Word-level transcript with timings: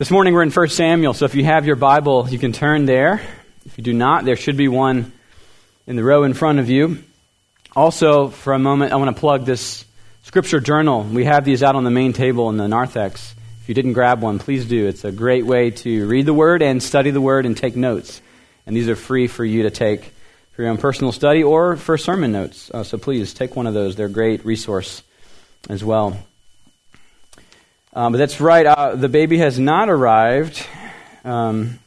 This 0.00 0.10
morning 0.10 0.32
we're 0.32 0.44
in 0.44 0.50
1 0.50 0.68
Samuel, 0.70 1.12
so 1.12 1.26
if 1.26 1.34
you 1.34 1.44
have 1.44 1.66
your 1.66 1.76
Bible, 1.76 2.26
you 2.30 2.38
can 2.38 2.52
turn 2.52 2.86
there. 2.86 3.20
If 3.66 3.76
you 3.76 3.84
do 3.84 3.92
not, 3.92 4.24
there 4.24 4.34
should 4.34 4.56
be 4.56 4.66
one 4.66 5.12
in 5.86 5.94
the 5.94 6.02
row 6.02 6.24
in 6.24 6.32
front 6.32 6.58
of 6.58 6.70
you. 6.70 7.04
Also, 7.76 8.28
for 8.28 8.54
a 8.54 8.58
moment, 8.58 8.94
I 8.94 8.96
want 8.96 9.14
to 9.14 9.20
plug 9.20 9.44
this 9.44 9.84
scripture 10.22 10.58
journal. 10.58 11.02
We 11.02 11.26
have 11.26 11.44
these 11.44 11.62
out 11.62 11.76
on 11.76 11.84
the 11.84 11.90
main 11.90 12.14
table 12.14 12.48
in 12.48 12.56
the 12.56 12.66
narthex. 12.66 13.34
If 13.60 13.68
you 13.68 13.74
didn't 13.74 13.92
grab 13.92 14.22
one, 14.22 14.38
please 14.38 14.64
do. 14.64 14.86
It's 14.86 15.04
a 15.04 15.12
great 15.12 15.44
way 15.44 15.70
to 15.70 16.08
read 16.08 16.24
the 16.24 16.32
Word 16.32 16.62
and 16.62 16.82
study 16.82 17.10
the 17.10 17.20
Word 17.20 17.44
and 17.44 17.54
take 17.54 17.76
notes. 17.76 18.22
And 18.64 18.74
these 18.74 18.88
are 18.88 18.96
free 18.96 19.26
for 19.26 19.44
you 19.44 19.64
to 19.64 19.70
take 19.70 20.14
for 20.52 20.62
your 20.62 20.70
own 20.70 20.78
personal 20.78 21.12
study 21.12 21.42
or 21.42 21.76
for 21.76 21.98
sermon 21.98 22.32
notes. 22.32 22.70
Uh, 22.72 22.84
so 22.84 22.96
please 22.96 23.34
take 23.34 23.54
one 23.54 23.66
of 23.66 23.74
those. 23.74 23.96
They're 23.96 24.06
a 24.06 24.08
great 24.08 24.46
resource 24.46 25.02
as 25.68 25.84
well. 25.84 26.16
Um, 27.92 28.12
but 28.12 28.18
that's 28.18 28.40
right, 28.40 28.64
uh, 28.64 28.94
the 28.94 29.08
baby 29.08 29.38
has 29.38 29.58
not 29.58 29.90
arrived. 29.90 30.64
Um, 31.24 31.80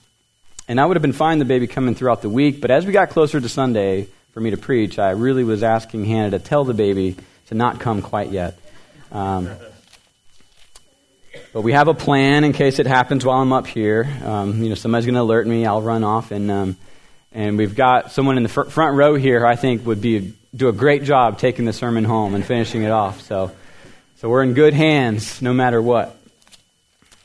and 0.68 0.80
I 0.80 0.86
would 0.86 0.98
have 0.98 1.02
been 1.02 1.14
fine 1.14 1.40
the 1.40 1.46
baby 1.46 1.66
coming 1.66 1.96
throughout 1.96 2.22
the 2.22 2.30
week, 2.30 2.60
but 2.60 2.72
as 2.72 2.86
we 2.86 2.92
got 2.92 3.10
closer 3.10 3.40
to 3.40 3.48
Sunday 3.48 4.08
for 4.34 4.42
me 4.42 4.52
to 4.52 4.58
preach, 4.58 5.00
I 5.00 5.12
really 5.12 5.46
was 5.46 5.64
asking 5.64 6.06
Hannah 6.06 6.32
to 6.32 6.40
tell 6.40 6.66
the 6.66 6.74
baby 6.74 7.16
to 7.48 7.56
not 7.56 7.80
come 7.80 8.02
quite 8.02 8.32
yet. 8.32 8.60
Um, 9.14 9.50
but 11.54 11.62
we 11.62 11.72
have 11.72 11.88
a 11.88 11.94
plan 11.94 12.44
in 12.44 12.52
case 12.52 12.80
it 12.80 12.88
happens 12.88 13.26
while 13.26 13.40
I'm 13.40 13.54
up 13.54 13.68
here. 13.68 14.08
Um, 14.26 14.62
you 14.62 14.70
know, 14.70 14.76
somebody's 14.76 15.06
going 15.06 15.16
to 15.16 15.22
alert 15.22 15.48
me. 15.48 15.66
I'll 15.66 15.82
run 15.82 16.04
off, 16.04 16.32
and 16.32 16.50
um, 16.50 16.78
and 17.32 17.58
we've 17.58 17.76
got 17.76 18.12
someone 18.12 18.38
in 18.38 18.44
the 18.44 18.50
fr- 18.50 18.64
front 18.64 18.98
row 18.98 19.16
here. 19.16 19.42
who 19.42 19.46
I 19.46 19.56
think 19.56 19.86
would 19.86 20.02
be 20.02 20.34
do 20.56 20.68
a 20.68 20.74
great 20.74 21.04
job 21.04 21.40
taking 21.40 21.66
the 21.66 21.74
sermon 21.74 22.04
home 22.04 22.36
and 22.36 22.46
finishing 22.46 22.84
it 22.84 22.92
off. 22.92 23.22
So. 23.22 23.52
So 24.24 24.30
we're 24.30 24.44
in 24.44 24.54
good 24.54 24.74
hands 24.74 25.42
no 25.42 25.52
matter 25.52 25.82
what. 25.82 26.16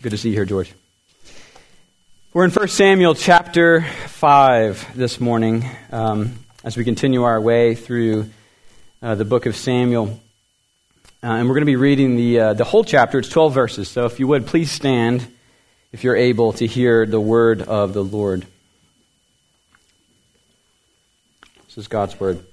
Good 0.02 0.10
to 0.10 0.18
see 0.18 0.30
you 0.30 0.34
here, 0.34 0.44
George. 0.44 0.74
We're 2.32 2.44
in 2.44 2.50
1 2.50 2.66
Samuel 2.66 3.14
chapter 3.14 3.82
5 3.82 4.96
this 4.96 5.20
morning 5.20 5.64
um, 5.92 6.40
as 6.64 6.76
we 6.76 6.82
continue 6.82 7.22
our 7.22 7.40
way 7.40 7.76
through 7.76 8.30
uh, 9.00 9.14
the 9.14 9.24
book 9.24 9.46
of 9.46 9.54
Samuel. 9.54 10.20
Uh, 11.22 11.26
and 11.28 11.46
we're 11.46 11.54
going 11.54 11.62
to 11.62 11.66
be 11.66 11.76
reading 11.76 12.16
the, 12.16 12.40
uh, 12.40 12.54
the 12.54 12.64
whole 12.64 12.82
chapter. 12.82 13.20
It's 13.20 13.28
12 13.28 13.54
verses. 13.54 13.88
So 13.88 14.04
if 14.06 14.18
you 14.18 14.26
would, 14.26 14.48
please 14.48 14.72
stand 14.72 15.24
if 15.92 16.02
you're 16.02 16.16
able 16.16 16.52
to 16.54 16.66
hear 16.66 17.06
the 17.06 17.20
word 17.20 17.62
of 17.62 17.92
the 17.92 18.02
Lord. 18.02 18.44
This 21.68 21.78
is 21.78 21.86
God's 21.86 22.18
word. 22.18 22.44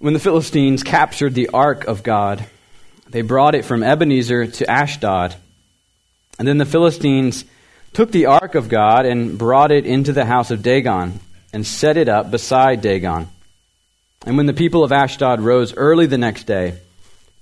When 0.00 0.14
the 0.14 0.18
Philistines 0.18 0.82
captured 0.82 1.34
the 1.34 1.50
ark 1.50 1.84
of 1.84 2.02
God, 2.02 2.46
they 3.10 3.20
brought 3.20 3.54
it 3.54 3.66
from 3.66 3.82
Ebenezer 3.82 4.46
to 4.46 4.70
Ashdod. 4.70 5.34
And 6.38 6.48
then 6.48 6.56
the 6.56 6.64
Philistines 6.64 7.44
took 7.92 8.10
the 8.10 8.24
ark 8.24 8.54
of 8.54 8.70
God 8.70 9.04
and 9.04 9.36
brought 9.36 9.70
it 9.70 9.84
into 9.84 10.14
the 10.14 10.24
house 10.24 10.50
of 10.50 10.62
Dagon 10.62 11.20
and 11.52 11.66
set 11.66 11.98
it 11.98 12.08
up 12.08 12.30
beside 12.30 12.80
Dagon. 12.80 13.28
And 14.24 14.38
when 14.38 14.46
the 14.46 14.54
people 14.54 14.84
of 14.84 14.90
Ashdod 14.90 15.42
rose 15.42 15.76
early 15.76 16.06
the 16.06 16.16
next 16.16 16.44
day, 16.44 16.78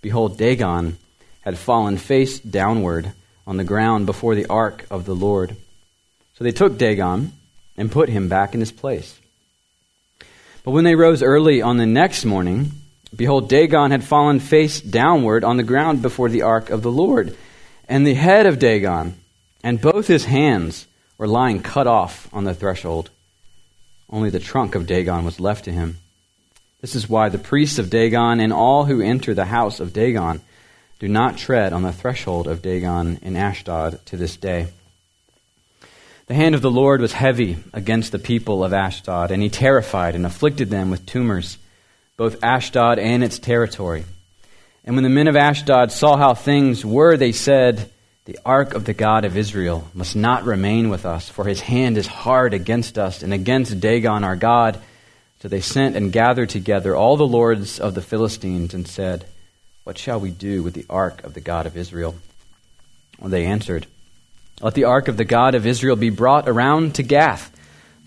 behold, 0.03 0.37
Dagon 0.37 0.98
had 1.43 1.59
fallen 1.59 1.97
face 1.97 2.41
downward 2.41 3.12
on 3.47 3.56
the 3.56 3.62
ground 3.62 4.05
before 4.06 4.34
the 4.34 4.47
ark 4.47 4.84
of 4.91 5.05
the 5.05 5.15
Lord. 5.15 5.55
So 6.34 6.43
they 6.43 6.50
took 6.50 6.77
Dagon 6.77 7.34
and 7.77 7.93
put 7.93 8.09
him 8.09 8.28
back 8.28 8.53
in 8.53 8.59
his 8.59 8.72
place. 8.72 9.17
But 10.69 10.75
when 10.75 10.85
they 10.85 10.97
rose 10.97 11.23
early 11.23 11.63
on 11.63 11.79
the 11.79 11.87
next 11.87 12.27
morning, 12.27 12.73
behold, 13.17 13.49
Dagon 13.49 13.91
had 13.91 14.05
fallen 14.05 14.39
face 14.39 14.83
downward 14.83 15.43
on 15.43 15.57
the 15.57 15.63
ground 15.63 16.03
before 16.03 16.29
the 16.29 16.43
ark 16.43 16.69
of 16.69 16.83
the 16.83 16.93
Lord. 16.93 17.35
And 17.89 18.07
the 18.07 18.13
head 18.13 18.45
of 18.45 18.59
Dagon 18.59 19.15
and 19.65 19.81
both 19.81 20.07
his 20.07 20.27
hands 20.27 20.87
were 21.17 21.27
lying 21.27 21.63
cut 21.63 21.87
off 21.87 22.29
on 22.35 22.45
the 22.45 22.53
threshold. 22.53 23.09
Only 24.11 24.29
the 24.29 24.41
trunk 24.41 24.75
of 24.75 24.87
Dagon 24.87 25.25
was 25.25 25.41
left 25.41 25.65
to 25.65 25.73
him. 25.73 25.97
This 26.83 26.95
is 26.95 27.09
why 27.09 27.31
the 27.31 27.39
priests 27.39 27.78
of 27.78 27.89
Dagon 27.89 28.39
and 28.39 28.53
all 28.53 28.84
who 28.84 29.01
enter 29.01 29.33
the 29.33 29.47
house 29.47 29.81
of 29.81 29.95
Dagon 29.95 30.43
do 30.99 31.09
not 31.09 31.39
tread 31.39 31.73
on 31.73 31.81
the 31.81 31.95
threshold 31.95 32.47
of 32.47 32.61
Dagon 32.61 33.21
in 33.23 33.37
Ashdod 33.37 34.05
to 34.05 34.19
this 34.19 34.37
day. 34.37 34.67
The 36.28 36.34
hand 36.34 36.55
of 36.55 36.61
the 36.61 36.71
Lord 36.71 37.00
was 37.00 37.15
heavy 37.15 37.56
against 37.72 38.12
the 38.12 38.19
people 38.19 38.62
of 38.62 38.75
Ashdod, 38.75 39.31
and 39.31 39.43
he 39.43 39.49
terrified 39.49 40.15
and 40.15 40.27
afflicted 40.27 40.69
them 40.69 40.91
with 40.91 41.06
tumors, 41.06 41.56
both 42.19 42.44
Ashdod 42.44 42.99
and 42.99 43.25
its 43.25 43.39
territory. 43.39 44.05
And 44.84 44.94
when 44.94 45.05
the 45.05 45.11
men 45.11 45.27
of 45.28 45.37
Ashdod 45.37 45.91
saw 45.91 46.19
how 46.19 46.34
things 46.34 46.84
were, 46.84 47.16
they 47.16 47.33
said, 47.33 47.91
The 48.27 48.39
ark 48.44 48.75
of 48.75 48.84
the 48.84 48.93
God 48.93 49.25
of 49.25 49.39
Israel 49.39 49.89
must 49.94 50.15
not 50.15 50.44
remain 50.44 50.91
with 50.91 51.06
us, 51.06 51.31
for 51.31 51.47
his 51.47 51.62
hand 51.62 51.97
is 51.97 52.06
hard 52.06 52.53
against 52.53 52.99
us 52.99 53.22
and 53.22 53.33
against 53.33 53.81
Dagon 53.81 54.22
our 54.22 54.37
God. 54.37 54.78
So 55.41 55.49
they 55.49 55.62
sent 55.62 55.97
and 55.97 56.12
gathered 56.12 56.50
together 56.50 56.95
all 56.95 57.16
the 57.16 57.27
lords 57.27 57.81
of 57.81 57.95
the 57.95 58.03
Philistines 58.03 58.75
and 58.75 58.87
said, 58.87 59.25
What 59.84 59.97
shall 59.97 60.21
we 60.21 60.31
do 60.31 60.62
with 60.62 60.75
the 60.75 60.84
ark 60.91 61.25
of 61.25 61.33
the 61.33 61.41
God 61.41 61.65
of 61.65 61.75
Israel? 61.75 62.16
Well, 63.19 63.31
they 63.31 63.47
answered, 63.47 63.87
let 64.61 64.75
the 64.75 64.85
ark 64.85 65.09
of 65.09 65.17
the 65.17 65.25
God 65.25 65.55
of 65.55 65.67
Israel 65.67 65.97
be 65.97 66.11
brought 66.11 66.49
around 66.49 66.97
to 66.97 67.03
Gath. 67.03 67.55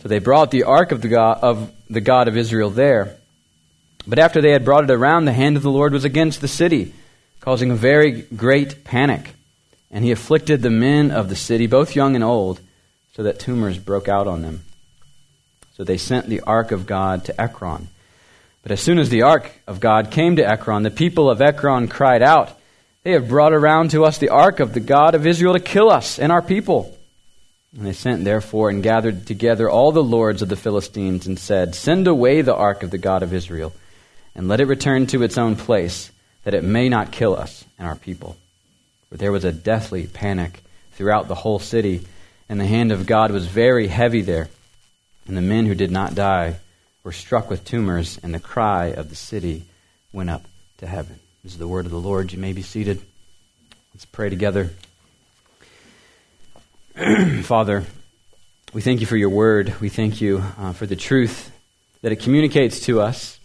So 0.02 0.08
they 0.08 0.20
brought 0.20 0.52
the 0.52 0.64
ark 0.64 0.92
of 0.92 1.02
the 1.02 1.08
God 1.08 1.40
of, 1.42 1.72
the 1.90 2.02
God 2.02 2.28
of 2.28 2.36
Israel 2.36 2.70
there. 2.70 3.16
But 4.08 4.20
after 4.20 4.42
they 4.42 4.52
had 4.52 4.66
brought 4.66 4.84
it 4.84 4.92
around, 4.92 5.26
the 5.26 5.34
hand 5.34 5.58
of 5.58 5.64
the 5.64 5.72
Lord 5.72 5.94
was 5.94 6.06
against 6.06 6.42
the 6.42 6.48
city, 6.48 6.94
causing 7.40 7.72
a 7.72 7.76
very 7.76 8.24
great 8.24 8.84
panic. 8.84 9.36
And 9.92 10.04
he 10.04 10.12
afflicted 10.12 10.62
the 10.62 10.70
men 10.70 11.12
of 11.12 11.30
the 11.30 11.36
city, 11.36 11.68
both 11.68 11.96
young 11.96 12.16
and 12.16 12.24
old, 12.24 12.62
so 13.14 13.24
that 13.24 13.40
tumors 13.40 13.78
broke 13.78 14.08
out 14.08 14.28
on 14.28 14.42
them. 14.42 14.64
So 15.76 15.84
they 15.84 15.98
sent 15.98 16.28
the 16.28 16.42
ark 16.42 16.72
of 16.72 16.86
God 16.86 17.26
to 17.26 17.42
Ekron. 17.42 17.90
But 18.64 18.72
as 18.72 18.82
soon 18.82 19.00
as 19.00 19.10
the 19.10 19.24
ark 19.24 19.52
of 19.68 19.80
God 19.80 20.12
came 20.12 20.36
to 20.36 20.48
Ekron, 20.48 20.84
the 20.84 20.92
people 20.92 21.30
of 21.30 21.42
Ekron 21.42 21.88
cried 21.88 22.22
out, 22.22 22.58
they 23.04 23.12
have 23.12 23.28
brought 23.28 23.54
around 23.54 23.92
to 23.92 24.06
us 24.06 24.18
the 24.18 24.30
ark 24.30 24.60
of 24.60 24.74
the 24.74 24.80
God 24.80 25.16
of 25.16 25.26
Israel 25.26 25.54
to 25.54 25.60
kill 25.60 25.90
us 25.90 26.20
and 26.20 26.32
our 26.32 26.42
people. 26.42 26.96
And 27.76 27.86
they 27.86 27.94
sent, 27.94 28.26
therefore, 28.26 28.70
and 28.70 28.84
gathered 28.84 29.26
together 29.26 29.70
all 29.70 29.92
the 29.92 30.04
lords 30.04 30.42
of 30.42 30.50
the 30.50 30.56
Philistines 30.56 31.26
and 31.26 31.40
said, 31.40 31.74
Send 31.74 32.06
away 32.06 32.42
the 32.42 32.56
ark 32.56 32.84
of 32.84 32.92
the 32.92 32.98
God 32.98 33.24
of 33.24 33.34
Israel, 33.34 33.74
and 34.36 34.48
let 34.48 34.60
it 34.60 34.66
return 34.66 35.08
to 35.08 35.24
its 35.24 35.38
own 35.38 35.56
place, 35.56 36.12
that 36.44 36.54
it 36.54 36.64
may 36.64 36.90
not 36.90 37.12
kill 37.14 37.36
us 37.36 37.64
and 37.80 37.88
our 37.88 37.96
people. 37.96 38.36
For 39.10 39.18
there 39.18 39.32
was 39.32 39.46
a 39.46 39.54
deathly 39.54 40.06
panic 40.06 40.62
throughout 40.94 41.28
the 41.28 41.36
whole 41.36 41.60
city, 41.60 42.06
and 42.50 42.60
the 42.60 42.66
hand 42.66 42.92
of 42.92 43.06
God 43.06 43.32
was 43.32 43.48
very 43.48 43.88
heavy 43.88 44.22
there. 44.22 44.50
And 45.28 45.38
the 45.38 45.42
men 45.42 45.66
who 45.66 45.76
did 45.76 45.92
not 45.92 46.14
die 46.14 46.58
were 47.04 47.14
struck 47.14 47.50
with 47.50 47.64
tumors, 47.64 48.20
and 48.22 48.34
the 48.34 48.40
cry 48.40 48.88
of 48.88 49.10
the 49.10 49.16
city 49.16 49.64
went 50.12 50.30
up 50.30 50.44
to 50.80 50.88
heaven. 50.88 51.21
This 51.44 51.54
is 51.54 51.58
the 51.58 51.68
word 51.68 51.86
of 51.88 51.92
the 51.92 52.00
Lord. 52.00 52.32
You 52.32 52.38
may 52.38 52.54
be 52.54 52.62
seated. 52.62 53.02
Let's 53.96 54.06
pray 54.06 54.30
together. 54.30 54.70
Father, 57.42 57.84
we 58.74 58.82
thank 58.84 59.02
you 59.02 59.08
for 59.08 59.18
your 59.18 59.32
word. 59.32 59.74
We 59.82 59.90
thank 59.90 60.22
you 60.22 60.44
uh, 60.60 60.74
for 60.74 60.86
the 60.86 60.96
truth 60.96 61.52
that 62.04 62.12
it 62.12 62.18
communicates 62.18 62.82
to 62.82 63.02
us. 63.02 63.40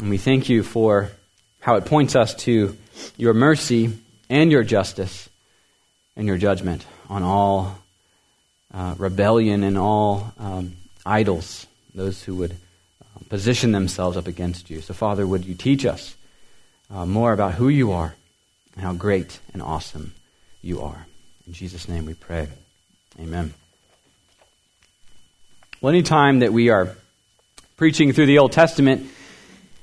And 0.00 0.10
we 0.10 0.18
thank 0.18 0.50
you 0.50 0.62
for 0.62 1.12
how 1.60 1.76
it 1.76 1.86
points 1.86 2.14
us 2.14 2.34
to 2.44 2.76
your 3.16 3.32
mercy 3.32 3.96
and 4.28 4.52
your 4.52 4.62
justice 4.62 5.30
and 6.16 6.26
your 6.26 6.36
judgment 6.36 6.84
on 7.08 7.22
all 7.22 7.78
uh, 8.74 8.96
rebellion 8.98 9.64
and 9.64 9.78
all 9.78 10.34
um, 10.38 10.76
idols, 11.06 11.66
those 11.94 12.22
who 12.22 12.34
would 12.34 12.52
uh, 12.52 13.20
position 13.30 13.72
themselves 13.72 14.18
up 14.18 14.26
against 14.26 14.68
you. 14.68 14.82
So, 14.82 14.92
Father, 14.92 15.26
would 15.26 15.46
you 15.46 15.54
teach 15.54 15.86
us? 15.86 16.16
Uh, 16.92 17.06
more 17.06 17.32
about 17.32 17.54
who 17.54 17.68
you 17.68 17.92
are 17.92 18.14
and 18.74 18.82
how 18.82 18.92
great 18.92 19.38
and 19.52 19.62
awesome 19.62 20.14
you 20.62 20.82
are. 20.82 21.06
In 21.46 21.52
Jesus' 21.52 21.88
name 21.88 22.06
we 22.06 22.14
pray. 22.14 22.48
Amen. 23.18 23.54
Well, 25.80 25.92
any 25.92 26.02
time 26.02 26.40
that 26.40 26.52
we 26.52 26.68
are 26.68 26.94
preaching 27.76 28.12
through 28.12 28.26
the 28.26 28.38
Old 28.38 28.52
Testament, 28.52 29.10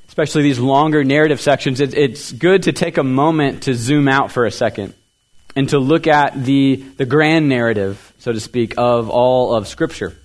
especially 0.08 0.44
these 0.44 0.60
longer 0.60 1.04
narrative 1.04 1.42
sections, 1.42 1.80
it, 1.80 1.94
it's 1.94 2.32
good 2.32 2.64
to 2.64 2.72
take 2.72 2.98
a 2.98 3.04
moment 3.04 3.64
to 3.64 3.74
zoom 3.74 4.08
out 4.08 4.32
for 4.32 4.46
a 4.46 4.52
second 4.52 4.94
and 5.56 5.70
to 5.70 5.80
look 5.80 6.06
at 6.06 6.44
the, 6.44 6.76
the 6.76 7.06
grand 7.06 7.50
narrative, 7.50 8.14
so 8.20 8.32
to 8.32 8.40
speak, 8.40 8.76
of 8.78 9.10
all 9.10 9.56
of 9.56 9.68
Scripture. 9.68 10.16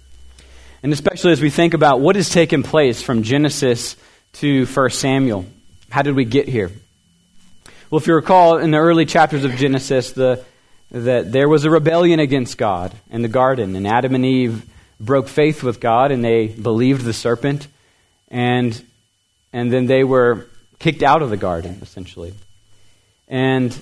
And 0.82 0.92
especially 0.92 1.32
as 1.32 1.40
we 1.40 1.48
think 1.48 1.74
about 1.74 2.00
what 2.00 2.16
has 2.16 2.28
taken 2.28 2.62
place 2.62 3.00
from 3.00 3.22
Genesis 3.22 3.96
to 4.34 4.66
1 4.66 4.90
Samuel. 4.90 5.46
How 5.92 6.00
did 6.00 6.16
we 6.16 6.24
get 6.24 6.48
here? 6.48 6.70
Well, 7.90 8.00
if 8.00 8.06
you 8.06 8.14
recall 8.14 8.56
in 8.56 8.70
the 8.70 8.78
early 8.78 9.04
chapters 9.04 9.44
of 9.44 9.54
Genesis, 9.56 10.12
the, 10.12 10.42
that 10.90 11.30
there 11.30 11.50
was 11.50 11.66
a 11.66 11.70
rebellion 11.70 12.18
against 12.18 12.56
God 12.56 12.94
in 13.10 13.20
the 13.20 13.28
garden, 13.28 13.76
and 13.76 13.86
Adam 13.86 14.14
and 14.14 14.24
Eve 14.24 14.64
broke 14.98 15.28
faith 15.28 15.62
with 15.62 15.80
God 15.80 16.10
and 16.10 16.24
they 16.24 16.46
believed 16.46 17.04
the 17.04 17.12
serpent, 17.12 17.68
and, 18.28 18.82
and 19.52 19.70
then 19.70 19.84
they 19.84 20.02
were 20.02 20.46
kicked 20.78 21.02
out 21.02 21.20
of 21.20 21.28
the 21.28 21.36
garden, 21.36 21.78
essentially. 21.82 22.32
And 23.28 23.78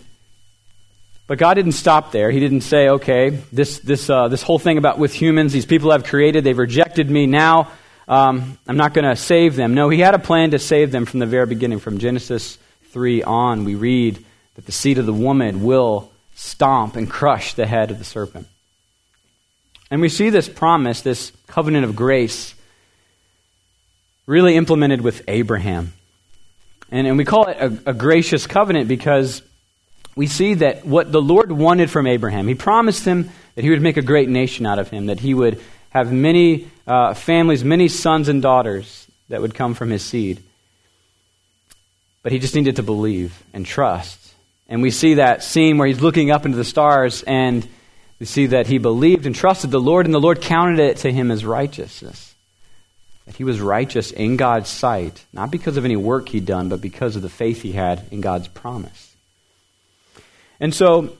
But 1.28 1.38
God 1.38 1.54
didn't 1.54 1.78
stop 1.78 2.10
there. 2.10 2.32
He 2.32 2.40
didn't 2.40 2.62
say, 2.62 2.88
okay, 2.88 3.38
this, 3.52 3.78
this, 3.78 4.10
uh, 4.10 4.26
this 4.26 4.42
whole 4.42 4.58
thing 4.58 4.78
about 4.78 4.98
with 4.98 5.12
humans, 5.14 5.52
these 5.52 5.64
people 5.64 5.92
I've 5.92 6.02
created, 6.02 6.42
they've 6.42 6.58
rejected 6.58 7.08
me. 7.08 7.26
Now 7.26 7.70
um, 8.10 8.58
I'm 8.66 8.76
not 8.76 8.92
going 8.92 9.08
to 9.08 9.14
save 9.14 9.54
them. 9.54 9.72
No, 9.72 9.88
He 9.88 10.00
had 10.00 10.14
a 10.14 10.18
plan 10.18 10.50
to 10.50 10.58
save 10.58 10.90
them 10.90 11.06
from 11.06 11.20
the 11.20 11.26
very 11.26 11.46
beginning. 11.46 11.78
From 11.78 11.98
Genesis 11.98 12.58
3 12.90 13.22
on, 13.22 13.64
we 13.64 13.76
read 13.76 14.22
that 14.56 14.66
the 14.66 14.72
seed 14.72 14.98
of 14.98 15.06
the 15.06 15.12
woman 15.14 15.62
will 15.62 16.10
stomp 16.34 16.96
and 16.96 17.08
crush 17.08 17.54
the 17.54 17.66
head 17.66 17.92
of 17.92 17.98
the 17.98 18.04
serpent. 18.04 18.48
And 19.92 20.00
we 20.00 20.08
see 20.08 20.28
this 20.28 20.48
promise, 20.48 21.02
this 21.02 21.30
covenant 21.46 21.84
of 21.84 21.94
grace, 21.94 22.54
really 24.26 24.56
implemented 24.56 25.02
with 25.02 25.22
Abraham. 25.28 25.92
And, 26.90 27.06
and 27.06 27.16
we 27.16 27.24
call 27.24 27.46
it 27.46 27.58
a, 27.58 27.90
a 27.90 27.94
gracious 27.94 28.48
covenant 28.48 28.88
because 28.88 29.40
we 30.16 30.26
see 30.26 30.54
that 30.54 30.84
what 30.84 31.12
the 31.12 31.22
Lord 31.22 31.52
wanted 31.52 31.90
from 31.90 32.08
Abraham, 32.08 32.48
he 32.48 32.56
promised 32.56 33.04
him 33.04 33.30
that 33.54 33.62
he 33.62 33.70
would 33.70 33.82
make 33.82 33.96
a 33.96 34.02
great 34.02 34.28
nation 34.28 34.66
out 34.66 34.80
of 34.80 34.88
him, 34.90 35.06
that 35.06 35.20
he 35.20 35.32
would 35.32 35.60
have 35.90 36.12
many 36.12 36.68
uh, 36.86 37.14
families, 37.14 37.62
many 37.64 37.88
sons 37.88 38.28
and 38.28 38.40
daughters 38.40 39.06
that 39.28 39.40
would 39.40 39.54
come 39.54 39.74
from 39.74 39.90
his 39.90 40.02
seed. 40.02 40.42
But 42.22 42.32
he 42.32 42.38
just 42.38 42.54
needed 42.54 42.76
to 42.76 42.82
believe 42.82 43.42
and 43.52 43.64
trust. 43.64 44.18
And 44.68 44.82
we 44.82 44.90
see 44.90 45.14
that 45.14 45.42
scene 45.42 45.78
where 45.78 45.88
he's 45.88 46.00
looking 46.00 46.30
up 46.30 46.46
into 46.46 46.56
the 46.56 46.64
stars, 46.64 47.22
and 47.24 47.66
we 48.18 48.26
see 48.26 48.46
that 48.46 48.66
he 48.66 48.78
believed 48.78 49.26
and 49.26 49.34
trusted 49.34 49.70
the 49.70 49.80
Lord, 49.80 50.06
and 50.06 50.14
the 50.14 50.20
Lord 50.20 50.40
counted 50.40 50.78
it 50.78 50.98
to 50.98 51.12
him 51.12 51.30
as 51.30 51.44
righteousness. 51.44 52.34
That 53.26 53.36
he 53.36 53.44
was 53.44 53.60
righteous 53.60 54.12
in 54.12 54.36
God's 54.36 54.68
sight, 54.68 55.24
not 55.32 55.50
because 55.50 55.76
of 55.76 55.84
any 55.84 55.96
work 55.96 56.28
he'd 56.28 56.46
done, 56.46 56.68
but 56.68 56.80
because 56.80 57.16
of 57.16 57.22
the 57.22 57.28
faith 57.28 57.62
he 57.62 57.72
had 57.72 58.04
in 58.10 58.20
God's 58.20 58.48
promise. 58.48 59.14
And 60.60 60.74
so 60.74 61.16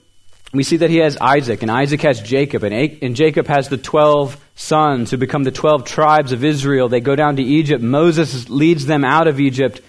we 0.53 0.65
see 0.65 0.79
that 0.79 0.91
he 0.91 0.97
has 0.97 1.17
Isaac, 1.17 1.63
and 1.63 1.71
Isaac 1.71 2.03
has 2.03 2.21
Jacob, 2.21 2.65
and, 2.65 2.75
and 3.03 3.15
Jacob 3.15 3.47
has 3.47 3.69
the 3.69 3.77
12 3.77 4.43
sons 4.57 5.11
who 5.11 5.17
become 5.17 5.45
the 5.45 5.53
12 5.53 5.85
tribes 5.85 6.33
of 6.33 6.45
Israel. 6.45 6.89
They 6.89 7.01
go 7.01 7.15
down 7.15 7.37
to 7.37 7.43
Egypt. 7.43 7.83
Moses 7.83 8.49
leads 8.49 8.87
them 8.87 9.05
out 9.05 9.29
of 9.29 9.39
Egypt, 9.39 9.81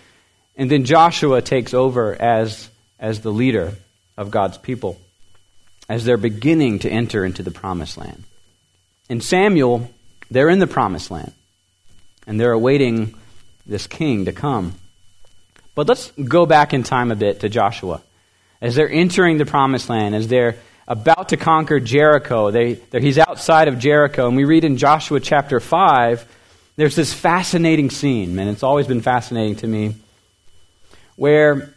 and 0.56 0.70
then 0.70 0.86
Joshua 0.86 1.42
takes 1.42 1.74
over 1.74 2.20
as, 2.22 2.70
as 3.00 3.22
the 3.22 3.32
leader 3.32 3.74
of 4.18 4.30
God's 4.30 4.58
people 4.58 5.00
as 5.90 6.06
they're 6.06 6.16
beginning 6.16 6.80
to 6.80 6.90
enter 6.90 7.26
into 7.26 7.44
the 7.44 7.52
promised 7.52 7.98
land. 7.98 8.24
And 9.10 9.22
Samuel, 9.22 9.92
they're 10.30 10.48
in 10.48 10.60
the 10.60 10.68
promised 10.68 11.12
land, 11.12 11.34
and 12.26 12.40
they're 12.40 12.54
awaiting 12.54 13.14
this 13.66 13.88
king 13.88 14.24
to 14.24 14.32
come. 14.32 14.76
But 15.76 15.90
let's 15.90 16.12
go 16.12 16.46
back 16.46 16.74
in 16.74 16.84
time 16.84 17.12
a 17.12 17.16
bit 17.16 17.42
to 17.42 17.50
Joshua 17.50 18.02
as 18.62 18.76
they're 18.76 18.90
entering 18.90 19.38
the 19.38 19.46
promised 19.46 19.90
land, 19.90 20.16
as 20.16 20.28
they're 20.28 20.58
about 20.88 21.30
to 21.30 21.38
conquer 21.38 21.80
Jericho. 21.80 22.52
They, 22.52 22.76
he's 22.92 23.18
outside 23.18 23.68
of 23.68 23.80
Jericho, 23.80 24.28
and 24.28 24.38
we 24.38 24.44
read 24.44 24.64
in 24.64 24.78
Joshua 24.78 25.20
chapter 25.20 25.60
5, 25.60 26.26
there's 26.76 26.96
this 26.96 27.14
fascinating 27.14 27.90
scene, 27.90 28.38
and 28.38 28.50
it's 28.50 28.64
always 28.64 28.88
been 28.88 29.02
fascinating 29.02 29.56
to 29.58 29.68
me, 29.68 29.96
where 31.16 31.74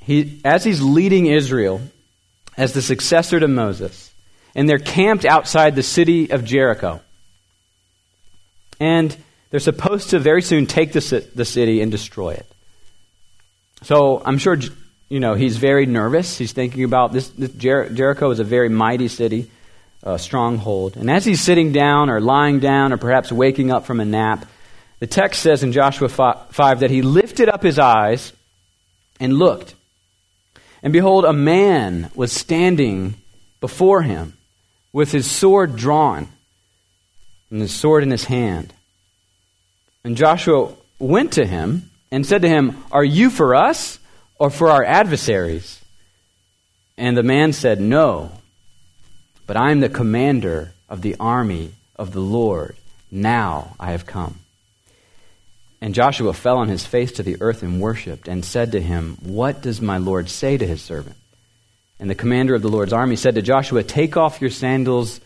he, 0.00 0.40
as 0.44 0.64
he's 0.64 0.82
leading 0.82 1.26
Israel 1.26 1.80
as 2.56 2.72
the 2.72 2.82
successor 2.82 3.40
to 3.40 3.48
Moses, 3.48 4.12
and 4.54 4.68
they're 4.68 4.78
camped 4.78 5.24
outside 5.24 5.74
the 5.74 5.82
city 5.82 6.30
of 6.30 6.44
Jericho. 6.44 7.00
And 8.78 9.16
they're 9.50 9.60
supposed 9.60 10.10
to 10.10 10.18
very 10.18 10.42
soon 10.42 10.66
take 10.66 10.92
the, 10.92 11.28
the 11.34 11.44
city 11.44 11.80
and 11.80 11.90
destroy 11.90 12.34
it. 12.34 12.46
So 13.82 14.22
I'm 14.24 14.38
sure 14.38 14.56
you 15.08 15.20
know, 15.20 15.34
he's 15.34 15.56
very 15.56 15.86
nervous. 15.86 16.38
He's 16.38 16.52
thinking 16.52 16.84
about 16.84 17.12
this. 17.12 17.28
this 17.30 17.52
Jer- 17.52 17.90
Jericho 17.90 18.30
is 18.30 18.40
a 18.40 18.44
very 18.44 18.68
mighty 18.68 19.08
city, 19.08 19.50
a 20.02 20.18
stronghold. 20.18 20.96
And 20.96 21.10
as 21.10 21.24
he's 21.24 21.42
sitting 21.42 21.72
down 21.72 22.10
or 22.10 22.20
lying 22.20 22.60
down 22.60 22.92
or 22.92 22.96
perhaps 22.96 23.30
waking 23.30 23.70
up 23.70 23.86
from 23.86 24.00
a 24.00 24.04
nap, 24.04 24.46
the 25.00 25.06
text 25.06 25.42
says 25.42 25.62
in 25.62 25.72
Joshua 25.72 26.08
5 26.08 26.80
that 26.80 26.90
he 26.90 27.02
lifted 27.02 27.48
up 27.48 27.62
his 27.62 27.78
eyes 27.78 28.32
and 29.20 29.38
looked. 29.38 29.74
And 30.82 30.92
behold, 30.92 31.24
a 31.24 31.32
man 31.32 32.10
was 32.14 32.32
standing 32.32 33.14
before 33.60 34.02
him 34.02 34.36
with 34.92 35.12
his 35.12 35.30
sword 35.30 35.76
drawn 35.76 36.28
and 37.50 37.60
his 37.60 37.74
sword 37.74 38.02
in 38.02 38.10
his 38.10 38.24
hand. 38.24 38.72
And 40.04 40.16
Joshua 40.16 40.72
went 40.98 41.32
to 41.32 41.46
him 41.46 41.90
and 42.10 42.26
said 42.26 42.42
to 42.42 42.48
him, 42.48 42.82
Are 42.92 43.04
you 43.04 43.30
for 43.30 43.54
us? 43.54 43.98
Or 44.44 44.50
for 44.50 44.70
our 44.70 44.84
adversaries? 44.84 45.80
And 46.98 47.16
the 47.16 47.22
man 47.22 47.54
said, 47.54 47.80
No, 47.80 48.30
but 49.46 49.56
I 49.56 49.70
am 49.70 49.80
the 49.80 49.88
commander 49.88 50.72
of 50.86 51.00
the 51.00 51.16
army 51.18 51.72
of 51.96 52.12
the 52.12 52.20
Lord. 52.20 52.76
Now 53.10 53.74
I 53.80 53.92
have 53.92 54.04
come. 54.04 54.40
And 55.80 55.94
Joshua 55.94 56.34
fell 56.34 56.58
on 56.58 56.68
his 56.68 56.84
face 56.84 57.12
to 57.12 57.22
the 57.22 57.38
earth 57.40 57.62
and 57.62 57.80
worshipped, 57.80 58.28
and 58.28 58.44
said 58.44 58.72
to 58.72 58.82
him, 58.82 59.16
What 59.22 59.62
does 59.62 59.80
my 59.80 59.96
Lord 59.96 60.28
say 60.28 60.58
to 60.58 60.66
his 60.66 60.82
servant? 60.82 61.16
And 61.98 62.10
the 62.10 62.14
commander 62.14 62.54
of 62.54 62.60
the 62.60 62.68
Lord's 62.68 62.92
army 62.92 63.16
said 63.16 63.36
to 63.36 63.42
Joshua, 63.42 63.82
Take 63.82 64.18
off 64.18 64.42
your 64.42 64.50
sandals 64.50 65.20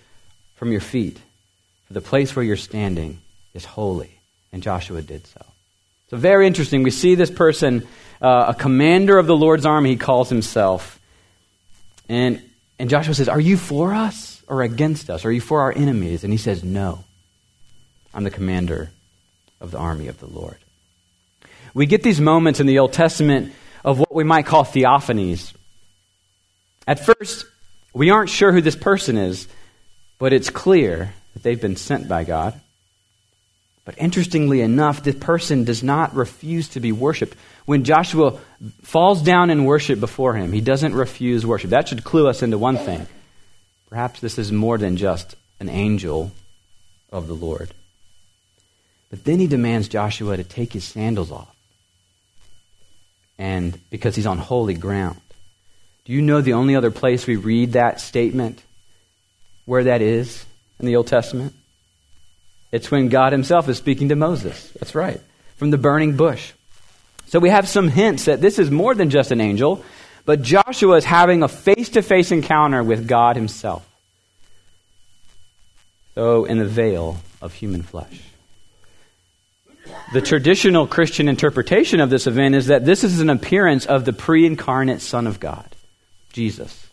from 0.55 0.70
your 0.70 0.81
feet, 0.81 1.19
for 1.88 1.93
the 1.93 2.00
place 2.00 2.37
where 2.37 2.44
you're 2.44 2.56
standing 2.56 3.20
is 3.53 3.65
holy. 3.65 4.12
And 4.53 4.62
Joshua 4.62 5.03
did 5.03 5.26
so. 5.26 5.44
So, 6.10 6.16
very 6.16 6.46
interesting. 6.46 6.82
We 6.82 6.90
see 6.90 7.14
this 7.14 7.31
person 7.31 7.87
uh, 8.20 8.46
a 8.49 8.55
commander 8.55 9.19
of 9.19 9.26
the 9.26 9.37
Lord's 9.37 9.64
army, 9.64 9.90
he 9.90 9.96
calls 9.96 10.28
himself. 10.28 11.00
And, 12.08 12.43
and 12.78 12.90
Joshua 12.90 13.14
says, 13.14 13.28
Are 13.28 13.40
you 13.40 13.56
for 13.56 13.94
us 13.94 14.43
or 14.49 14.62
against 14.62 15.10
us? 15.10 15.25
Are 15.25 15.32
you 15.32 15.40
for 15.40 15.60
our 15.60 15.72
enemies? 15.72 16.25
And 16.25 16.32
he 16.32 16.38
says, 16.38 16.64
No. 16.64 17.05
I'm 18.12 18.25
the 18.25 18.31
commander 18.31 18.90
of 19.60 19.70
the 19.70 19.78
army 19.78 20.08
of 20.08 20.19
the 20.19 20.26
Lord. 20.26 20.56
We 21.75 21.87
get 21.87 22.02
these 22.02 22.20
moments 22.20 22.58
in 22.58 22.66
the 22.66 22.78
Old 22.78 22.93
Testament 22.93 23.52
of 23.84 23.99
what 23.99 24.14
we 24.14 24.25
might 24.25 24.46
call 24.46 24.64
theophanies. 24.64 25.52
At 26.87 27.05
first, 27.05 27.44
we 27.93 28.10
aren't 28.10 28.31
sure 28.31 28.50
who 28.50 28.62
this 28.62 28.75
person 28.75 29.16
is, 29.16 29.46
but 30.19 30.32
it's 30.32 30.50
clear 30.50 31.12
that 31.34 31.43
they've 31.43 31.60
been 31.60 31.76
sent 31.76 32.08
by 32.08 32.25
God. 32.25 32.58
But 33.88 33.96
interestingly 33.96 34.61
enough, 34.61 35.02
this 35.02 35.14
person 35.14 35.64
does 35.64 35.82
not 35.82 36.14
refuse 36.14 36.69
to 36.69 36.79
be 36.79 36.93
worshiped. 36.93 37.38
When 37.64 37.85
Joshua 37.85 38.38
falls 38.82 39.23
down 39.23 39.49
in 39.49 39.64
worship 39.64 39.99
before 39.99 40.35
him, 40.35 40.52
he 40.52 40.61
doesn't 40.61 40.94
refuse 40.94 41.46
worship. 41.46 41.70
That 41.70 41.88
should 41.88 42.05
clue 42.05 42.29
us 42.29 42.43
into 42.43 42.58
one 42.58 42.76
thing. 42.76 43.06
Perhaps 43.88 44.20
this 44.20 44.37
is 44.37 44.52
more 44.52 44.76
than 44.76 44.99
just 44.99 45.37
an 45.58 45.70
angel 45.70 46.32
of 47.10 47.29
the 47.29 47.34
Lord. 47.34 47.70
But 49.08 49.24
then 49.24 49.41
he 49.41 49.46
demands 49.46 49.89
Joshua 49.89 50.36
to 50.36 50.44
take 50.44 50.74
his 50.74 50.84
sandals 50.84 51.32
off. 51.32 51.56
And 53.39 53.81
because 53.89 54.15
he's 54.15 54.27
on 54.27 54.36
holy 54.36 54.74
ground. 54.74 55.19
Do 56.05 56.12
you 56.12 56.20
know 56.20 56.43
the 56.43 56.53
only 56.53 56.77
other 56.77 56.91
place 56.91 57.27
we 57.27 57.36
read 57.36 57.72
that 57.72 58.03
statement 58.03 58.62
where 59.65 59.84
that 59.84 60.03
is 60.03 60.44
in 60.79 60.84
the 60.84 60.96
Old 60.96 61.06
Testament? 61.06 61.55
It's 62.70 62.91
when 62.91 63.08
God 63.08 63.32
Himself 63.32 63.69
is 63.69 63.79
speaking 63.79 64.10
to 64.10 64.17
Moses. 64.17 64.70
That's 64.79 64.94
right. 64.94 65.20
From 65.56 65.70
the 65.70 65.79
burning 65.79 66.17
bush. 66.17 66.53
So 67.27 67.39
we 67.39 67.51
have 67.51 67.69
some 67.69 67.89
hints 67.89 68.27
that 68.27 68.41
this 68.41 68.58
is 68.58 68.70
more 68.70 68.94
than 68.94 69.10
just 69.10 69.31
an 69.31 69.41
angel, 69.41 69.82
but 70.25 70.43
Joshua 70.43 70.96
is 70.96 71.05
having 71.05 71.43
a 71.43 71.48
face 71.48 71.91
to 71.91 72.03
face 72.03 72.31
encounter 72.31 72.82
with 72.82 73.08
God 73.08 73.37
Himself. 73.37 73.87
Though 76.15 76.44
in 76.44 76.58
the 76.58 76.67
veil 76.67 77.19
of 77.41 77.55
human 77.55 77.82
flesh. 77.82 78.20
The 80.13 80.20
traditional 80.20 80.87
Christian 80.87 81.29
interpretation 81.29 82.01
of 82.01 82.10
this 82.10 82.27
event 82.27 82.55
is 82.55 82.67
that 82.67 82.84
this 82.84 83.05
is 83.05 83.20
an 83.20 83.31
appearance 83.31 83.87
of 83.87 84.05
the 84.05 84.13
pre 84.13 84.44
incarnate 84.44 85.01
Son 85.01 85.27
of 85.27 85.41
God, 85.41 85.75
Jesus, 86.32 86.87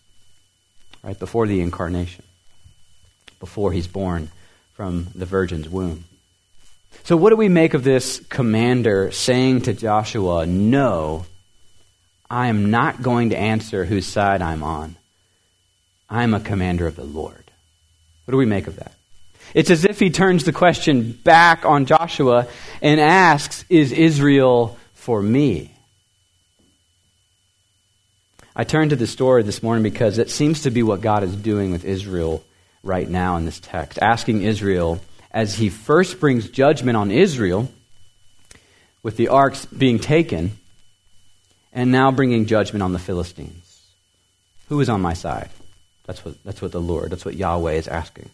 right 1.03 1.17
before 1.17 1.47
the 1.47 1.61
incarnation, 1.61 2.23
before 3.39 3.71
He's 3.71 3.87
born 3.87 4.31
from 4.75 5.07
the 5.15 5.25
virgin's 5.25 5.69
womb. 5.69 6.03
So, 7.03 7.15
what 7.17 7.29
do 7.29 7.35
we 7.35 7.49
make 7.49 7.73
of 7.73 7.83
this 7.83 8.19
commander 8.29 9.11
saying 9.11 9.61
to 9.61 9.73
Joshua, 9.73 10.45
No, 10.45 11.25
I 12.29 12.47
am 12.47 12.71
not 12.71 13.01
going 13.01 13.29
to 13.29 13.37
answer 13.37 13.85
whose 13.85 14.05
side 14.05 14.41
I'm 14.41 14.63
on. 14.63 14.95
I'm 16.09 16.33
a 16.33 16.39
commander 16.39 16.87
of 16.87 16.95
the 16.95 17.03
Lord. 17.03 17.43
What 18.25 18.31
do 18.31 18.37
we 18.37 18.45
make 18.45 18.67
of 18.67 18.77
that? 18.77 18.93
It's 19.53 19.69
as 19.69 19.85
if 19.85 19.99
he 19.99 20.09
turns 20.09 20.43
the 20.43 20.51
question 20.51 21.11
back 21.11 21.65
on 21.65 21.85
Joshua 21.85 22.47
and 22.81 22.99
asks, 22.99 23.63
Is 23.69 23.91
Israel 23.91 24.77
for 24.93 25.21
me? 25.21 25.71
I 28.55 28.63
turned 28.63 28.91
to 28.91 28.95
the 28.95 29.07
story 29.07 29.43
this 29.43 29.61
morning 29.61 29.83
because 29.83 30.17
it 30.17 30.29
seems 30.29 30.63
to 30.63 30.71
be 30.71 30.81
what 30.81 31.01
God 31.01 31.23
is 31.23 31.35
doing 31.35 31.71
with 31.71 31.85
Israel 31.85 32.43
right 32.85 33.09
now 33.09 33.35
in 33.35 33.43
this 33.43 33.59
text, 33.59 33.99
asking 34.01 34.43
Israel, 34.43 35.01
as 35.31 35.55
he 35.55 35.69
first 35.69 36.19
brings 36.19 36.47
judgment 36.47 36.95
on 36.95 37.11
Israel, 37.11 37.69
with 39.03 39.17
the 39.17 39.27
arks 39.27 39.65
being 39.65 39.99
taken, 39.99 40.51
and 41.73 41.91
now 41.91 42.11
bringing 42.11 42.45
judgment 42.45 42.81
on 42.81 42.93
the 42.93 42.99
Philistines. 42.99 43.81
Who 44.69 44.79
is 44.79 44.87
on 44.87 45.01
my 45.01 45.13
side? 45.13 45.49
That's 46.05 46.23
what, 46.23 46.41
that's 46.43 46.61
what 46.61 46.71
the 46.71 46.79
Lord, 46.79 47.11
that's 47.11 47.25
what 47.25 47.35
Yahweh 47.35 47.73
is 47.73 47.87
asking. 47.87 48.29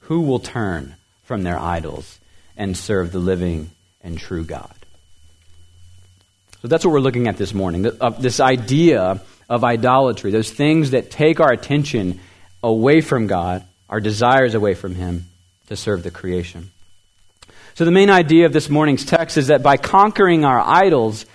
Who 0.00 0.20
will 0.20 0.38
turn 0.38 0.94
from 1.24 1.42
their 1.42 1.58
idols 1.58 2.18
and 2.56 2.76
serve 2.76 3.10
the 3.10 3.18
living 3.18 3.70
and 4.02 4.18
true 4.18 4.44
God? 4.44 4.74
So 6.62 6.68
that's 6.68 6.84
what 6.84 6.92
we're 6.92 7.00
looking 7.00 7.26
at 7.26 7.36
this 7.36 7.52
morning. 7.52 7.86
Uh, 7.86 8.10
this 8.10 8.40
idea 8.40 9.20
of 9.48 9.64
idolatry, 9.64 10.30
those 10.30 10.50
things 10.50 10.92
that 10.92 11.10
take 11.10 11.40
our 11.40 11.52
attention 11.52 12.20
away 12.62 13.00
from 13.00 13.26
God, 13.26 13.64
our 13.94 14.00
desires 14.00 14.56
away 14.56 14.74
from 14.74 14.96
Him 14.96 15.26
to 15.68 15.76
serve 15.76 16.02
the 16.02 16.10
creation. 16.10 16.72
So, 17.76 17.84
the 17.84 17.92
main 17.92 18.10
idea 18.10 18.44
of 18.44 18.52
this 18.52 18.68
morning's 18.68 19.04
text 19.04 19.36
is 19.36 19.46
that 19.46 19.62
by 19.62 19.76
conquering 19.76 20.44
our 20.44 20.58
idols, 20.58 21.26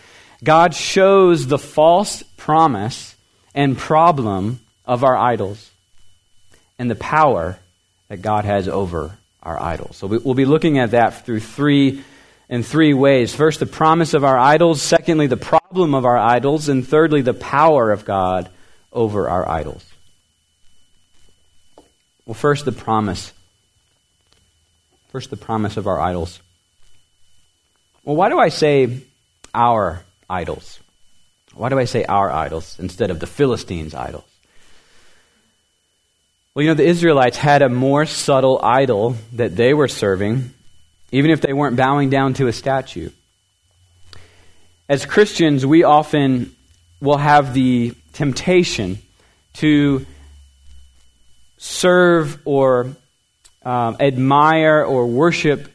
God 0.44 0.76
shows 0.76 1.48
the 1.48 1.58
false 1.58 2.22
promise 2.36 3.16
and 3.56 3.78
problem 3.78 4.60
of 4.84 5.06
our 5.06 5.16
idols 5.16 5.72
and 6.78 6.92
the 6.92 6.96
power 6.96 7.58
that 8.10 8.22
God 8.22 8.44
has 8.44 8.68
over 8.68 9.18
our 9.42 9.58
idols. 9.58 9.96
So, 9.96 10.08
we'll 10.08 10.34
be 10.34 10.44
looking 10.44 10.80
at 10.80 10.92
that 10.92 11.26
through 11.26 11.40
three 11.40 12.04
in 12.50 12.64
three 12.64 12.94
ways. 12.94 13.34
First, 13.34 13.62
the 13.62 13.68
promise 13.68 14.14
of 14.14 14.26
our 14.26 14.38
idols. 14.38 14.82
Secondly, 14.82 15.28
the 15.28 15.38
problem 15.38 15.96
of 15.96 16.04
our 16.04 16.18
idols. 16.18 16.68
And 16.68 16.86
thirdly, 16.86 17.22
the 17.22 17.34
power 17.34 17.90
of 17.90 18.04
God 18.04 18.50
over 18.92 19.30
our 19.30 19.48
idols. 19.48 19.89
Well, 22.30 22.36
first, 22.36 22.66
the 22.66 22.72
promise. 22.72 23.34
First, 25.12 25.32
the 25.32 25.36
promise 25.36 25.78
of 25.78 25.88
our 25.88 26.00
idols. 26.00 26.40
Well, 28.04 28.16
why 28.16 28.30
do 28.30 28.38
I 28.38 28.50
say 28.50 29.02
our 29.52 30.04
idols? 30.30 30.80
Why 31.56 31.70
do 31.70 31.80
I 31.80 31.86
say 31.86 32.06
our 32.06 32.30
idols 32.30 32.78
instead 32.78 33.10
of 33.10 33.20
the 33.20 33.26
Philistines' 33.26 33.96
idols? 33.96 34.26
Well, 36.54 36.62
you 36.62 36.70
know, 36.70 36.76
the 36.76 36.86
Israelites 36.86 37.36
had 37.36 37.64
a 37.64 37.68
more 37.68 38.06
subtle 38.06 38.60
idol 38.62 39.16
that 39.34 39.56
they 39.56 39.74
were 39.74 39.88
serving 39.88 40.54
even 41.12 41.32
if 41.32 41.42
they 41.42 41.54
weren't 41.54 41.78
bowing 41.78 42.12
down 42.12 42.36
to 42.36 42.46
a 42.46 42.54
statue. 42.54 43.10
As 44.88 45.04
Christians, 45.04 45.66
we 45.66 45.84
often 45.84 46.56
will 47.02 47.18
have 47.18 47.56
the 47.56 47.96
temptation 48.14 49.00
to 49.54 50.06
serve 51.60 52.40
or 52.46 52.96
um, 53.64 53.98
admire 54.00 54.84
or 54.84 55.06
worship 55.06 55.68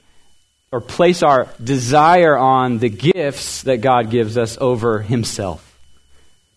or 0.72 0.80
place 0.80 1.22
our 1.22 1.46
desire 1.62 2.36
on 2.36 2.78
the 2.78 2.88
gifts 2.88 3.62
that 3.62 3.80
God 3.80 4.10
gives 4.10 4.36
us 4.36 4.58
over 4.60 4.98
Himself. 5.00 5.78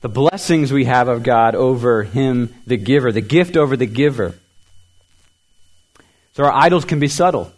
The 0.01 0.10
blessings 0.10 0.72
we 0.72 0.86
have 0.86 1.07
of 1.07 1.22
God 1.22 1.53
over 1.53 2.03
Him, 2.03 2.55
the 2.65 2.77
giver, 2.77 3.12
the 3.12 3.22
gift 3.22 3.57
over 3.57 3.77
the 3.77 3.86
giver. 3.86 4.34
So 6.34 6.46
our 6.46 6.53
idols 6.53 6.86
can 6.86 7.00
be 7.00 7.07
subtle. 7.07 7.51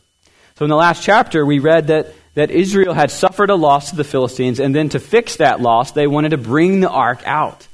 So 0.55 0.65
in 0.65 0.69
the 0.69 0.75
last 0.75 1.03
chapter, 1.03 1.45
we 1.45 1.59
read 1.59 1.87
that, 1.87 2.13
that 2.33 2.49
Israel 2.49 2.93
had 2.93 3.11
suffered 3.11 3.49
a 3.49 3.55
loss 3.55 3.91
to 3.91 3.95
the 3.95 4.03
Philistines, 4.03 4.59
and 4.59 4.73
then 4.73 4.89
to 4.89 4.99
fix 4.99 5.37
that 5.37 5.61
loss, 5.61 5.91
they 5.91 6.07
wanted 6.07 6.29
to 6.29 6.37
bring 6.37 6.79
the 6.79 6.89
ark 6.89 7.21
out 7.25 7.67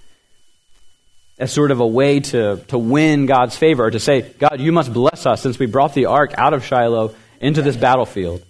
as 1.37 1.51
sort 1.51 1.71
of 1.71 1.79
a 1.79 1.87
way 1.87 2.21
to, 2.21 2.57
to 2.67 2.77
win 2.77 3.25
God's 3.25 3.57
favor, 3.57 3.85
or 3.85 3.91
to 3.91 3.99
say, 3.99 4.21
God, 4.21 4.59
you 4.59 4.71
must 4.71 4.93
bless 4.93 5.25
us 5.25 5.41
since 5.41 5.59
we 5.59 5.65
brought 5.65 5.93
the 5.93 6.05
ark 6.05 6.33
out 6.37 6.53
of 6.53 6.63
Shiloh 6.63 7.13
into 7.41 7.61
this 7.61 7.75
battlefield. 7.75 8.43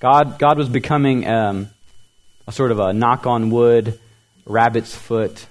God, 0.00 0.38
God 0.38 0.58
was 0.58 0.68
becoming 0.68 1.26
um, 1.26 1.68
a 2.46 2.52
sort 2.52 2.70
of 2.70 2.78
a 2.78 2.92
knock 2.92 3.26
on 3.26 3.50
wood, 3.50 3.98
rabbit's 4.46 4.94
foot 4.94 5.46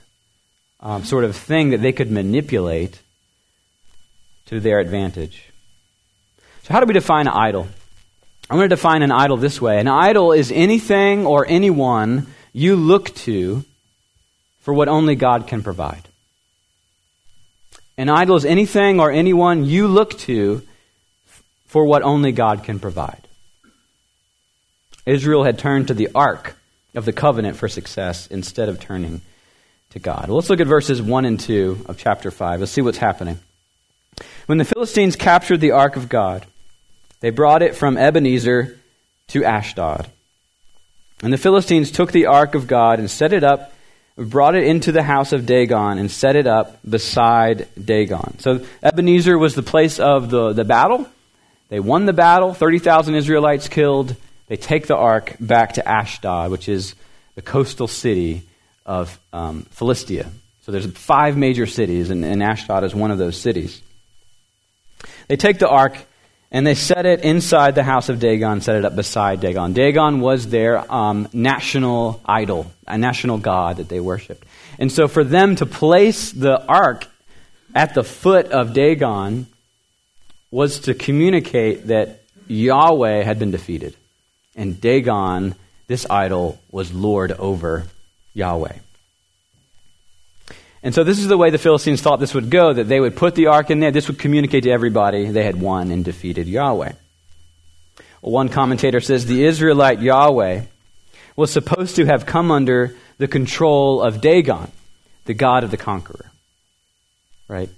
um, 0.80 1.04
sort 1.04 1.24
of 1.24 1.36
thing 1.36 1.70
that 1.70 1.82
they 1.82 1.92
could 1.94 2.12
manipulate 2.12 3.00
to 4.48 4.60
their 4.60 4.80
advantage. 4.80 5.50
So, 6.64 6.74
how 6.74 6.80
do 6.80 6.86
we 6.86 6.94
define 6.94 7.28
an 7.28 7.34
idol? 7.34 7.68
I'm 8.50 8.58
going 8.58 8.70
to 8.70 8.76
define 8.76 9.02
an 9.02 9.12
idol 9.12 9.38
this 9.38 9.62
way 9.62 9.80
an 9.80 9.88
idol 9.88 10.34
is 10.34 10.52
anything 10.52 11.26
or 11.26 11.46
anyone 11.48 12.28
you 12.52 12.76
look 12.76 13.16
to 13.16 13.64
for 14.64 14.74
what 14.74 14.88
only 14.88 15.16
God 15.16 15.48
can 15.48 15.62
provide. 15.62 16.08
An 17.98 18.10
idol 18.10 18.36
is 18.36 18.46
anything 18.46 19.00
or 19.00 19.12
anyone 19.12 19.66
you 19.66 19.88
look 19.88 20.18
to 20.20 20.64
for 21.68 21.86
what 21.86 22.02
only 22.02 22.32
God 22.32 22.64
can 22.64 22.80
provide. 22.80 23.28
Israel 25.06 25.44
had 25.44 25.60
turned 25.60 25.90
to 25.90 25.94
the 25.94 26.10
ark 26.16 26.56
of 26.96 27.06
the 27.06 27.14
covenant 27.14 27.58
for 27.58 27.68
success 27.68 28.26
instead 28.28 28.70
of 28.70 28.80
turning 28.80 29.22
to 29.92 30.00
God. 30.00 30.28
Well, 30.28 30.38
let's 30.38 30.50
look 30.50 30.62
at 30.62 30.68
verses 30.68 31.02
1 31.02 31.26
and 31.26 31.40
2 31.40 31.86
of 31.88 31.98
chapter 31.98 32.32
5. 32.32 32.62
Let's 32.62 32.72
see 32.72 32.82
what's 32.82 32.98
happening. 32.98 33.40
When 34.46 34.58
the 34.58 34.66
Philistines 34.66 35.16
captured 35.16 35.60
the 35.60 35.72
ark 35.72 35.96
of 35.96 36.10
God, 36.10 36.46
they 37.20 37.30
brought 37.30 37.62
it 37.62 37.76
from 37.76 37.98
Ebenezer 37.98 38.80
to 39.30 39.44
Ashdod. 39.44 40.08
And 41.22 41.32
the 41.32 41.38
Philistines 41.38 41.92
took 41.92 42.12
the 42.12 42.26
ark 42.26 42.56
of 42.56 42.68
God 42.68 43.00
and 43.00 43.10
set 43.10 43.34
it 43.34 43.44
up, 43.44 43.74
brought 44.16 44.56
it 44.56 44.66
into 44.66 44.92
the 44.92 45.04
house 45.04 45.34
of 45.34 45.46
Dagon, 45.46 45.98
and 45.98 46.10
set 46.10 46.36
it 46.36 46.48
up 46.48 46.80
beside 46.88 47.68
Dagon. 47.84 48.40
So 48.40 48.66
Ebenezer 48.82 49.38
was 49.38 49.56
the 49.56 49.64
place 49.64 50.00
of 50.00 50.30
the, 50.30 50.54
the 50.54 50.64
battle. 50.64 51.08
They 51.70 51.80
won 51.80 52.06
the 52.06 52.14
battle, 52.14 52.54
30,000 52.54 53.16
Israelites 53.16 53.68
killed. 53.68 54.16
They 54.48 54.58
take 54.58 54.88
the 54.88 54.96
ark 54.96 55.36
back 55.40 55.74
to 55.74 55.88
Ashdod, 55.88 56.52
which 56.52 56.70
is 56.70 56.94
the 57.36 57.42
coastal 57.42 57.88
city 57.88 58.44
of 58.86 59.20
um, 59.32 59.64
Philistia. 59.72 60.30
So 60.62 60.72
there's 60.72 60.86
five 60.86 61.36
major 61.36 61.66
cities, 61.66 62.10
and, 62.10 62.24
and 62.24 62.44
Ashdod 62.44 62.84
is 62.84 62.94
one 62.94 63.12
of 63.12 63.18
those 63.18 63.38
cities. 63.38 63.82
They 65.28 65.36
take 65.36 65.60
the 65.60 65.68
ark 65.68 65.98
and 66.54 66.68
they 66.68 66.76
set 66.76 67.08
it 67.08 67.22
inside 67.22 67.74
the 67.74 67.84
house 67.84 68.10
of 68.10 68.20
Dagon, 68.20 68.62
set 68.62 68.76
it 68.76 68.86
up 68.86 68.96
beside 68.96 69.42
Dagon. 69.42 69.74
Dagon 69.74 70.22
was 70.22 70.48
their 70.48 70.90
um, 70.94 71.28
national 71.34 72.22
idol, 72.24 72.72
a 72.88 72.96
national 72.98 73.40
god 73.40 73.78
that 73.78 73.90
they 73.90 74.00
worshiped. 74.00 74.46
And 74.78 74.92
so 74.92 75.08
for 75.08 75.24
them 75.24 75.56
to 75.58 75.66
place 75.66 76.32
the 76.32 76.64
ark 76.66 77.08
at 77.74 77.96
the 77.96 78.04
foot 78.04 78.52
of 78.52 78.74
Dagon 78.74 79.48
was 80.52 80.82
to 80.82 80.94
communicate 80.94 81.88
that 81.88 82.22
Yahweh 82.48 83.24
had 83.24 83.40
been 83.40 83.50
defeated. 83.50 83.96
And 84.56 84.80
Dagon, 84.80 85.56
this 85.88 86.06
idol, 86.08 86.60
was 86.70 86.94
Lord 86.94 87.32
over 87.32 87.86
Yahweh. 88.36 88.78
And 90.84 90.94
so 90.94 91.06
this 91.06 91.20
is 91.20 91.30
the 91.30 91.38
way 91.38 91.50
the 91.50 91.58
Philistines 91.58 92.02
thought 92.02 92.20
this 92.20 92.34
would 92.34 92.50
go 92.50 92.74
that 92.74 92.90
they 92.90 93.00
would 93.00 93.16
put 93.16 93.36
the 93.36 93.48
ark 93.48 93.72
in 93.72 93.80
there. 93.80 93.92
This 93.92 94.10
would 94.10 94.20
communicate 94.20 94.64
to 94.64 94.70
everybody 94.70 95.28
they 95.28 95.46
had 95.46 95.60
won 95.60 95.92
and 95.92 96.04
defeated 96.04 96.46
Yahweh. 96.48 96.92
One 98.20 98.50
commentator 98.50 99.00
says 99.00 99.26
the 99.26 99.46
Israelite 99.46 100.02
Yahweh 100.02 100.64
was 101.36 101.52
supposed 101.52 101.96
to 101.96 102.06
have 102.06 102.26
come 102.26 102.52
under 102.52 102.96
the 103.18 103.28
control 103.28 104.02
of 104.02 104.22
Dagon, 104.22 104.72
the 105.26 105.34
god 105.34 105.64
of 105.64 105.72
the 105.72 105.78
conqueror. 105.78 106.32
Right? 107.48 107.70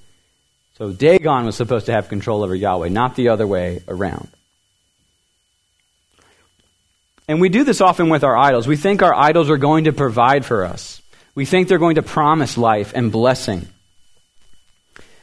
So 0.77 0.91
Dagon 0.91 1.45
was 1.45 1.55
supposed 1.55 1.85
to 1.85 1.93
have 1.93 2.09
control 2.09 2.43
over 2.43 2.55
Yahweh, 2.55 2.89
not 2.89 3.15
the 3.15 3.29
other 3.29 3.47
way 3.47 3.81
around. 3.87 4.29
And 7.27 7.39
we 7.39 7.49
do 7.49 7.63
this 7.63 7.81
often 7.81 8.09
with 8.09 8.23
our 8.23 8.37
idols. 8.37 8.67
We 8.67 8.77
think 8.77 9.01
our 9.01 9.13
idols 9.13 9.49
are 9.49 9.57
going 9.57 9.85
to 9.85 9.93
provide 9.93 10.45
for 10.45 10.65
us. 10.65 11.01
We 11.35 11.45
think 11.45 11.67
they're 11.67 11.77
going 11.77 11.95
to 11.95 12.01
promise 12.01 12.57
life 12.57 12.93
and 12.95 13.11
blessing. 13.11 13.67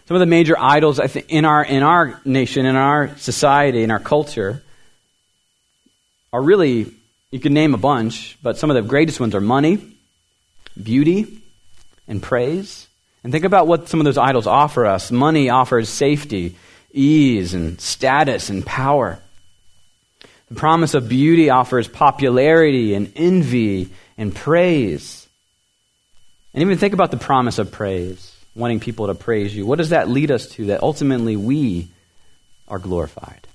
Some 0.06 0.16
of 0.16 0.20
the 0.20 0.26
major 0.26 0.56
idols 0.58 1.00
I 1.00 1.06
think, 1.06 1.26
in, 1.30 1.44
our, 1.46 1.64
in 1.64 1.82
our 1.82 2.20
nation, 2.24 2.66
in 2.66 2.76
our 2.76 3.16
society, 3.16 3.82
in 3.82 3.90
our 3.90 3.98
culture, 3.98 4.62
are 6.32 6.42
really, 6.42 6.92
you 7.30 7.40
can 7.40 7.54
name 7.54 7.72
a 7.72 7.78
bunch, 7.78 8.36
but 8.42 8.58
some 8.58 8.70
of 8.70 8.74
the 8.74 8.82
greatest 8.82 9.20
ones 9.20 9.34
are 9.34 9.40
money, 9.40 9.78
beauty, 10.80 11.38
and 12.06 12.22
praise. 12.22 12.88
And 13.24 13.32
think 13.32 13.44
about 13.44 13.66
what 13.66 13.88
some 13.88 14.00
of 14.00 14.04
those 14.04 14.18
idols 14.18 14.46
offer 14.46 14.84
us. 14.84 15.10
Money 15.10 15.48
offers 15.48 15.88
safety, 15.88 16.56
ease, 16.92 17.54
and 17.54 17.80
status 17.80 18.50
and 18.50 18.66
power. 18.66 19.18
The 20.48 20.56
promise 20.56 20.92
of 20.92 21.08
beauty 21.08 21.48
offers 21.48 21.88
popularity 21.88 22.94
and 22.94 23.12
envy 23.16 23.90
and 24.18 24.34
praise. 24.34 25.21
And 26.54 26.62
even 26.62 26.78
think 26.78 26.94
about 26.94 27.10
the 27.10 27.16
promise 27.16 27.58
of 27.58 27.72
praise, 27.72 28.36
wanting 28.54 28.80
people 28.80 29.06
to 29.06 29.14
praise 29.14 29.54
you. 29.54 29.64
What 29.64 29.78
does 29.78 29.90
that 29.90 30.08
lead 30.08 30.30
us 30.30 30.48
to? 30.50 30.66
That 30.66 30.82
ultimately 30.82 31.36
we 31.36 31.88
are 32.68 32.78
glorified. 32.78 33.46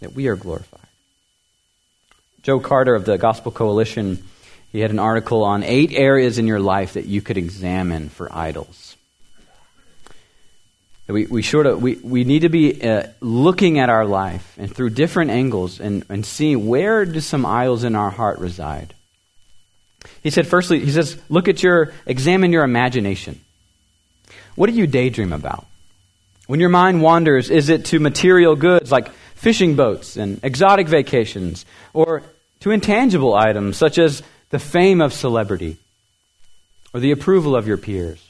That 0.00 0.12
we 0.12 0.26
are 0.26 0.36
glorified. 0.36 0.80
Joe 2.42 2.58
Carter 2.58 2.96
of 2.96 3.04
the 3.04 3.18
Gospel 3.18 3.52
Coalition, 3.52 4.24
he 4.72 4.80
had 4.80 4.90
an 4.90 4.98
article 4.98 5.44
on 5.44 5.62
eight 5.62 5.92
areas 5.92 6.38
in 6.38 6.48
your 6.48 6.58
life 6.58 6.94
that 6.94 7.06
you 7.06 7.22
could 7.22 7.36
examine 7.36 8.08
for 8.08 8.32
idols. 8.34 8.96
We, 11.06 11.26
we, 11.26 11.42
sort 11.42 11.66
of, 11.66 11.82
we, 11.82 11.96
we 11.96 12.24
need 12.24 12.40
to 12.40 12.48
be 12.48 12.82
uh, 12.82 13.08
looking 13.20 13.78
at 13.78 13.90
our 13.90 14.06
life 14.06 14.54
and 14.56 14.74
through 14.74 14.90
different 14.90 15.30
angles 15.30 15.78
and, 15.78 16.04
and 16.08 16.24
seeing 16.24 16.66
where 16.66 17.04
do 17.04 17.20
some 17.20 17.44
idols 17.44 17.84
in 17.84 17.94
our 17.94 18.10
heart 18.10 18.38
reside. 18.38 18.94
He 20.22 20.30
said, 20.30 20.46
firstly, 20.46 20.80
he 20.80 20.90
says, 20.90 21.16
look 21.28 21.48
at 21.48 21.62
your, 21.62 21.92
examine 22.06 22.52
your 22.52 22.64
imagination. 22.64 23.40
What 24.54 24.68
do 24.68 24.76
you 24.76 24.86
daydream 24.86 25.32
about? 25.32 25.66
When 26.46 26.60
your 26.60 26.68
mind 26.68 27.02
wanders, 27.02 27.50
is 27.50 27.68
it 27.68 27.86
to 27.86 28.00
material 28.00 28.56
goods 28.56 28.92
like 28.92 29.10
fishing 29.34 29.74
boats 29.74 30.16
and 30.16 30.38
exotic 30.44 30.88
vacations, 30.88 31.64
or 31.92 32.22
to 32.60 32.70
intangible 32.70 33.34
items 33.34 33.76
such 33.76 33.98
as 33.98 34.22
the 34.50 34.58
fame 34.58 35.00
of 35.00 35.12
celebrity 35.12 35.78
or 36.92 37.00
the 37.00 37.12
approval 37.12 37.56
of 37.56 37.66
your 37.66 37.78
peers? 37.78 38.22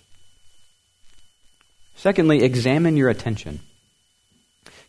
Secondly, 1.96 2.42
examine 2.42 2.96
your 2.96 3.08
attention. 3.10 3.60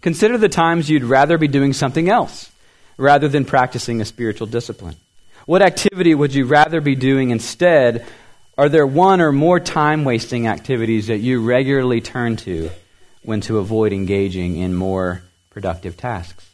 Consider 0.01 0.37
the 0.37 0.49
times 0.49 0.89
you'd 0.89 1.03
rather 1.03 1.37
be 1.37 1.47
doing 1.47 1.73
something 1.73 2.09
else 2.09 2.51
rather 2.97 3.27
than 3.27 3.45
practicing 3.45 4.01
a 4.01 4.05
spiritual 4.05 4.47
discipline. 4.47 4.95
What 5.45 5.61
activity 5.61 6.15
would 6.15 6.33
you 6.33 6.45
rather 6.45 6.81
be 6.81 6.95
doing 6.95 7.31
instead? 7.31 8.05
Are 8.57 8.69
there 8.69 8.87
one 8.87 9.19
or 9.19 9.31
more 9.31 9.59
time 9.59 10.05
wasting 10.05 10.47
activities 10.47 11.07
that 11.07 11.19
you 11.19 11.43
regularly 11.43 12.01
turn 12.01 12.37
to 12.37 12.69
when 13.23 13.41
to 13.41 13.57
avoid 13.57 13.93
engaging 13.93 14.57
in 14.57 14.73
more 14.73 15.23
productive 15.49 15.97
tasks? 15.97 16.49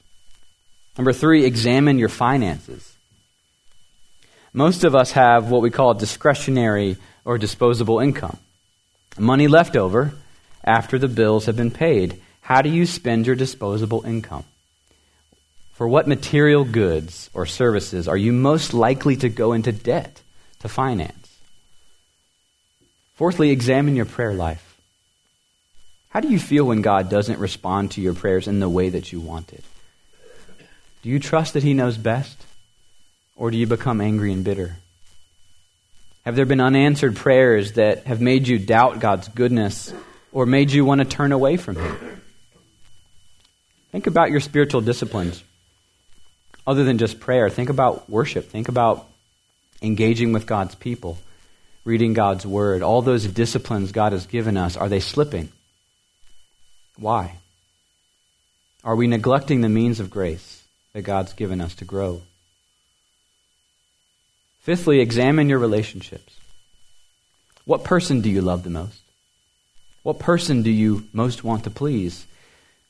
Number 0.98 1.13
three, 1.13 1.46
examine 1.46 2.00
your 2.00 2.10
finances. 2.10 2.96
Most 4.53 4.84
of 4.84 4.96
us 4.96 5.12
have 5.12 5.51
what 5.51 5.62
we 5.62 5.69
call 5.69 5.93
discretionary 5.93 6.98
or 7.24 7.38
disposable 7.38 8.00
income 8.00 8.38
money 9.17 9.48
left 9.48 9.75
over 9.75 10.13
after 10.63 10.98
the 10.98 11.08
bills 11.08 11.46
have 11.46 11.55
been 11.55 11.72
paid. 11.72 12.22
How 12.41 12.62
do 12.62 12.69
you 12.69 12.86
spend 12.86 13.27
your 13.27 13.36
disposable 13.36 14.05
income? 14.05 14.46
For 15.79 15.88
what 15.88 16.09
material 16.09 16.65
goods 16.65 17.29
or 17.33 17.45
services 17.45 18.09
are 18.09 18.17
you 18.17 18.33
most 18.33 18.74
likely 18.74 19.15
to 19.15 19.29
go 19.29 19.53
into 19.53 19.71
debt 19.71 20.21
to 20.59 20.67
finance? 20.67 21.39
Fourthly, 23.15 23.51
examine 23.51 23.95
your 23.95 24.05
prayer 24.05 24.33
life. 24.33 24.77
How 26.09 26.19
do 26.19 26.27
you 26.27 26.38
feel 26.38 26.65
when 26.65 26.81
God 26.81 27.09
doesn't 27.09 27.39
respond 27.39 27.91
to 27.91 28.01
your 28.01 28.13
prayers 28.13 28.45
in 28.45 28.59
the 28.59 28.67
way 28.67 28.89
that 28.89 29.13
you 29.13 29.21
wanted? 29.21 29.63
Do 31.01 31.07
you 31.07 31.17
trust 31.17 31.53
that 31.53 31.63
He 31.63 31.74
knows 31.74 31.98
best? 31.98 32.45
Or 33.38 33.50
do 33.50 33.55
you 33.55 33.65
become 33.65 34.01
angry 34.01 34.33
and 34.33 34.43
bitter? 34.43 34.75
Have 36.25 36.36
there 36.36 36.45
been 36.45 36.59
unanswered 36.59 37.15
prayers 37.15 37.71
that 37.75 38.05
have 38.05 38.19
made 38.19 38.50
you 38.50 38.59
doubt 38.59 39.00
God's 39.00 39.29
goodness 39.29 39.93
or 40.33 40.45
made 40.45 40.71
you 40.71 40.83
want 40.83 41.00
to 41.00 41.05
turn 41.05 41.31
away 41.31 41.55
from 41.55 41.77
Him? 41.77 42.21
Think 43.93 44.07
about 44.07 44.29
your 44.29 44.41
spiritual 44.41 44.81
disciplines. 44.81 45.41
Other 46.69 46.83
than 46.83 46.99
just 46.99 47.19
prayer, 47.19 47.49
think 47.49 47.69
about 47.71 48.07
worship. 48.07 48.51
Think 48.51 48.69
about 48.69 49.07
engaging 49.81 50.33
with 50.33 50.45
God's 50.45 50.75
people, 50.75 51.17
reading 51.83 52.13
God's 52.13 52.45
word. 52.45 52.83
All 52.83 53.01
those 53.01 53.25
disciplines 53.25 53.91
God 53.91 54.11
has 54.11 54.27
given 54.27 54.55
us, 54.55 54.77
are 54.77 54.88
they 54.88 54.99
slipping? 54.99 55.49
Why? 56.95 57.38
Are 58.83 58.95
we 58.95 59.07
neglecting 59.07 59.61
the 59.61 59.67
means 59.67 59.99
of 59.99 60.11
grace 60.11 60.61
that 60.93 61.01
God's 61.01 61.33
given 61.33 61.59
us 61.59 61.73
to 61.77 61.85
grow? 61.85 62.21
Fifthly, 64.61 64.99
examine 64.99 65.49
your 65.49 65.57
relationships. 65.57 66.35
What 67.65 67.83
person 67.83 68.21
do 68.21 68.29
you 68.29 68.43
love 68.43 68.61
the 68.61 68.69
most? 68.69 69.01
What 70.03 70.19
person 70.19 70.61
do 70.61 70.69
you 70.69 71.07
most 71.13 71.43
want 71.43 71.63
to 71.63 71.71
please? 71.71 72.27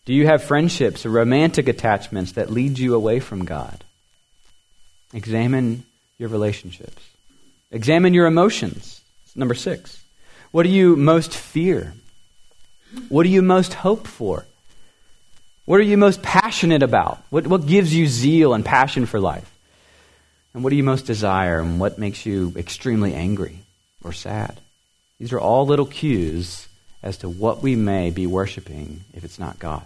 Do 0.05 0.13
you 0.13 0.25
have 0.25 0.43
friendships 0.43 1.05
or 1.05 1.09
romantic 1.09 1.67
attachments 1.67 2.33
that 2.33 2.49
lead 2.49 2.79
you 2.79 2.95
away 2.95 3.19
from 3.19 3.45
God? 3.45 3.83
Examine 5.13 5.83
your 6.17 6.29
relationships. 6.29 7.01
Examine 7.71 8.13
your 8.13 8.25
emotions. 8.25 9.01
Number 9.35 9.53
six. 9.53 10.03
What 10.51 10.63
do 10.63 10.69
you 10.69 10.95
most 10.95 11.35
fear? 11.35 11.93
What 13.09 13.23
do 13.23 13.29
you 13.29 13.41
most 13.41 13.73
hope 13.73 14.07
for? 14.07 14.45
What 15.65 15.79
are 15.79 15.83
you 15.83 15.97
most 15.97 16.23
passionate 16.23 16.81
about? 16.81 17.21
What, 17.29 17.45
what 17.45 17.67
gives 17.67 17.93
you 17.93 18.07
zeal 18.07 18.55
and 18.55 18.65
passion 18.65 19.05
for 19.05 19.19
life? 19.19 19.53
And 20.53 20.63
what 20.63 20.71
do 20.71 20.75
you 20.75 20.83
most 20.83 21.05
desire? 21.05 21.59
And 21.59 21.79
what 21.79 21.99
makes 21.99 22.25
you 22.25 22.53
extremely 22.57 23.13
angry 23.13 23.59
or 24.03 24.11
sad? 24.11 24.59
These 25.19 25.31
are 25.31 25.39
all 25.39 25.67
little 25.67 25.85
cues 25.85 26.67
as 27.01 27.17
to 27.17 27.29
what 27.29 27.61
we 27.61 27.75
may 27.75 28.09
be 28.09 28.27
worshiping 28.27 29.01
if 29.13 29.23
it's 29.23 29.39
not 29.39 29.59
God. 29.59 29.85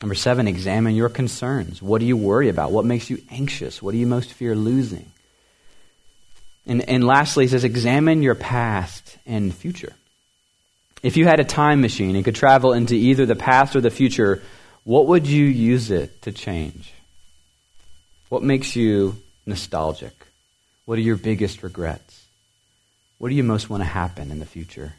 Number 0.00 0.14
seven, 0.14 0.46
examine 0.46 0.94
your 0.94 1.08
concerns. 1.08 1.82
What 1.82 2.00
do 2.00 2.06
you 2.06 2.16
worry 2.16 2.48
about? 2.48 2.70
What 2.70 2.84
makes 2.84 3.10
you 3.10 3.20
anxious? 3.30 3.82
What 3.82 3.92
do 3.92 3.98
you 3.98 4.06
most 4.06 4.32
fear 4.32 4.54
losing? 4.54 5.10
And, 6.66 6.88
and 6.88 7.04
lastly, 7.04 7.44
he 7.44 7.48
says, 7.48 7.64
examine 7.64 8.22
your 8.22 8.34
past 8.34 9.16
and 9.26 9.54
future. 9.54 9.92
If 11.02 11.16
you 11.16 11.26
had 11.26 11.40
a 11.40 11.44
time 11.44 11.80
machine 11.80 12.14
and 12.14 12.24
could 12.24 12.34
travel 12.34 12.72
into 12.72 12.94
either 12.94 13.26
the 13.26 13.36
past 13.36 13.74
or 13.74 13.80
the 13.80 13.90
future, 13.90 14.42
what 14.84 15.06
would 15.06 15.26
you 15.26 15.44
use 15.44 15.90
it 15.90 16.22
to 16.22 16.32
change? 16.32 16.92
What 18.28 18.42
makes 18.42 18.76
you 18.76 19.16
nostalgic? 19.46 20.14
What 20.84 20.98
are 20.98 21.02
your 21.02 21.16
biggest 21.16 21.62
regrets? 21.62 22.26
What 23.18 23.30
do 23.30 23.34
you 23.34 23.44
most 23.44 23.68
want 23.68 23.82
to 23.82 23.88
happen 23.88 24.30
in 24.30 24.38
the 24.38 24.46
future? 24.46 24.94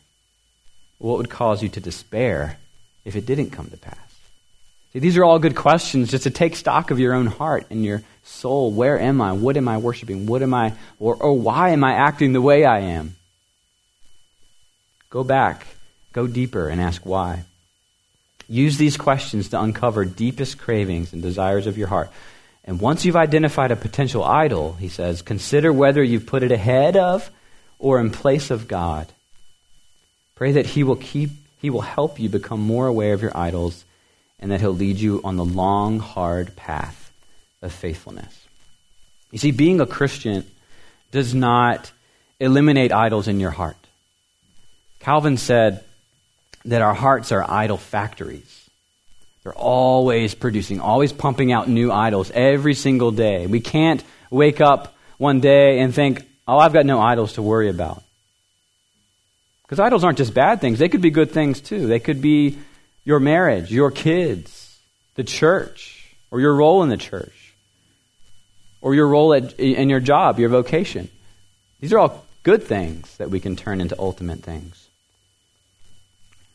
What 1.00 1.18
would 1.18 1.30
cause 1.30 1.64
you 1.64 1.70
to 1.70 1.80
despair 1.80 2.58
if 3.04 3.16
it 3.16 3.26
didn't 3.26 3.50
come 3.50 3.70
to 3.72 3.78
pass? 3.78 3.98
See, 4.94 5.00
these 5.00 5.18
are 5.18 5.24
all 5.24 5.40
good 5.40 5.56
questions 5.56 6.10
just 6.10 6.24
to 6.24 6.32
take 6.32 6.56
stock 6.56 6.92
of 6.92 7.00
your 7.00 7.14
own 7.14 7.28
heart 7.28 7.68
and 7.70 7.86
your 7.86 8.02
soul. 8.24 8.72
Where 8.72 9.00
am 9.00 9.22
I? 9.22 9.34
What 9.34 9.56
am 9.56 9.68
I 9.68 9.78
worshiping? 9.78 10.26
What 10.26 10.42
am 10.42 10.54
I, 10.54 10.74
or, 11.00 11.16
or 11.16 11.34
why 11.34 11.70
am 11.70 11.84
I 11.84 11.94
acting 11.94 12.34
the 12.34 12.42
way 12.42 12.66
I 12.66 12.80
am? 12.80 13.16
Go 15.10 15.24
back, 15.24 15.66
go 16.12 16.28
deeper, 16.28 16.68
and 16.68 16.82
ask 16.82 17.06
why. 17.06 17.46
Use 18.48 18.78
these 18.78 18.98
questions 18.98 19.50
to 19.50 19.62
uncover 19.62 20.06
deepest 20.06 20.58
cravings 20.58 21.14
and 21.14 21.22
desires 21.22 21.68
of 21.68 21.78
your 21.78 21.88
heart. 21.88 22.10
And 22.66 22.80
once 22.80 23.06
you've 23.06 23.16
identified 23.16 23.72
a 23.72 23.76
potential 23.76 24.24
idol, 24.24 24.74
he 24.74 24.90
says, 24.90 25.22
consider 25.22 25.72
whether 25.72 26.04
you've 26.04 26.26
put 26.26 26.44
it 26.44 26.52
ahead 26.52 26.98
of 26.98 27.30
or 27.78 28.00
in 28.00 28.10
place 28.10 28.50
of 28.52 28.68
God. 28.68 29.08
Pray 30.40 30.54
that 30.54 30.66
he 30.66 30.86
will 30.86 30.96
keep 30.96 31.32
he 31.62 31.70
will 31.70 31.82
help 31.82 32.18
you 32.18 32.30
become 32.30 32.62
more 32.62 32.88
aware 32.88 33.14
of 33.14 33.22
your 33.22 33.36
idols 33.36 33.84
and 34.40 34.52
that 34.52 34.62
he'll 34.62 34.74
lead 34.74 34.96
you 34.96 35.20
on 35.26 35.36
the 35.36 35.44
long, 35.44 36.00
hard 36.00 36.56
path 36.56 37.12
of 37.62 37.74
faithfulness. 37.74 38.48
You 39.32 39.38
see, 39.40 39.52
being 39.52 39.82
a 39.82 39.86
Christian 39.86 40.50
does 41.12 41.36
not 41.36 41.92
eliminate 42.40 42.94
idols 42.94 43.28
in 43.28 43.42
your 43.42 43.52
heart. 43.52 43.76
Calvin 45.02 45.36
said 45.36 45.84
that 46.64 46.82
our 46.82 46.94
hearts 46.94 47.34
are 47.34 47.44
idol 47.46 47.76
factories. 47.76 48.70
They're 49.44 49.52
always 49.52 50.36
producing, 50.36 50.80
always 50.80 51.12
pumping 51.12 51.52
out 51.52 51.68
new 51.68 51.92
idols 51.92 52.32
every 52.34 52.76
single 52.76 53.12
day. 53.12 53.46
We 53.46 53.60
can't 53.60 54.02
wake 54.32 54.62
up 54.62 54.96
one 55.18 55.42
day 55.42 55.80
and 55.80 55.94
think, 55.94 56.26
oh, 56.48 56.58
I've 56.58 56.72
got 56.72 56.86
no 56.86 57.02
idols 57.02 57.34
to 57.34 57.42
worry 57.42 57.68
about. 57.68 58.04
Because 59.70 59.80
idols 59.80 60.04
aren't 60.04 60.18
just 60.18 60.34
bad 60.34 60.62
things, 60.62 60.80
they 60.80 60.90
could 60.90 61.02
be 61.02 61.12
good 61.12 61.30
things 61.30 61.62
too. 61.62 61.86
They 61.86 62.00
could 62.00 62.24
be 62.24 62.58
your 63.06 63.20
marriage, 63.20 63.72
your 63.72 63.92
kids, 63.92 64.80
the 65.14 65.24
church, 65.24 66.12
or 66.32 66.40
your 66.40 66.56
role 66.56 66.82
in 66.82 66.90
the 66.90 66.98
church, 66.98 67.54
or 68.82 68.96
your 68.96 69.08
role 69.08 69.32
at, 69.32 69.60
in 69.60 69.88
your 69.88 70.00
job, 70.00 70.40
your 70.40 70.50
vocation. 70.50 71.08
These 71.80 71.94
are 71.94 72.00
all 72.00 72.26
good 72.42 72.64
things 72.64 73.16
that 73.18 73.30
we 73.30 73.40
can 73.40 73.56
turn 73.56 73.80
into 73.80 73.96
ultimate 74.00 74.40
things. 74.40 74.88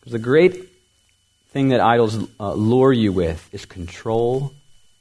Because 0.01 0.15
the 0.15 0.19
great 0.19 0.69
thing 1.51 1.69
that 1.69 1.81
idols 1.81 2.19
uh, 2.41 2.53
lure 2.55 2.93
you 2.93 3.13
with 3.13 3.49
is 3.53 3.65
control 3.65 4.53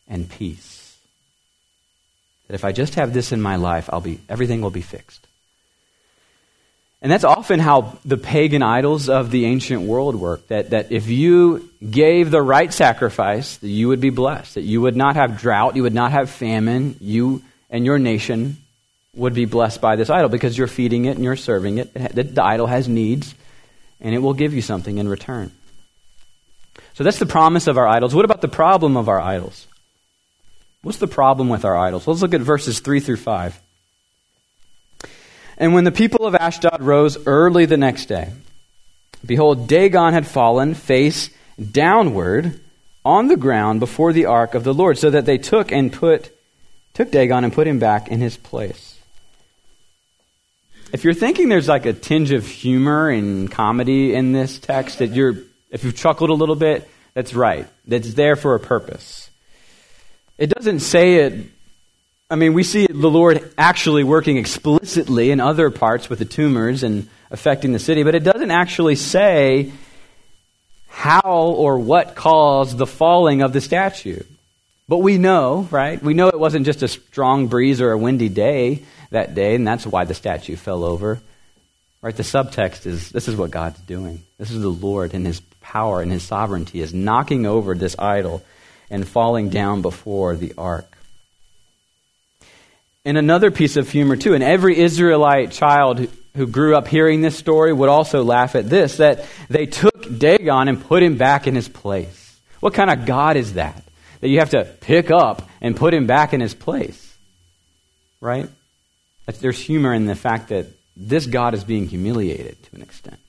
and 0.08 0.30
peace. 0.30 0.96
That 2.48 2.54
if 2.54 2.64
I 2.64 2.74
just 2.74 2.94
have 2.94 3.12
this 3.12 3.32
in 3.32 3.42
my 3.42 3.56
life, 3.56 3.90
I'll 3.92 4.02
be 4.02 4.20
everything 4.30 4.62
will 4.62 4.70
be 4.70 4.82
fixed. 4.82 5.26
And 7.04 7.12
that's 7.12 7.26
often 7.26 7.60
how 7.60 7.98
the 8.06 8.16
pagan 8.16 8.64
idols 8.64 9.10
of 9.10 9.30
the 9.30 9.46
ancient 9.46 9.82
world 9.82 10.16
worked. 10.16 10.48
That, 10.48 10.70
that 10.70 10.94
if 10.94 11.10
you 11.10 11.70
gave 11.88 12.32
the 12.32 12.42
right 12.42 12.74
sacrifice, 12.74 13.58
that 13.58 13.68
you 13.68 13.90
would 13.90 14.00
be 14.00 14.10
blessed. 14.10 14.56
That 14.56 14.62
you 14.62 14.80
would 14.80 14.96
not 14.96 15.18
have 15.18 15.38
drought, 15.38 15.76
you 15.76 15.84
would 15.84 15.94
not 15.94 16.14
have 16.14 16.30
famine. 16.30 16.96
You 17.02 17.44
and 17.70 17.84
your 17.84 18.00
nation 18.00 18.56
would 19.16 19.34
be 19.34 19.44
blessed 19.44 19.82
by 19.82 19.98
this 19.98 20.10
idol 20.10 20.30
because 20.30 20.58
you're 20.58 20.68
feeding 20.68 21.04
it 21.04 21.16
and 21.18 21.26
you're 21.26 21.36
serving 21.36 21.78
it. 21.80 21.94
The, 21.94 22.24
the 22.24 22.44
idol 22.44 22.68
has 22.68 22.88
needs, 22.88 23.36
and 24.00 24.16
it 24.16 24.20
will 24.20 24.34
give 24.34 24.54
you 24.54 24.62
something 24.62 24.98
in 24.98 25.10
return. 25.10 25.52
So 26.94 27.04
that's 27.04 27.20
the 27.20 27.26
promise 27.26 27.68
of 27.68 27.78
our 27.78 27.88
idols. 27.88 28.16
What 28.16 28.24
about 28.24 28.40
the 28.40 28.48
problem 28.48 28.96
of 28.96 29.10
our 29.10 29.20
idols? 29.20 29.68
What's 30.84 31.00
the 31.00 31.08
problem 31.08 31.50
with 31.50 31.66
our 31.66 31.76
idols? 31.76 32.08
Let's 32.08 32.22
look 32.22 32.34
at 32.34 32.42
verses 32.42 32.80
3 32.80 33.02
through 33.02 33.18
5. 33.18 33.60
And 35.64 35.74
when 35.74 35.86
the 35.86 35.94
people 35.94 36.26
of 36.26 36.36
Ashdod 36.36 36.82
rose 36.82 37.18
early 37.26 37.66
the 37.66 37.78
next 37.78 38.08
day, 38.08 38.34
behold, 39.26 39.66
Dagon 39.66 40.12
had 40.12 40.28
fallen 40.28 40.74
face 40.74 41.30
downward 41.72 42.60
on 43.06 43.30
the 43.30 43.38
ground 43.38 43.80
before 43.80 44.12
the 44.12 44.26
ark 44.26 44.56
of 44.56 44.66
the 44.66 44.74
Lord, 44.74 44.98
so 44.98 45.10
that 45.10 45.26
they 45.26 45.38
took 45.38 45.72
and 45.72 45.90
put 45.90 46.38
took 46.94 47.12
Dagon 47.12 47.46
and 47.46 47.54
put 47.54 47.66
him 47.66 47.80
back 47.80 48.10
in 48.10 48.20
his 48.20 48.36
place. 48.36 49.00
if 50.92 51.06
you're 51.06 51.14
thinking 51.14 51.48
there's 51.48 51.70
like 51.70 51.86
a 51.86 51.94
tinge 51.94 52.32
of 52.32 52.46
humor 52.46 53.10
and 53.10 53.50
comedy 53.50 54.14
in 54.14 54.34
this 54.34 54.60
text, 54.60 55.00
that 55.00 55.12
you're, 55.12 55.38
if 55.72 55.86
you've 55.86 55.96
chuckled 55.96 56.30
a 56.30 56.34
little 56.34 56.58
bit, 56.58 56.90
that's 57.14 57.34
right. 57.34 57.68
That's 57.88 58.16
there 58.16 58.36
for 58.36 58.54
a 58.56 58.60
purpose. 58.60 59.30
It 60.38 60.48
doesn't 60.48 60.82
say 60.82 61.20
it, 61.20 61.46
I 62.34 62.36
mean, 62.36 62.56
we 62.56 62.64
see 62.64 62.88
the 62.88 63.12
Lord 63.12 63.54
actually 63.60 64.04
working 64.04 64.38
explicitly 64.38 65.30
in 65.30 65.40
other 65.40 65.70
parts 65.70 66.10
with 66.10 66.18
the 66.18 66.26
tumors 66.26 66.82
and 66.82 67.08
affecting 67.30 67.74
the 67.74 67.80
city, 67.80 68.02
but 68.02 68.16
it 68.16 68.24
doesn't 68.24 68.50
actually 68.50 68.96
say 68.96 69.72
how 70.88 71.22
or 71.56 71.78
what 71.78 72.16
caused 72.16 72.80
the 72.80 72.88
falling 72.88 73.44
of 73.44 73.54
the 73.54 73.62
statue. 73.62 74.24
But 74.90 74.98
we 74.98 75.20
know, 75.20 75.68
right? 75.70 76.02
We 76.02 76.16
know 76.16 76.28
it 76.28 76.40
wasn't 76.40 76.66
just 76.66 76.82
a 76.82 76.88
strong 76.88 77.50
breeze 77.50 77.80
or 77.80 77.92
a 77.92 78.00
windy 78.00 78.30
day 78.30 78.82
that 79.12 79.36
day, 79.36 79.54
and 79.54 79.68
that's 79.68 79.86
why 79.86 80.06
the 80.06 80.16
statue 80.16 80.56
fell 80.56 80.84
over. 80.84 81.22
Right? 82.02 82.18
The 82.18 82.24
subtext 82.24 82.88
is 82.88 83.12
this 83.12 83.28
is 83.28 83.36
what 83.36 83.52
God's 83.52 83.80
doing. 83.82 84.24
This 84.40 84.50
is 84.50 84.60
the 84.60 84.70
Lord 84.70 85.14
and 85.14 85.24
his 85.24 85.40
power 85.62 86.02
and 86.02 86.12
his 86.12 86.24
sovereignty 86.24 86.82
is 86.82 86.96
knocking 86.96 87.46
over 87.46 87.76
this 87.76 87.96
idol 88.00 88.44
and 88.90 89.08
falling 89.08 89.50
down 89.50 89.84
before 89.84 90.36
the 90.36 90.54
ark. 90.58 90.93
And 93.06 93.18
another 93.18 93.52
piece 93.52 93.76
of 93.76 93.90
humor, 93.90 94.16
too, 94.16 94.34
and 94.34 94.44
every 94.44 94.80
Israelite 94.80 95.52
child 95.52 96.08
who 96.36 96.48
grew 96.48 96.76
up 96.76 96.88
hearing 96.88 97.22
this 97.22 97.38
story 97.38 97.74
would 97.74 97.90
also 97.90 98.24
laugh 98.24 98.56
at 98.56 98.70
this 98.70 98.98
that 98.98 99.26
they 99.50 99.66
took 99.66 100.18
Dagon 100.18 100.68
and 100.68 100.82
put 100.82 101.04
him 101.04 101.18
back 101.18 101.46
in 101.46 101.56
his 101.56 101.68
place. 101.68 102.40
What 102.60 102.74
kind 102.74 102.90
of 102.90 103.06
God 103.06 103.36
is 103.36 103.54
that? 103.54 103.84
That 104.22 104.30
you 104.30 104.40
have 104.40 104.52
to 104.52 104.64
pick 104.64 105.12
up 105.12 105.48
and 105.62 105.76
put 105.76 105.94
him 105.94 106.08
back 106.08 106.34
in 106.34 106.40
his 106.40 106.54
place. 106.54 107.18
Right? 108.22 108.48
There's 109.26 109.60
humor 109.60 109.94
in 109.94 110.06
the 110.06 110.16
fact 110.16 110.50
that 110.50 110.68
this 110.96 111.26
God 111.26 111.54
is 111.54 111.64
being 111.64 111.88
humiliated 111.88 112.62
to 112.64 112.76
an 112.76 112.82
extent. 112.82 113.20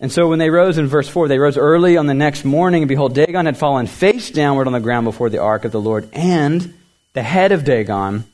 And 0.00 0.10
so 0.10 0.28
when 0.28 0.38
they 0.38 0.50
rose 0.50 0.78
in 0.78 0.86
verse 0.86 1.08
4, 1.08 1.28
they 1.28 1.38
rose 1.38 1.58
early 1.58 1.96
on 1.96 2.06
the 2.06 2.14
next 2.14 2.44
morning, 2.44 2.82
and 2.82 2.88
behold, 2.88 3.14
Dagon 3.14 3.46
had 3.46 3.58
fallen 3.58 3.86
face 3.86 4.30
downward 4.30 4.66
on 4.66 4.72
the 4.72 4.80
ground 4.80 5.04
before 5.04 5.28
the 5.28 5.42
ark 5.42 5.64
of 5.64 5.72
the 5.72 5.80
Lord, 5.80 6.08
and 6.14 6.74
the 7.12 7.22
head 7.22 7.52
of 7.52 7.64
Dagon 7.64 8.24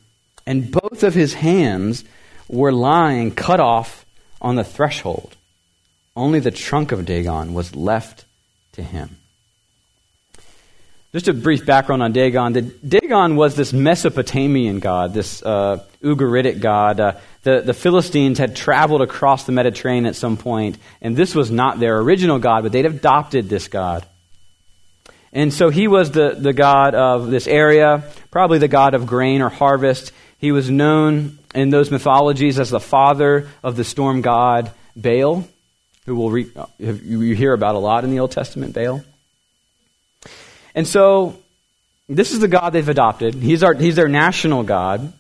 and 0.47 0.71
both 0.71 1.03
of 1.03 1.15
his 1.15 1.35
hands 1.35 2.05
were 2.49 2.73
lying 2.73 3.35
cut 3.35 3.61
off 3.61 4.07
on 4.41 4.55
the 4.55 4.65
threshold. 4.65 5.37
Only 6.15 6.41
the 6.41 6.51
trunk 6.51 6.93
of 6.93 7.05
Dagon 7.05 7.53
was 7.53 7.75
left 7.75 8.25
to 8.73 8.83
him. 8.83 9.17
Just 11.13 11.29
a 11.29 11.35
brief 11.35 11.67
background 11.67 12.03
on 12.03 12.13
Dagon. 12.13 12.53
Dagon 12.87 13.37
was 13.37 13.57
this 13.57 13.73
Mesopotamian 13.73 14.81
god, 14.81 15.15
this 15.15 15.43
uh, 15.43 15.83
Ugaritic 16.03 16.61
god. 16.61 17.01
Uh, 17.01 17.13
the, 17.47 17.61
the 17.61 17.75
Philistines 17.75 18.41
had 18.41 18.57
traveled 18.57 19.03
across 19.03 19.45
the 19.45 19.53
Mediterranean 19.53 20.07
at 20.07 20.17
some 20.17 20.37
point, 20.37 20.79
and 21.01 21.17
this 21.17 21.33
was 21.33 21.49
not 21.49 21.79
their 21.79 21.97
original 21.99 22.41
god, 22.41 22.65
but 22.65 22.73
they'd 22.73 22.85
adopted 22.85 23.49
this 23.49 23.69
god. 23.69 24.05
And 25.33 25.55
so 25.55 25.71
he 25.71 25.87
was 25.87 26.11
the, 26.11 26.35
the 26.37 26.53
god 26.53 26.97
of 26.97 27.31
this 27.31 27.47
area, 27.47 28.03
probably 28.33 28.59
the 28.59 28.67
god 28.67 28.95
of 28.95 29.07
grain 29.07 29.43
or 29.43 29.49
harvest. 29.49 30.11
He 30.39 30.51
was 30.51 30.69
known 30.69 31.39
in 31.55 31.71
those 31.71 31.93
mythologies 31.93 32.59
as 32.59 32.71
the 32.71 32.81
father 32.81 33.49
of 33.63 33.77
the 33.77 33.85
storm 33.85 34.23
god 34.23 34.73
Baal, 34.97 35.47
who 36.05 36.17
will 36.17 36.33
re- 36.33 36.51
you 36.81 37.37
hear 37.37 37.53
about 37.53 37.77
a 37.77 37.79
lot 37.79 38.03
in 38.03 38.11
the 38.11 38.19
Old 38.19 38.33
Testament, 38.33 38.75
Baal. 38.75 39.05
And 40.75 40.85
so, 40.85 41.39
this 42.09 42.33
is 42.33 42.41
the 42.41 42.49
God 42.49 42.71
they've 42.71 42.89
adopted. 42.89 43.35
He's, 43.35 43.63
our, 43.63 43.75
he's 43.75 43.95
their 43.95 44.09
national 44.09 44.65
God. 44.65 45.13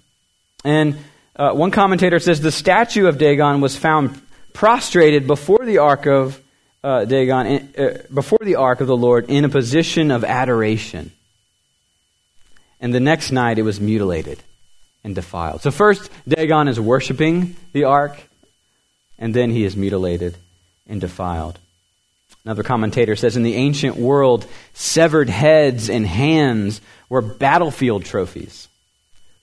And 0.64 0.96
uh, 1.36 1.52
one 1.52 1.70
commentator 1.70 2.18
says 2.18 2.40
the 2.40 2.50
statue 2.50 3.06
of 3.06 3.18
Dagon 3.18 3.60
was 3.60 3.76
found 3.76 4.20
prostrated 4.54 5.26
before 5.26 5.64
the 5.64 5.78
ark 5.78 6.06
of 6.06 6.40
uh, 6.82 7.04
Dagon, 7.04 7.46
in, 7.46 7.74
uh, 7.76 7.98
before 8.12 8.38
the 8.42 8.56
ark 8.56 8.80
of 8.80 8.86
the 8.86 8.96
Lord, 8.96 9.28
in 9.28 9.44
a 9.44 9.48
position 9.48 10.10
of 10.10 10.24
adoration. 10.24 11.12
And 12.80 12.94
the 12.94 13.00
next 13.00 13.32
night 13.32 13.58
it 13.58 13.62
was 13.62 13.80
mutilated 13.80 14.42
and 15.04 15.14
defiled. 15.14 15.60
So, 15.60 15.70
first, 15.70 16.10
Dagon 16.26 16.68
is 16.68 16.80
worshiping 16.80 17.54
the 17.72 17.84
ark, 17.84 18.18
and 19.18 19.34
then 19.34 19.50
he 19.50 19.64
is 19.64 19.76
mutilated 19.76 20.36
and 20.86 21.00
defiled. 21.00 21.58
Another 22.44 22.62
commentator 22.62 23.16
says 23.16 23.36
in 23.36 23.42
the 23.42 23.56
ancient 23.56 23.96
world, 23.96 24.46
severed 24.72 25.28
heads 25.28 25.90
and 25.90 26.06
hands 26.06 26.80
were 27.08 27.20
battlefield 27.20 28.04
trophies 28.04 28.68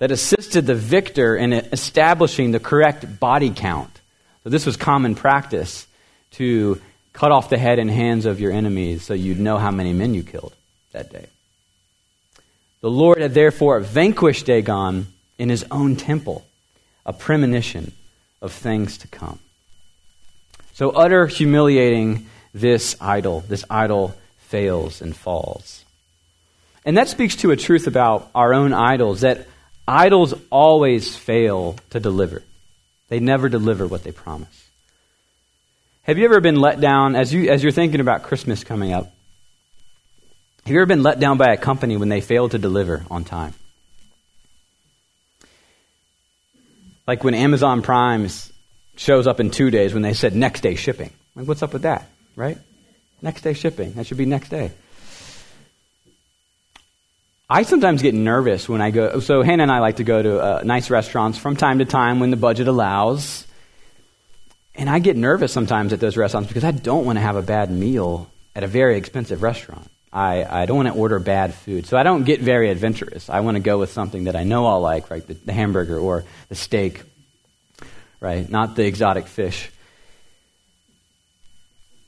that 0.04 0.12
assisted 0.12 0.66
the 0.66 0.76
victor 0.76 1.34
in 1.34 1.54
establishing 1.54 2.52
the 2.52 2.60
correct 2.60 3.22
body 3.22 3.50
count. 3.50 4.02
So, 4.44 4.50
this 4.50 4.66
was 4.66 4.76
common 4.76 5.16
practice 5.16 5.88
to 6.32 6.82
cut 7.14 7.32
off 7.32 7.50
the 7.50 7.58
head 7.58 7.80
and 7.80 7.90
hands 7.90 8.26
of 8.26 8.42
your 8.42 8.52
enemies 8.52 9.04
so 9.04 9.14
you'd 9.14 9.40
know 9.40 9.58
how 9.58 9.72
many 9.72 9.94
men 9.94 10.14
you 10.14 10.22
killed 10.22 10.54
that 10.92 11.10
day. 11.10 11.28
The 12.82 12.90
Lord 12.90 13.22
had 13.22 13.34
therefore 13.34 13.80
vanquished 13.80 14.46
Dagon 14.46 15.08
in 15.38 15.48
his 15.48 15.66
own 15.72 15.96
temple, 15.96 16.46
a 17.06 17.14
premonition 17.14 17.94
of 18.42 18.52
things 18.52 18.98
to 18.98 19.08
come. 19.08 19.40
So, 20.74 20.90
utter 20.90 21.28
humiliating 21.28 22.28
this 22.54 22.98
idol. 23.00 23.40
This 23.48 23.64
idol 23.70 24.16
fails 24.40 25.02
and 25.02 25.16
falls. 25.16 25.86
And 26.84 26.98
that 26.98 27.08
speaks 27.08 27.38
to 27.38 27.52
a 27.52 27.56
truth 27.56 27.88
about 27.88 28.30
our 28.36 28.54
own 28.54 28.74
idols 28.74 29.22
that 29.22 29.48
idols 29.88 30.34
always 30.50 31.16
fail 31.16 31.78
to 31.92 32.00
deliver. 32.00 32.44
They 33.10 33.20
never 33.20 33.50
deliver 33.50 33.86
what 33.88 34.04
they 34.04 34.12
promise. 34.12 34.70
Have 36.04 36.18
you 36.18 36.26
ever 36.26 36.42
been 36.42 36.58
let 36.58 36.82
down 36.82 37.16
as 37.16 37.34
you 37.34 37.50
as 37.50 37.64
you're 37.64 37.72
thinking 37.72 38.00
about 38.00 38.24
Christmas 38.24 38.64
coming 38.64 38.92
up? 38.92 39.14
Have 40.66 40.74
you 40.74 40.80
ever 40.80 40.86
been 40.86 41.04
let 41.04 41.20
down 41.20 41.38
by 41.38 41.54
a 41.54 41.58
company 41.58 41.98
when 41.98 42.10
they 42.10 42.22
fail 42.22 42.50
to 42.50 42.58
deliver 42.58 43.06
on 43.12 43.24
time? 43.24 43.54
Like 47.06 47.24
when 47.24 47.34
Amazon 47.34 47.82
Prime 47.82 48.28
shows 48.96 49.28
up 49.28 49.40
in 49.40 49.50
two 49.52 49.70
days 49.70 49.94
when 49.94 50.04
they 50.04 50.14
said 50.14 50.36
next 50.36 50.62
day 50.62 50.76
shipping. 50.76 51.12
Like, 51.36 51.48
what's 51.48 51.64
up 51.64 51.74
with 51.74 51.82
that? 51.82 52.08
right? 52.36 52.58
Next 53.22 53.42
day 53.42 53.54
shipping. 53.54 53.94
That 53.94 54.08
should 54.08 54.18
be 54.18 54.26
next 54.26 54.50
day. 54.50 54.72
I 57.54 57.62
sometimes 57.62 58.02
get 58.02 58.16
nervous 58.16 58.68
when 58.68 58.82
I 58.82 58.90
go. 58.90 59.20
So 59.20 59.44
Hannah 59.44 59.62
and 59.62 59.72
I 59.72 59.78
like 59.78 59.98
to 59.98 60.04
go 60.04 60.20
to 60.20 60.40
uh, 60.40 60.62
nice 60.66 60.90
restaurants 60.90 61.38
from 61.38 61.56
time 61.56 61.78
to 61.78 61.86
time 61.86 62.20
when 62.20 62.32
the 62.32 62.36
budget 62.36 62.68
allows. 62.68 63.46
And 64.74 64.90
I 64.90 64.98
get 64.98 65.16
nervous 65.16 65.54
sometimes 65.54 65.94
at 65.94 66.00
those 66.00 66.18
restaurants 66.18 66.48
because 66.48 66.64
I 66.64 66.72
don't 66.72 67.06
want 67.06 67.18
to 67.18 67.22
have 67.22 67.36
a 67.36 67.44
bad 67.44 67.70
meal 67.70 68.28
at 68.56 68.64
a 68.64 68.68
very 68.68 68.98
expensive 68.98 69.44
restaurant. 69.44 69.88
I, 70.12 70.44
I 70.44 70.66
don't 70.66 70.78
want 70.78 70.88
to 70.88 70.96
order 70.96 71.20
bad 71.20 71.54
food. 71.54 71.86
So 71.86 71.96
I 71.96 72.02
don't 72.02 72.24
get 72.24 72.42
very 72.42 72.72
adventurous. 72.72 73.30
I 73.30 73.42
want 73.42 73.54
to 73.54 73.62
go 73.62 73.78
with 73.78 73.92
something 73.92 74.24
that 74.24 74.36
I 74.36 74.46
know 74.46 74.66
I'll 74.66 74.82
like, 74.82 75.12
right? 75.12 75.26
The, 75.26 75.36
the 75.36 75.54
hamburger 75.54 76.00
or 76.00 76.24
the 76.50 76.56
steak, 76.56 77.04
right? 78.20 78.50
Not 78.50 78.76
the 78.76 78.88
exotic 78.88 79.28
fish. 79.28 79.70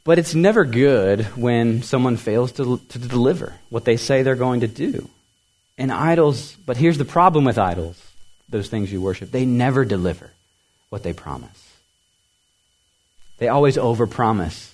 But 0.03 0.17
it's 0.17 0.33
never 0.33 0.65
good 0.65 1.23
when 1.37 1.83
someone 1.83 2.17
fails 2.17 2.53
to, 2.53 2.79
to 2.79 2.97
deliver 2.97 3.53
what 3.69 3.85
they 3.85 3.97
say 3.97 4.23
they're 4.23 4.33
going 4.33 4.61
to 4.61 4.67
do. 4.67 5.07
And 5.77 5.91
idols, 5.91 6.55
but 6.65 6.77
here's 6.77 6.97
the 6.97 7.05
problem 7.05 7.43
with 7.43 7.57
idols, 7.57 8.01
those 8.47 8.69
things 8.69 8.91
you 8.91 9.01
worship, 9.01 9.31
they 9.31 9.45
never 9.45 9.83
deliver 9.83 10.31
what 10.89 11.03
they 11.03 11.13
promise. 11.13 11.73
They 13.37 13.49
always 13.49 13.75
overpromise 13.75 14.71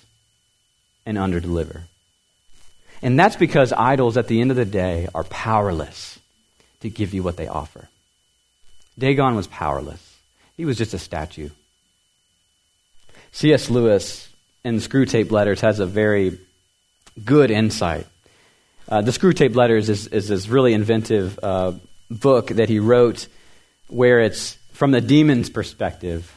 and 1.04 1.18
underdeliver. 1.18 1.82
And 3.02 3.18
that's 3.18 3.34
because 3.34 3.72
idols 3.72 4.16
at 4.16 4.28
the 4.28 4.40
end 4.40 4.52
of 4.52 4.56
the 4.56 4.64
day 4.64 5.08
are 5.14 5.24
powerless 5.24 6.20
to 6.80 6.88
give 6.88 7.12
you 7.12 7.22
what 7.22 7.36
they 7.36 7.48
offer. 7.48 7.88
Dagon 8.98 9.34
was 9.34 9.48
powerless. 9.48 10.16
He 10.56 10.64
was 10.64 10.78
just 10.78 10.94
a 10.94 10.98
statue. 10.98 11.50
C.S. 13.32 13.70
Lewis 13.70 14.28
in 14.64 14.76
Screwtape 14.76 15.30
Letters 15.30 15.62
has 15.62 15.80
a 15.80 15.86
very 15.86 16.38
good 17.24 17.50
insight. 17.50 18.06
Uh, 18.88 19.00
the 19.00 19.10
Screwtape 19.10 19.54
Letters 19.54 19.88
is, 19.88 20.06
is 20.08 20.28
this 20.28 20.48
really 20.48 20.74
inventive 20.74 21.38
uh, 21.42 21.72
book 22.10 22.48
that 22.48 22.68
he 22.68 22.78
wrote 22.78 23.26
where 23.88 24.20
it's 24.20 24.54
from 24.72 24.90
the 24.90 25.00
demon's 25.00 25.50
perspective. 25.50 26.34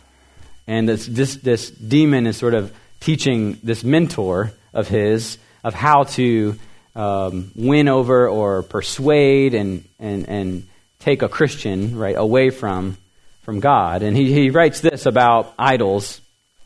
And 0.68 0.88
this, 0.88 1.06
this, 1.06 1.36
this 1.36 1.70
demon 1.70 2.28
is 2.28 2.38
sort 2.38 2.54
of 2.54 2.74
teaching 3.00 3.58
this 3.64 3.84
mentor 3.84 4.52
of 4.74 4.88
his 4.88 5.38
of 5.64 5.74
how 5.74 6.04
to 6.04 6.58
um, 6.96 7.52
win 7.56 7.88
over 7.88 8.30
or 8.30 8.64
persuade 8.64 9.54
and, 9.54 9.84
and, 10.00 10.30
and 10.30 10.68
take 11.00 11.22
a 11.24 11.30
Christian 11.30 11.98
right 11.98 12.16
away 12.16 12.52
from, 12.52 12.98
from 13.42 13.60
God. 13.60 14.04
And 14.04 14.16
he, 14.16 14.32
he 14.32 14.50
writes 14.50 14.82
this 14.82 15.06
about 15.06 15.54
idols. 15.58 16.22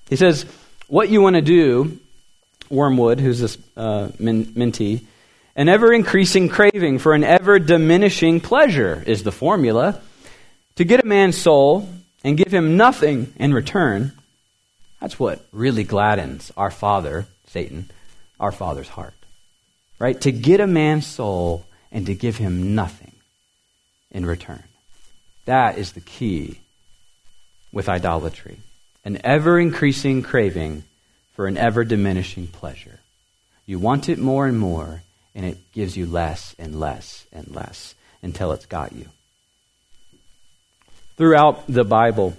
He 0.10 0.16
says, 0.16 0.46
what 0.88 1.10
you 1.10 1.22
want 1.22 1.36
to 1.36 1.42
do, 1.42 2.00
Wormwood, 2.70 3.20
who's 3.20 3.40
this 3.40 3.58
uh, 3.78 4.10
mentee, 4.20 5.02
an 5.60 5.68
ever 5.68 5.92
increasing 5.92 6.48
craving 6.48 7.00
for 7.00 7.14
an 7.14 7.26
ever 7.26 7.60
diminishing 7.60 8.40
pleasure 8.40 9.04
is 9.06 9.24
the 9.24 9.32
formula. 9.32 10.02
To 10.78 10.86
get 10.86 11.04
a 11.04 11.06
man's 11.06 11.38
soul 11.38 11.90
and 12.24 12.38
give 12.38 12.54
him 12.54 12.78
nothing 12.78 13.34
in 13.36 13.54
return, 13.54 14.14
that's 15.02 15.20
what 15.20 15.46
really 15.52 15.84
gladdens 15.84 16.50
our 16.56 16.72
father, 16.72 17.26
Satan, 17.48 17.92
our 18.40 18.54
father's 18.54 18.88
heart. 18.88 19.14
Right? 20.00 20.20
To 20.22 20.32
get 20.32 20.62
a 20.62 20.66
man's 20.66 21.06
soul 21.06 21.66
and 21.92 22.06
to 22.06 22.16
give 22.16 22.38
him 22.38 22.74
nothing 22.74 23.12
in 24.12 24.26
return. 24.26 24.64
That 25.44 25.78
is 25.78 25.92
the 25.92 26.00
key 26.00 26.62
with 27.74 27.90
idolatry. 27.90 28.60
An 29.04 29.20
ever 29.26 29.60
increasing 29.60 30.22
craving 30.24 30.86
for 31.34 31.48
an 31.48 31.58
ever 31.58 31.84
diminishing 31.84 32.48
pleasure. 32.48 33.02
You 33.66 33.78
want 33.78 34.08
it 34.08 34.20
more 34.20 34.48
and 34.48 34.58
more, 34.58 35.04
and 35.40 35.48
it 35.48 35.72
gives 35.72 35.96
you 35.96 36.06
less 36.06 36.54
and 36.60 36.78
less 36.78 37.26
and 37.32 37.56
less 37.56 37.96
until 38.22 38.52
it's 38.52 38.66
got 38.66 38.92
you. 38.92 39.06
Throughout 41.16 41.64
the 41.66 41.86
Bible 41.86 42.36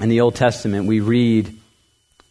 and 0.00 0.10
the 0.10 0.22
Old 0.22 0.34
Testament, 0.34 0.86
we 0.86 1.00
read 1.00 1.54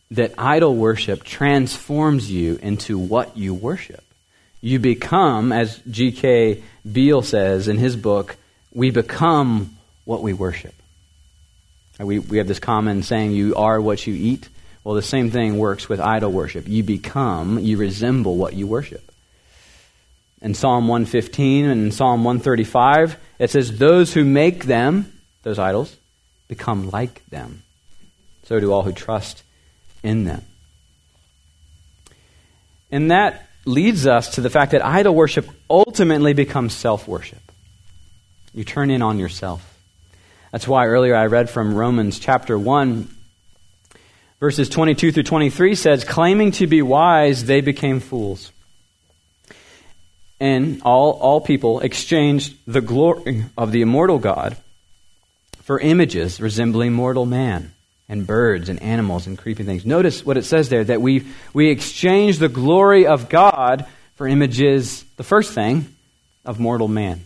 that 0.10 0.34
idol 0.40 0.76
worship 0.76 1.24
transforms 1.24 2.32
you 2.32 2.58
into 2.64 2.98
what 2.98 3.38
you 3.38 3.54
worship. 3.54 4.04
You 4.60 4.80
become, 4.80 5.52
as 5.52 5.80
G.K. 5.88 6.64
Beale 6.92 7.22
says 7.22 7.68
in 7.68 7.78
his 7.78 7.96
book, 7.96 8.38
we 8.74 8.90
become 8.90 9.78
what 10.06 10.24
we 10.24 10.34
worship. 10.34 10.74
We, 12.00 12.18
we 12.18 12.40
have 12.40 12.48
this 12.48 12.58
common 12.58 13.04
saying, 13.04 13.34
you 13.34 13.54
are 13.54 13.80
what 13.80 14.08
you 14.08 14.16
eat. 14.16 14.50
Well, 14.84 14.96
the 14.96 15.04
same 15.04 15.30
thing 15.30 15.60
works 15.60 15.88
with 15.88 16.00
idol 16.00 16.32
worship. 16.32 16.68
You 16.68 16.82
become, 16.82 17.60
you 17.60 17.78
resemble 17.78 18.36
what 18.36 18.56
you 18.56 18.66
worship. 18.66 19.11
In 20.42 20.54
Psalm 20.56 20.88
115 20.88 21.66
and 21.66 21.86
in 21.86 21.92
Psalm 21.92 22.24
135, 22.24 23.18
it 23.38 23.52
says, 23.52 23.78
Those 23.78 24.14
who 24.14 24.26
make 24.26 24.66
them, 24.66 25.12
those 25.44 25.60
idols, 25.60 25.96
become 26.48 26.90
like 26.90 27.26
them. 27.30 27.64
So 28.44 28.60
do 28.60 28.72
all 28.74 28.84
who 28.84 28.92
trust 28.92 29.44
in 30.04 30.24
them. 30.24 30.44
And 32.92 33.12
that 33.12 33.48
leads 33.66 34.08
us 34.08 34.36
to 34.36 34.42
the 34.42 34.50
fact 34.50 34.72
that 34.72 34.84
idol 34.84 35.16
worship 35.16 35.48
ultimately 35.70 36.34
becomes 36.34 36.74
self 36.74 37.08
worship. 37.08 37.40
You 38.54 38.64
turn 38.64 38.92
in 38.92 39.02
on 39.02 39.20
yourself. 39.20 39.68
That's 40.52 40.68
why 40.68 40.88
earlier 40.88 41.16
I 41.16 41.28
read 41.28 41.50
from 41.50 41.74
Romans 41.74 42.20
chapter 42.20 42.60
1, 42.60 43.08
verses 44.42 44.68
22 44.68 45.14
through 45.14 45.24
23 45.24 45.76
says, 45.76 46.04
Claiming 46.04 46.52
to 46.54 46.68
be 46.68 46.82
wise, 46.82 47.46
they 47.46 47.62
became 47.62 48.02
fools. 48.02 48.52
And 50.42 50.82
all, 50.82 51.12
all 51.12 51.40
people 51.40 51.82
exchanged 51.82 52.56
the 52.66 52.82
glory 52.82 53.46
of 53.56 53.72
the 53.72 53.84
immortal 53.84 54.18
God 54.18 54.58
for 55.62 55.80
images 55.80 56.42
resembling 56.42 56.94
mortal 56.94 57.28
man 57.28 57.72
and 58.10 58.26
birds 58.26 58.68
and 58.68 58.82
animals 58.82 59.28
and 59.28 59.38
creeping 59.38 59.68
things. 59.68 59.86
Notice 59.86 60.26
what 60.26 60.38
it 60.38 60.46
says 60.46 60.70
there 60.70 60.84
that 60.84 61.00
we, 61.00 61.28
we 61.54 61.70
exchange 61.70 62.40
the 62.40 62.50
glory 62.50 63.06
of 63.06 63.30
God 63.30 63.86
for 64.16 64.28
images, 64.28 65.06
the 65.16 65.24
first 65.24 65.54
thing, 65.54 65.96
of 66.44 66.60
mortal 66.60 66.88
man 66.88 67.22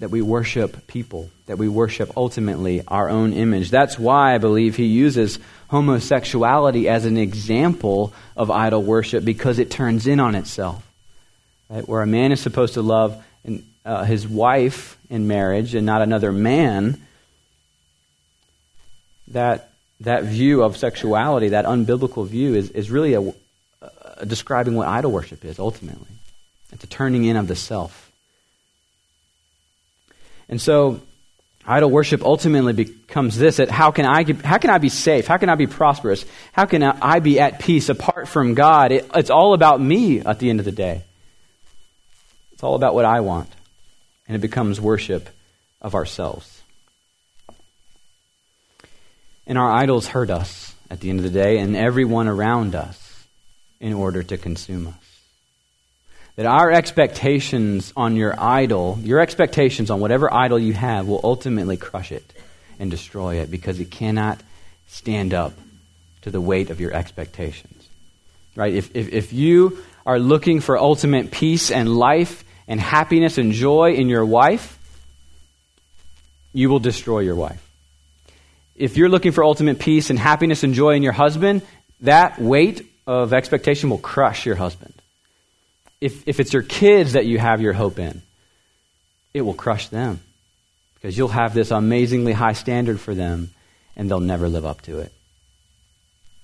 that 0.00 0.10
we 0.10 0.20
worship 0.20 0.88
people, 0.88 1.30
that 1.46 1.58
we 1.58 1.68
worship 1.68 2.16
ultimately 2.16 2.82
our 2.88 3.08
own 3.08 3.32
image. 3.34 3.70
That's 3.70 3.98
why 3.98 4.34
I 4.34 4.38
believe 4.38 4.74
he 4.74 4.86
uses 4.86 5.38
homosexuality 5.68 6.88
as 6.88 7.04
an 7.04 7.18
example 7.18 8.12
of 8.36 8.50
idol 8.50 8.82
worship 8.82 9.24
because 9.24 9.60
it 9.60 9.70
turns 9.70 10.08
in 10.08 10.18
on 10.18 10.34
itself. 10.34 10.89
Right? 11.70 11.86
Where 11.88 12.02
a 12.02 12.06
man 12.06 12.32
is 12.32 12.40
supposed 12.40 12.74
to 12.74 12.82
love 12.82 13.22
uh, 13.84 14.04
his 14.04 14.26
wife 14.26 14.98
in 15.08 15.26
marriage 15.26 15.74
and 15.74 15.86
not 15.86 16.02
another 16.02 16.32
man, 16.32 17.00
that, 19.28 19.70
that 20.00 20.24
view 20.24 20.62
of 20.62 20.76
sexuality, 20.76 21.50
that 21.50 21.64
unbiblical 21.64 22.26
view, 22.26 22.54
is, 22.54 22.70
is 22.70 22.90
really 22.90 23.14
a, 23.14 23.32
a 24.16 24.26
describing 24.26 24.74
what 24.74 24.88
idol 24.88 25.12
worship 25.12 25.44
is 25.44 25.58
ultimately. 25.58 26.08
It's 26.72 26.84
a 26.84 26.88
turning 26.88 27.24
in 27.24 27.36
of 27.36 27.48
the 27.48 27.56
self. 27.56 28.10
And 30.48 30.60
so, 30.60 31.00
idol 31.64 31.90
worship 31.90 32.24
ultimately 32.24 32.72
becomes 32.72 33.38
this 33.38 33.58
that 33.58 33.70
how 33.70 33.92
can 33.92 34.04
I, 34.04 34.24
how 34.44 34.58
can 34.58 34.70
I 34.70 34.78
be 34.78 34.88
safe? 34.88 35.28
How 35.28 35.36
can 35.36 35.48
I 35.48 35.54
be 35.54 35.68
prosperous? 35.68 36.24
How 36.52 36.66
can 36.66 36.82
I 36.82 37.20
be 37.20 37.38
at 37.38 37.60
peace 37.60 37.88
apart 37.88 38.28
from 38.28 38.54
God? 38.54 38.90
It, 38.90 39.08
it's 39.14 39.30
all 39.30 39.54
about 39.54 39.80
me 39.80 40.20
at 40.20 40.40
the 40.40 40.50
end 40.50 40.58
of 40.58 40.64
the 40.64 40.72
day. 40.72 41.04
It's 42.60 42.64
all 42.64 42.74
about 42.74 42.94
what 42.94 43.06
I 43.06 43.20
want. 43.20 43.48
And 44.28 44.36
it 44.36 44.40
becomes 44.40 44.78
worship 44.78 45.30
of 45.80 45.94
ourselves. 45.94 46.60
And 49.46 49.56
our 49.56 49.72
idols 49.72 50.06
hurt 50.06 50.28
us 50.28 50.74
at 50.90 51.00
the 51.00 51.08
end 51.08 51.20
of 51.20 51.22
the 51.22 51.30
day 51.30 51.56
and 51.56 51.74
everyone 51.74 52.28
around 52.28 52.74
us 52.74 53.24
in 53.80 53.94
order 53.94 54.22
to 54.22 54.36
consume 54.36 54.88
us 54.88 55.20
that 56.36 56.44
our 56.44 56.70
expectations 56.70 57.94
on 57.96 58.14
your 58.14 58.38
idol, 58.38 58.98
your 59.00 59.20
expectations 59.20 59.90
on 59.90 60.00
whatever 60.00 60.30
idol 60.30 60.58
you 60.58 60.74
have, 60.74 61.08
will 61.08 61.22
ultimately 61.24 61.78
crush 61.78 62.12
it 62.12 62.30
and 62.78 62.90
destroy 62.90 63.36
it 63.36 63.50
because 63.50 63.80
it 63.80 63.90
cannot 63.90 64.38
stand 64.86 65.32
up 65.32 65.54
to 66.20 66.30
the 66.30 66.42
weight 66.42 66.68
of 66.68 66.78
your 66.78 66.92
expectations. 66.92 67.88
Right? 68.54 68.74
If, 68.74 68.94
if, 68.94 69.08
if 69.08 69.32
you 69.32 69.82
are 70.04 70.18
looking 70.18 70.60
for 70.60 70.76
ultimate 70.76 71.30
peace 71.30 71.70
and 71.70 71.96
life 71.96 72.44
and 72.70 72.80
happiness 72.80 73.36
and 73.36 73.52
joy 73.52 73.92
in 73.92 74.08
your 74.08 74.24
wife, 74.24 74.78
you 76.54 76.70
will 76.70 76.78
destroy 76.78 77.18
your 77.18 77.34
wife. 77.34 77.62
If 78.74 78.96
you're 78.96 79.10
looking 79.10 79.32
for 79.32 79.44
ultimate 79.44 79.78
peace 79.78 80.08
and 80.08 80.18
happiness 80.18 80.64
and 80.64 80.72
joy 80.72 80.94
in 80.94 81.02
your 81.02 81.12
husband, 81.12 81.60
that 82.00 82.40
weight 82.40 82.86
of 83.06 83.34
expectation 83.34 83.90
will 83.90 83.98
crush 83.98 84.46
your 84.46 84.56
husband 84.56 84.94
if, 86.00 86.26
if 86.26 86.40
it's 86.40 86.52
your 86.52 86.62
kids 86.62 87.12
that 87.12 87.26
you 87.26 87.38
have 87.38 87.60
your 87.60 87.72
hope 87.72 87.98
in, 87.98 88.22
it 89.34 89.42
will 89.42 89.54
crush 89.54 89.88
them 89.88 90.20
because 90.94 91.16
you'll 91.16 91.28
have 91.28 91.54
this 91.54 91.70
amazingly 91.70 92.32
high 92.32 92.54
standard 92.54 92.98
for 92.98 93.14
them 93.14 93.50
and 93.96 94.10
they'll 94.10 94.20
never 94.20 94.48
live 94.48 94.64
up 94.64 94.80
to 94.82 95.00
it. 95.00 95.12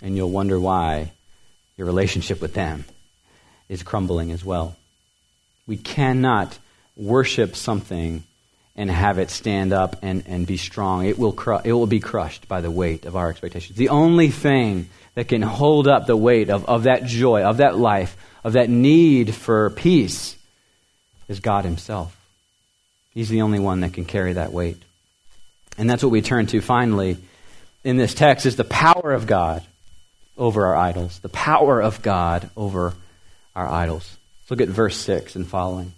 And 0.03 0.17
you'll 0.17 0.31
wonder 0.31 0.61
why 0.61 1.13
your 1.77 1.87
relationship 1.87 2.41
with 2.41 2.55
them 2.55 2.85
is 3.69 3.83
crumbling 3.83 4.31
as 4.31 4.45
well. 4.45 4.77
We 5.67 5.77
cannot 5.77 6.59
worship 6.97 7.57
something 7.57 8.23
and 8.77 8.91
have 8.91 9.19
it 9.19 9.31
stand 9.31 9.73
up 9.73 9.97
and, 10.03 10.23
and 10.27 10.47
be 10.47 10.57
strong. 10.57 11.07
It 11.07 11.19
will, 11.19 11.33
cru- 11.33 11.61
it 11.65 11.73
will 11.73 11.87
be 11.87 12.01
crushed 12.01 12.47
by 12.47 12.61
the 12.61 12.71
weight 12.71 13.07
of 13.07 13.17
our 13.17 13.31
expectations. 13.31 13.79
The 13.79 13.89
only 13.89 14.29
thing 14.29 14.89
that 15.15 15.29
can 15.29 15.43
hold 15.43 15.89
up 15.89 16.07
the 16.07 16.17
weight 16.17 16.51
of, 16.51 16.67
of 16.67 16.83
that 16.85 17.05
joy, 17.05 17.43
of 17.43 17.57
that 17.57 17.77
life, 17.77 18.17
of 18.45 18.53
that 18.53 18.69
need 18.69 19.35
for 19.35 19.71
peace 19.71 20.37
is 21.27 21.41
God 21.41 21.65
Himself. 21.65 22.15
He's 23.13 23.31
the 23.31 23.43
only 23.43 23.59
one 23.59 23.81
that 23.81 23.95
can 23.95 24.05
carry 24.05 24.35
that 24.35 24.53
weight. 24.53 24.77
And 25.79 25.89
that's 25.89 26.03
what 26.03 26.13
we 26.13 26.21
turn 26.21 26.47
to 26.49 26.61
finally 26.61 27.17
in 27.83 27.97
this 27.97 28.15
text 28.15 28.47
is 28.47 28.57
the 28.57 28.65
power 28.65 29.13
of 29.13 29.27
God 29.27 29.65
over 30.37 30.67
our 30.67 30.77
idols. 30.77 31.19
The 31.21 31.29
power 31.31 31.81
of 31.81 32.03
God 32.03 32.51
over 32.57 32.93
our 33.55 33.69
idols. 33.69 34.16
Let's 34.47 34.61
look 34.61 34.69
at 34.69 34.73
verse 34.73 34.97
6 34.99 35.35
and 35.35 35.45
following. 35.45 35.93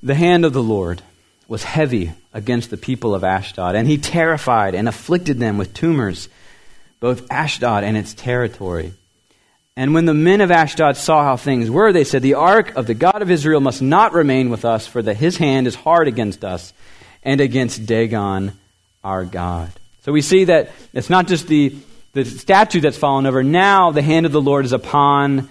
The 0.00 0.14
hand 0.14 0.44
of 0.44 0.52
the 0.52 0.62
Lord 0.62 1.02
was 1.48 1.64
heavy 1.64 2.12
against 2.32 2.70
the 2.70 2.76
people 2.76 3.16
of 3.16 3.24
Ashdod, 3.24 3.74
and 3.74 3.88
he 3.88 3.98
terrified 3.98 4.76
and 4.76 4.88
afflicted 4.88 5.40
them 5.40 5.58
with 5.58 5.74
tumors 5.74 6.28
both 7.00 7.28
Ashdod 7.32 7.82
and 7.82 7.96
its 7.96 8.14
territory. 8.14 8.92
And 9.76 9.92
when 9.92 10.04
the 10.04 10.14
men 10.14 10.40
of 10.40 10.52
Ashdod 10.52 10.96
saw 10.96 11.24
how 11.24 11.36
things 11.36 11.68
were, 11.68 11.92
they 11.92 12.04
said, 12.04 12.22
The 12.22 12.34
ark 12.34 12.76
of 12.76 12.86
the 12.86 12.94
God 12.94 13.22
of 13.22 13.32
Israel 13.32 13.60
must 13.60 13.82
not 13.82 14.12
remain 14.12 14.50
with 14.50 14.64
us, 14.64 14.86
for 14.86 15.02
that 15.02 15.16
his 15.16 15.36
hand 15.36 15.66
is 15.66 15.74
hard 15.74 16.06
against 16.06 16.44
us 16.44 16.72
and 17.24 17.40
against 17.40 17.86
Dagon, 17.86 18.52
our 19.02 19.24
God. 19.24 19.72
So 20.02 20.12
we 20.12 20.22
see 20.22 20.44
that 20.44 20.70
it's 20.92 21.10
not 21.10 21.26
just 21.26 21.48
the, 21.48 21.74
the 22.14 22.24
statue 22.24 22.80
that's 22.80 22.96
fallen 22.96 23.26
over. 23.26 23.42
Now 23.42 23.90
the 23.90 24.02
hand 24.02 24.24
of 24.24 24.32
the 24.32 24.40
Lord 24.40 24.64
is 24.64 24.72
upon 24.72 25.48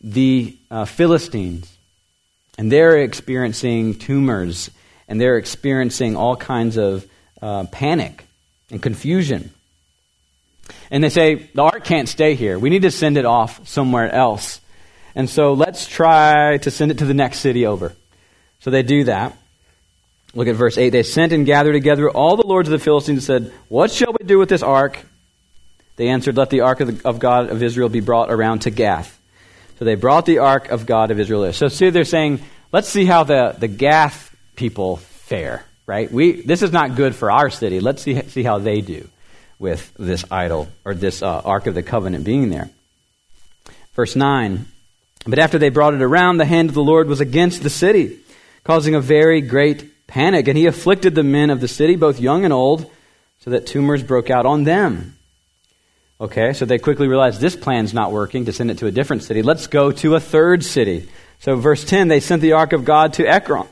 the 0.00 0.56
uh, 0.70 0.84
Philistines. 0.84 1.70
And 2.56 2.70
they're 2.70 2.98
experiencing 2.98 3.96
tumors, 3.96 4.70
and 5.08 5.20
they're 5.20 5.38
experiencing 5.38 6.16
all 6.16 6.36
kinds 6.36 6.76
of 6.76 7.04
uh, 7.42 7.64
panic 7.64 8.24
and 8.70 8.80
confusion. 8.80 9.50
And 10.90 11.02
they 11.02 11.08
say, 11.08 11.34
the 11.34 11.62
ark 11.62 11.84
can't 11.84 12.08
stay 12.08 12.36
here. 12.36 12.58
We 12.58 12.70
need 12.70 12.82
to 12.82 12.92
send 12.92 13.16
it 13.16 13.24
off 13.24 13.66
somewhere 13.66 14.10
else. 14.10 14.60
And 15.16 15.28
so 15.28 15.52
let's 15.52 15.86
try 15.86 16.58
to 16.58 16.70
send 16.70 16.92
it 16.92 16.98
to 16.98 17.06
the 17.06 17.14
next 17.14 17.40
city 17.40 17.66
over. 17.66 17.92
So 18.60 18.70
they 18.70 18.82
do 18.82 19.04
that. 19.04 19.36
Look 20.32 20.48
at 20.48 20.54
verse 20.54 20.78
8. 20.78 20.90
They 20.90 21.02
sent 21.02 21.32
and 21.32 21.44
gathered 21.44 21.72
together 21.72 22.08
all 22.08 22.36
the 22.36 22.46
lords 22.46 22.68
of 22.68 22.72
the 22.72 22.78
Philistines 22.78 23.28
and 23.28 23.44
said, 23.44 23.52
What 23.68 23.90
shall 23.90 24.14
we 24.18 24.26
do 24.26 24.38
with 24.38 24.48
this 24.48 24.62
ark? 24.62 25.04
They 25.96 26.08
answered, 26.08 26.36
Let 26.36 26.50
the 26.50 26.62
ark 26.62 26.80
of, 26.80 26.98
the, 27.02 27.08
of 27.08 27.18
God 27.18 27.50
of 27.50 27.62
Israel 27.62 27.88
be 27.88 28.00
brought 28.00 28.30
around 28.30 28.60
to 28.60 28.70
Gath. 28.70 29.18
So 29.78 29.84
they 29.84 29.94
brought 29.94 30.26
the 30.26 30.38
ark 30.38 30.68
of 30.70 30.86
God 30.86 31.10
of 31.10 31.18
Israel 31.18 31.42
there. 31.42 31.52
So 31.52 31.68
see, 31.68 31.90
they're 31.90 32.04
saying, 32.04 32.40
Let's 32.72 32.88
see 32.88 33.04
how 33.04 33.24
the, 33.24 33.54
the 33.58 33.68
Gath 33.68 34.34
people 34.56 34.96
fare, 34.96 35.64
right? 35.86 36.10
We, 36.10 36.42
this 36.42 36.62
is 36.62 36.72
not 36.72 36.96
good 36.96 37.14
for 37.14 37.30
our 37.30 37.50
city. 37.50 37.80
Let's 37.80 38.02
see, 38.02 38.20
see 38.22 38.42
how 38.42 38.58
they 38.58 38.80
do 38.80 39.08
with 39.58 39.92
this 39.98 40.24
idol 40.30 40.68
or 40.84 40.94
this 40.94 41.22
uh, 41.22 41.40
Ark 41.44 41.66
of 41.66 41.74
the 41.74 41.82
Covenant 41.82 42.24
being 42.24 42.50
there. 42.50 42.70
Verse 43.94 44.16
9 44.16 44.66
But 45.26 45.38
after 45.38 45.58
they 45.58 45.68
brought 45.68 45.94
it 45.94 46.02
around, 46.02 46.38
the 46.38 46.44
hand 46.44 46.68
of 46.68 46.74
the 46.74 46.82
Lord 46.82 47.08
was 47.08 47.20
against 47.20 47.62
the 47.62 47.70
city, 47.70 48.18
causing 48.64 48.94
a 48.94 49.00
very 49.00 49.40
great 49.40 50.06
panic. 50.06 50.48
And 50.48 50.58
he 50.58 50.66
afflicted 50.66 51.14
the 51.14 51.22
men 51.22 51.50
of 51.50 51.60
the 51.60 51.68
city, 51.68 51.96
both 51.96 52.20
young 52.20 52.44
and 52.44 52.52
old, 52.52 52.90
so 53.40 53.50
that 53.50 53.66
tumors 53.66 54.02
broke 54.02 54.30
out 54.30 54.46
on 54.46 54.64
them. 54.64 55.16
Okay, 56.24 56.54
so 56.54 56.64
they 56.64 56.78
quickly 56.78 57.06
realized 57.06 57.38
this 57.38 57.54
plan's 57.54 57.92
not 57.92 58.10
working 58.10 58.46
to 58.46 58.52
send 58.54 58.70
it 58.70 58.78
to 58.78 58.86
a 58.86 58.90
different 58.90 59.24
city. 59.24 59.42
Let's 59.42 59.66
go 59.66 59.92
to 59.92 60.14
a 60.14 60.20
third 60.20 60.64
city. 60.64 61.06
So, 61.40 61.54
verse 61.56 61.84
10 61.84 62.08
they 62.08 62.20
sent 62.20 62.40
the 62.40 62.52
ark 62.52 62.72
of 62.72 62.86
God 62.86 63.12
to 63.14 63.26
Ekron. 63.26 63.68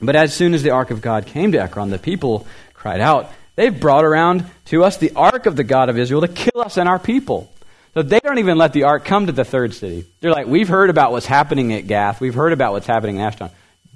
But 0.00 0.16
as 0.16 0.32
soon 0.32 0.54
as 0.54 0.62
the 0.62 0.70
ark 0.70 0.90
of 0.90 1.02
God 1.02 1.26
came 1.26 1.52
to 1.52 1.60
Ekron, 1.60 1.90
the 1.90 1.98
people 1.98 2.46
cried 2.72 3.02
out, 3.02 3.30
They've 3.54 3.78
brought 3.78 4.06
around 4.06 4.46
to 4.66 4.82
us 4.82 4.96
the 4.96 5.12
ark 5.14 5.44
of 5.44 5.56
the 5.56 5.64
God 5.64 5.90
of 5.90 5.98
Israel 5.98 6.22
to 6.22 6.28
kill 6.28 6.62
us 6.62 6.78
and 6.78 6.88
our 6.88 6.98
people. 6.98 7.52
So 7.92 8.00
they 8.00 8.20
don't 8.20 8.38
even 8.38 8.56
let 8.56 8.72
the 8.72 8.84
ark 8.84 9.04
come 9.04 9.26
to 9.26 9.32
the 9.32 9.44
third 9.44 9.74
city. 9.74 10.06
They're 10.20 10.32
like, 10.32 10.46
We've 10.46 10.68
heard 10.68 10.88
about 10.88 11.12
what's 11.12 11.26
happening 11.26 11.74
at 11.74 11.86
Gath. 11.86 12.18
We've 12.18 12.32
heard 12.32 12.54
about 12.54 12.72
what's 12.72 12.86
happening 12.86 13.16
in 13.16 13.20
Ashdod. 13.20 13.50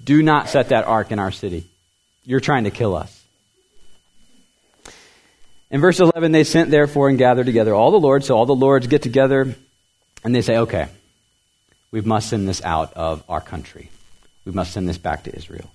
Do 0.05 0.23
not 0.23 0.51
set 0.51 0.69
that 0.69 0.85
ark 0.85 1.11
in 1.11 1.19
our 1.19 1.31
city. 1.31 1.65
You're 2.27 2.41
trying 2.41 2.65
to 2.65 2.71
kill 2.71 2.95
us. 2.95 3.22
In 5.73 5.81
verse 5.81 5.99
11, 5.99 6.33
they 6.33 6.45
sent 6.45 6.71
therefore 6.71 7.09
and 7.09 7.17
gathered 7.17 7.47
together 7.47 7.75
all 7.75 7.91
the 7.91 7.99
lords. 7.99 8.27
So 8.27 8.37
all 8.37 8.47
the 8.47 8.55
lords 8.55 8.87
get 8.87 9.03
together 9.03 9.55
and 10.23 10.35
they 10.35 10.43
say, 10.43 10.59
okay, 10.59 10.87
we 11.91 12.03
must 12.03 12.29
send 12.29 12.47
this 12.47 12.63
out 12.63 12.93
of 12.93 13.25
our 13.29 13.41
country. 13.41 13.91
We 14.45 14.53
must 14.53 14.73
send 14.73 14.87
this 14.87 14.99
back 14.99 15.25
to 15.25 15.35
Israel. 15.35 15.71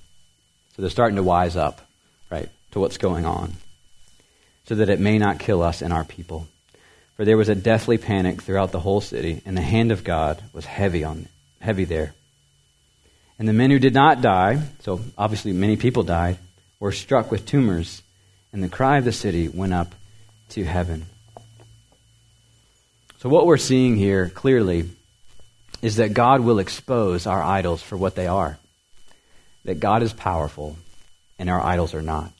So 0.76 0.84
they're 0.84 0.92
starting 0.92 1.16
to 1.16 1.24
wise 1.24 1.56
up, 1.56 1.82
right, 2.30 2.50
to 2.72 2.80
what's 2.80 3.00
going 3.00 3.26
on, 3.26 3.54
so 4.68 4.76
that 4.76 4.90
it 4.90 5.00
may 5.00 5.18
not 5.18 5.40
kill 5.40 5.64
us 5.64 5.82
and 5.82 5.92
our 5.92 6.04
people. 6.04 6.48
For 7.16 7.26
there 7.26 7.38
was 7.38 7.50
a 7.50 7.56
deathly 7.56 7.98
panic 7.98 8.44
throughout 8.44 8.72
the 8.72 8.80
whole 8.80 9.02
city, 9.02 9.42
and 9.44 9.58
the 9.58 9.62
hand 9.62 9.92
of 9.92 10.04
God 10.04 10.44
was 10.54 10.66
heavy 10.66 11.04
on 11.04 11.28
heavy 11.60 11.86
there. 11.86 12.14
And 13.40 13.48
the 13.48 13.54
men 13.54 13.72
who 13.72 13.80
did 13.80 13.96
not 13.96 14.22
die, 14.22 14.62
so 14.82 15.02
obviously 15.18 15.54
many 15.54 15.76
people 15.76 16.04
died, 16.04 16.38
were 16.80 16.92
struck 16.92 17.32
with 17.32 17.48
tumors 17.48 18.04
and 18.52 18.64
the 18.64 18.70
cry 18.70 18.98
of 18.98 19.06
the 19.06 19.12
city 19.12 19.48
went 19.48 19.74
up 19.74 19.94
to 20.50 20.64
heaven. 20.64 21.06
So, 23.20 23.30
what 23.30 23.46
we're 23.46 23.58
seeing 23.58 23.98
here 23.98 24.30
clearly 24.30 24.90
is 25.82 25.98
that 25.98 26.14
God 26.14 26.42
will 26.42 26.60
expose 26.60 27.28
our 27.28 27.42
idols 27.42 27.82
for 27.82 27.98
what 27.98 28.16
they 28.16 28.28
are. 28.28 28.58
That 29.66 29.80
God 29.80 30.02
is 30.02 30.14
powerful 30.14 30.78
and 31.38 31.50
our 31.50 31.62
idols 31.62 31.94
are 31.94 32.02
not. 32.02 32.32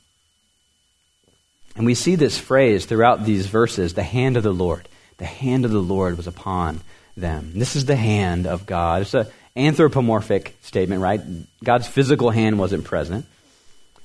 And 1.76 1.86
we 1.86 1.94
see 1.94 2.16
this 2.16 2.38
phrase 2.38 2.86
throughout 2.86 3.26
these 3.26 3.46
verses 3.48 3.94
the 3.94 4.04
hand 4.04 4.38
of 4.38 4.44
the 4.44 4.54
Lord. 4.54 4.88
The 5.18 5.26
hand 5.26 5.66
of 5.66 5.72
the 5.72 5.82
Lord 5.82 6.18
was 6.18 6.28
upon 6.28 6.82
them. 7.16 7.52
This 7.56 7.76
is 7.76 7.86
the 7.86 7.96
hand 7.96 8.48
of 8.48 8.66
God. 8.66 9.04
It's 9.04 9.14
an 9.14 9.28
anthropomorphic 9.56 10.56
statement, 10.62 11.02
right? 11.02 11.22
God's 11.64 11.88
physical 11.88 12.30
hand 12.30 12.60
wasn't 12.60 12.86
present. 12.86 13.26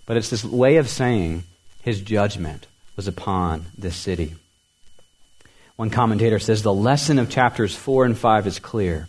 But 0.05 0.17
it's 0.17 0.31
this 0.31 0.45
way 0.45 0.77
of 0.77 0.88
saying 0.88 1.45
his 1.83 2.01
judgment 2.01 2.66
was 2.97 3.07
upon 3.07 3.66
this 3.77 3.97
city. 3.97 4.35
One 5.77 5.90
commentator 5.90 6.38
says 6.38 6.62
the 6.62 6.73
lesson 6.73 7.18
of 7.18 7.31
chapters 7.31 7.75
4 7.75 8.05
and 8.05 8.16
5 8.16 8.47
is 8.47 8.59
clear. 8.59 9.09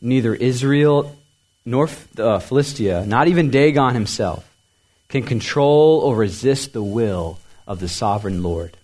Neither 0.00 0.34
Israel 0.34 1.16
nor 1.64 1.88
uh, 2.18 2.38
Philistia, 2.40 3.06
not 3.06 3.28
even 3.28 3.50
Dagon 3.50 3.94
himself, 3.94 4.48
can 5.08 5.22
control 5.22 6.00
or 6.00 6.16
resist 6.16 6.72
the 6.72 6.82
will 6.82 7.38
of 7.66 7.80
the 7.80 7.88
sovereign 7.88 8.42
Lord, 8.42 8.76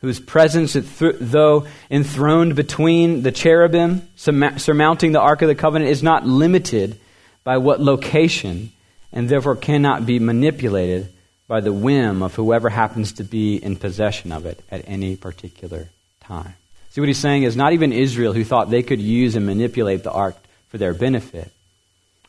whose 0.00 0.18
presence, 0.18 0.74
though 0.74 1.66
enthroned 1.90 2.56
between 2.56 3.22
the 3.22 3.32
cherubim 3.32 4.08
surmounting 4.16 5.12
the 5.12 5.20
Ark 5.20 5.42
of 5.42 5.48
the 5.48 5.54
Covenant, 5.54 5.90
is 5.90 6.02
not 6.02 6.26
limited 6.26 6.98
by 7.44 7.58
what 7.58 7.80
location 7.80 8.72
and 9.12 9.28
therefore 9.28 9.56
cannot 9.56 10.06
be 10.06 10.18
manipulated 10.18 11.12
by 11.48 11.60
the 11.60 11.72
whim 11.72 12.22
of 12.22 12.34
whoever 12.34 12.68
happens 12.68 13.12
to 13.14 13.24
be 13.24 13.56
in 13.56 13.76
possession 13.76 14.32
of 14.32 14.46
it 14.46 14.62
at 14.70 14.88
any 14.88 15.16
particular 15.16 15.88
time. 16.20 16.54
See, 16.90 17.00
what 17.00 17.08
he's 17.08 17.18
saying 17.18 17.44
is 17.44 17.56
not 17.56 17.72
even 17.72 17.92
Israel, 17.92 18.32
who 18.32 18.44
thought 18.44 18.70
they 18.70 18.82
could 18.82 19.00
use 19.00 19.36
and 19.36 19.46
manipulate 19.46 20.02
the 20.02 20.10
ark 20.10 20.36
for 20.68 20.78
their 20.78 20.94
benefit, 20.94 21.52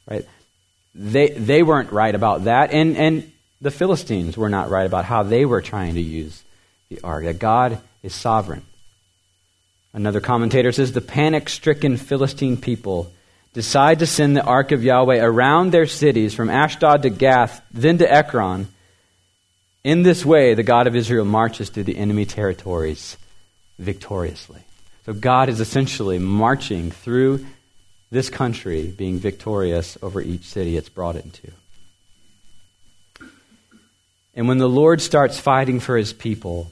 right? 0.09 0.25
They, 0.93 1.29
they 1.29 1.63
weren't 1.63 1.91
right 1.91 2.13
about 2.13 2.43
that, 2.43 2.71
and, 2.71 2.97
and 2.97 3.31
the 3.61 3.71
Philistines 3.71 4.37
were 4.37 4.49
not 4.49 4.69
right 4.69 4.85
about 4.85 5.05
how 5.05 5.23
they 5.23 5.45
were 5.45 5.61
trying 5.61 5.95
to 5.95 6.01
use 6.01 6.43
the 6.89 6.99
ark, 7.03 7.23
that 7.25 7.39
God 7.39 7.79
is 8.03 8.13
sovereign. 8.13 8.63
Another 9.93 10.19
commentator 10.19 10.71
says 10.71 10.91
the 10.91 11.01
panic 11.01 11.49
stricken 11.49 11.97
Philistine 11.97 12.57
people 12.57 13.11
decide 13.53 13.99
to 13.99 14.05
send 14.05 14.37
the 14.37 14.43
ark 14.43 14.71
of 14.71 14.83
Yahweh 14.83 15.19
around 15.19 15.71
their 15.71 15.87
cities 15.87 16.35
from 16.35 16.49
Ashdod 16.49 17.01
to 17.01 17.09
Gath, 17.09 17.61
then 17.71 17.97
to 17.97 18.11
Ekron 18.11 18.67
in 19.87 20.03
this 20.03 20.25
way, 20.25 20.53
the 20.53 20.63
God 20.63 20.85
of 20.87 20.97
Israel 20.97 21.23
marches 21.23 21.69
through 21.69 21.85
the 21.85 21.97
enemy 21.97 22.25
territories 22.25 23.15
victoriously. 23.79 24.59
So 25.05 25.13
God 25.13 25.47
is 25.47 25.61
essentially 25.61 26.19
marching 26.19 26.91
through 26.91 27.45
this 28.11 28.29
country, 28.29 28.87
being 28.87 29.17
victorious 29.17 29.97
over 30.01 30.19
each 30.19 30.43
city 30.43 30.75
it's 30.75 30.89
brought 30.89 31.15
into. 31.15 31.53
And 34.35 34.49
when 34.49 34.57
the 34.57 34.67
Lord 34.67 35.01
starts 35.01 35.39
fighting 35.39 35.79
for 35.79 35.95
his 35.95 36.11
people, 36.11 36.69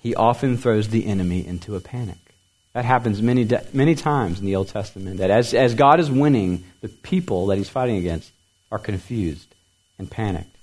he 0.00 0.14
often 0.14 0.56
throws 0.56 0.88
the 0.88 1.04
enemy 1.04 1.46
into 1.46 1.76
a 1.76 1.80
panic. 1.80 2.16
That 2.72 2.86
happens 2.86 3.20
many, 3.20 3.46
many 3.74 3.94
times 3.94 4.40
in 4.40 4.46
the 4.46 4.56
Old 4.56 4.68
Testament. 4.68 5.18
That 5.18 5.30
as, 5.30 5.52
as 5.52 5.74
God 5.74 6.00
is 6.00 6.10
winning, 6.10 6.64
the 6.80 6.88
people 6.88 7.48
that 7.48 7.58
he's 7.58 7.68
fighting 7.68 7.96
against 7.96 8.32
are 8.72 8.78
confused 8.78 9.54
and 9.98 10.10
panicked. 10.10 10.57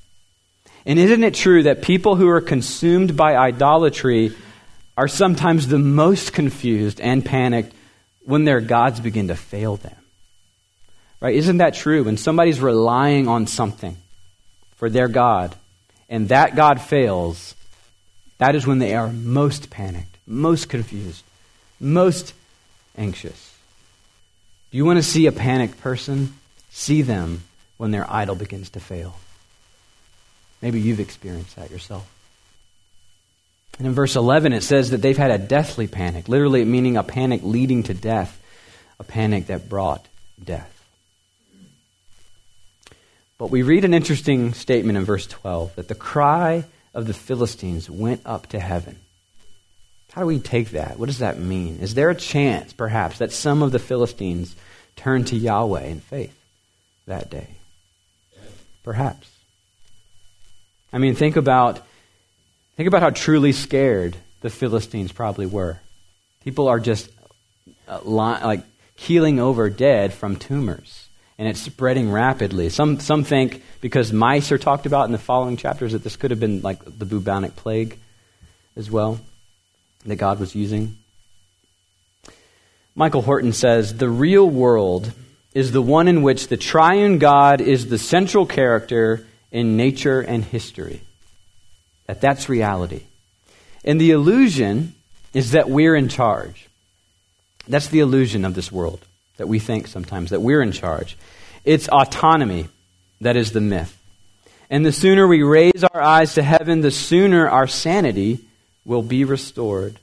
And 0.85 0.99
isn't 0.99 1.23
it 1.23 1.33
true 1.33 1.63
that 1.63 1.81
people 1.81 2.15
who 2.15 2.29
are 2.29 2.41
consumed 2.41 3.17
by 3.17 3.35
idolatry 3.35 4.31
are 4.97 5.07
sometimes 5.07 5.67
the 5.67 5.79
most 5.79 6.31
confused 6.31 7.01
and 7.01 7.25
panicked 7.25 7.73
when 8.23 8.43
their 8.43 8.61
gods 8.61 8.99
begin 8.99 9.29
to 9.29 9.35
fail 9.35 9.77
them? 9.77 9.95
Right? 11.19 11.35
Isn't 11.35 11.57
that 11.57 11.73
true? 11.73 12.03
When 12.03 12.17
somebody's 12.17 12.59
relying 12.59 13.27
on 13.27 13.47
something 13.47 13.97
for 14.75 14.89
their 14.89 15.07
God 15.07 15.55
and 16.07 16.29
that 16.29 16.55
God 16.55 16.79
fails, 16.81 17.55
that 18.37 18.55
is 18.55 18.67
when 18.67 18.79
they 18.79 18.93
are 18.95 19.07
most 19.11 19.69
panicked, 19.69 20.17
most 20.27 20.69
confused, 20.69 21.23
most 21.79 22.33
anxious. 22.97 23.53
Do 24.71 24.77
you 24.77 24.85
want 24.85 24.97
to 24.97 25.03
see 25.03 25.25
a 25.25 25.31
panicked 25.31 25.79
person? 25.79 26.35
See 26.69 27.01
them 27.01 27.43
when 27.77 27.91
their 27.91 28.05
idol 28.11 28.35
begins 28.35 28.69
to 28.71 28.79
fail. 28.79 29.15
Maybe 30.65 30.81
you've 30.81 30.99
experienced 30.99 31.57
that 31.57 31.69
yourself. 31.69 32.09
And 33.77 33.85
in 33.85 33.93
verse 33.93 34.15
11, 34.15 34.51
it 34.51 34.63
says 34.63 34.89
that 34.89 34.97
they've 34.97 35.15
had 35.15 35.29
a 35.29 35.37
deathly 35.37 35.85
panic, 35.85 36.27
literally 36.27 36.65
meaning 36.65 36.97
a 36.97 37.03
panic 37.03 37.41
leading 37.43 37.83
to 37.83 37.93
death, 37.93 38.41
a 38.99 39.03
panic 39.03 39.45
that 39.45 39.69
brought 39.69 40.07
death. 40.43 40.73
But 43.37 43.51
we 43.51 43.61
read 43.61 43.85
an 43.85 43.93
interesting 43.93 44.55
statement 44.55 44.97
in 44.97 45.05
verse 45.05 45.27
12 45.27 45.75
that 45.75 45.87
the 45.87 45.93
cry 45.93 46.63
of 46.95 47.05
the 47.05 47.13
Philistines 47.13 47.87
went 47.87 48.21
up 48.25 48.47
to 48.47 48.59
heaven. 48.59 48.97
How 50.13 50.21
do 50.21 50.25
we 50.25 50.39
take 50.39 50.71
that? 50.71 50.97
What 50.97 51.09
does 51.09 51.19
that 51.19 51.37
mean? 51.37 51.77
Is 51.79 51.93
there 51.93 52.09
a 52.09 52.15
chance, 52.15 52.73
perhaps, 52.73 53.19
that 53.19 53.31
some 53.31 53.61
of 53.61 53.71
the 53.71 53.77
Philistines 53.77 54.55
turned 54.95 55.27
to 55.27 55.35
Yahweh 55.35 55.83
in 55.83 55.99
faith 55.99 56.35
that 57.05 57.29
day? 57.29 57.49
Perhaps. 58.81 59.34
I 60.95 60.97
mean, 60.97 61.13
think 61.13 61.35
about, 61.35 61.85
think 62.77 62.87
about 62.87 63.01
how 63.01 63.09
truly 63.09 63.51
scared 63.51 64.15
the 64.39 64.49
Philistines 64.49 65.11
probably 65.11 65.45
were. 65.45 65.81
People 66.45 66.69
are 66.69 66.79
just 66.79 67.09
uh, 67.85 67.99
like 68.01 68.63
keeling 68.95 69.41
over 69.41 69.69
dead 69.69 70.13
from 70.13 70.37
tumors, 70.37 71.09
and 71.37 71.49
it's 71.49 71.59
spreading 71.59 72.09
rapidly. 72.09 72.69
Some, 72.69 73.01
some 73.01 73.25
think 73.25 73.61
because 73.81 74.13
mice 74.13 74.53
are 74.53 74.57
talked 74.57 74.85
about 74.85 75.07
in 75.07 75.11
the 75.11 75.17
following 75.17 75.57
chapters 75.57 75.91
that 75.91 76.01
this 76.01 76.15
could 76.15 76.31
have 76.31 76.39
been 76.39 76.61
like 76.61 76.79
the 76.85 77.03
bubonic 77.03 77.57
plague 77.57 77.99
as 78.77 78.89
well 78.89 79.19
that 80.05 80.15
God 80.15 80.39
was 80.39 80.55
using. 80.55 80.95
Michael 82.95 83.23
Horton 83.23 83.51
says 83.51 83.97
the 83.97 84.07
real 84.07 84.49
world 84.49 85.11
is 85.53 85.73
the 85.73 85.81
one 85.81 86.07
in 86.07 86.21
which 86.21 86.47
the 86.47 86.55
triune 86.55 87.19
God 87.19 87.59
is 87.59 87.89
the 87.89 87.97
central 87.97 88.45
character 88.45 89.25
in 89.55 89.77
nature 89.77 90.19
and 90.19 90.43
history. 90.43 90.99
That 92.07 92.19
that's 92.19 92.49
reality. 92.49 93.03
And 93.85 94.01
the 94.01 94.11
illusion 94.11 94.95
is 95.33 95.51
that 95.51 95.69
we're 95.69 95.95
in 95.95 96.09
charge. 96.09 96.67
That's 97.65 97.87
the 97.87 98.01
illusion 98.01 98.43
of 98.43 98.53
this 98.53 98.69
world 98.69 99.05
that 99.37 99.47
we 99.47 99.59
think 99.59 99.87
sometimes 99.87 100.31
that 100.31 100.41
we're 100.41 100.61
in 100.61 100.73
charge. 100.73 101.15
It's 101.63 101.87
autonomy 101.87 102.67
that 103.21 103.37
is 103.37 103.53
the 103.53 103.61
myth. 103.61 103.97
And 104.69 104.85
the 104.85 104.91
sooner 104.91 105.25
we 105.25 105.41
raise 105.41 105.85
our 105.85 106.01
eyes 106.01 106.33
to 106.33 106.43
heaven, 106.43 106.81
the 106.81 106.91
sooner 106.91 107.47
our 107.47 107.67
sanity 107.67 108.39
will 108.83 109.03
be 109.03 109.23
restored. 109.23 109.99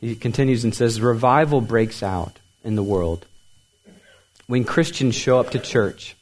He 0.00 0.14
continues 0.14 0.62
and 0.62 0.72
says, 0.72 1.00
Revival 1.00 1.60
breaks 1.60 2.00
out 2.00 2.38
in 2.62 2.76
the 2.76 2.82
world 2.84 3.26
when 4.52 4.64
Christians 4.64 5.14
show 5.14 5.40
up 5.40 5.52
to 5.52 5.58
church 5.58 6.14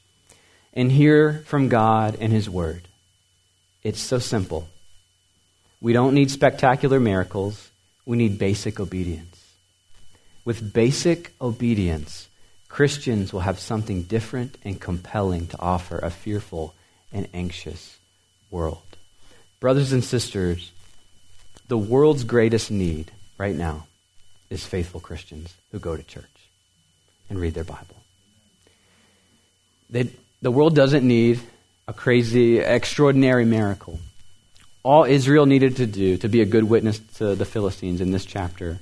and 0.73 0.93
hear 0.93 1.43
from 1.47 1.69
God 1.69 2.17
and 2.21 2.33
His 2.33 2.49
Word. 2.49 2.87
It's 3.83 3.99
so 3.99 4.21
simple. 4.21 4.69
We 5.81 5.93
don't 5.93 6.15
need 6.15 6.31
spectacular 6.31 7.01
miracles, 7.01 7.71
we 8.07 8.17
need 8.17 8.39
basic 8.39 8.79
obedience. 8.79 9.53
With 10.45 10.73
basic 10.73 11.33
obedience, 11.41 12.29
Christians 12.69 13.33
will 13.33 13.41
have 13.41 13.59
something 13.59 14.05
different 14.05 14.59
and 14.63 14.81
compelling 14.81 15.49
to 15.49 15.59
offer 15.59 15.99
a 15.99 16.09
fearful 16.09 16.73
and 17.13 17.27
anxious 17.35 17.99
world. 18.49 18.97
Brothers 19.59 19.93
and 19.93 20.05
sisters, 20.05 20.71
the 21.67 21.77
world's 21.77 22.23
greatest 22.23 22.71
need 22.71 23.11
right 23.39 23.57
now 23.57 23.89
is 24.51 24.65
faithful 24.65 25.01
Christians 25.01 25.53
who 25.73 25.81
go 25.81 25.97
to 25.97 26.03
church 26.05 26.27
and 27.29 27.41
read 27.41 27.55
their 27.55 27.65
Bible. 27.65 27.97
They, 29.91 30.09
the 30.41 30.51
world 30.51 30.75
doesn't 30.75 31.07
need 31.07 31.41
a 31.89 31.93
crazy, 31.93 32.59
extraordinary 32.59 33.45
miracle. 33.45 33.99
All 34.83 35.05
Israel 35.05 35.45
needed 35.45 35.77
to 35.77 35.87
do 35.87 36.17
to 36.19 36.29
be 36.29 36.41
a 36.41 36.47
good 36.47 36.65
witness 36.65 36.99
to 37.19 37.35
the 37.35 37.45
Philistines 37.45 38.01
in 38.01 38.13
this 38.13 38.25
chapter 38.25 38.79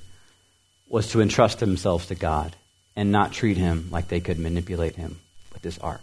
was 0.87 1.09
to 1.09 1.21
entrust 1.21 1.59
themselves 1.59 2.07
to 2.07 2.15
God 2.15 2.55
and 2.95 3.11
not 3.11 3.33
treat 3.33 3.57
him 3.57 3.89
like 3.91 4.07
they 4.07 4.19
could 4.19 4.39
manipulate 4.39 4.95
him 4.95 5.19
with 5.53 5.61
this 5.61 5.77
ark. 5.79 6.01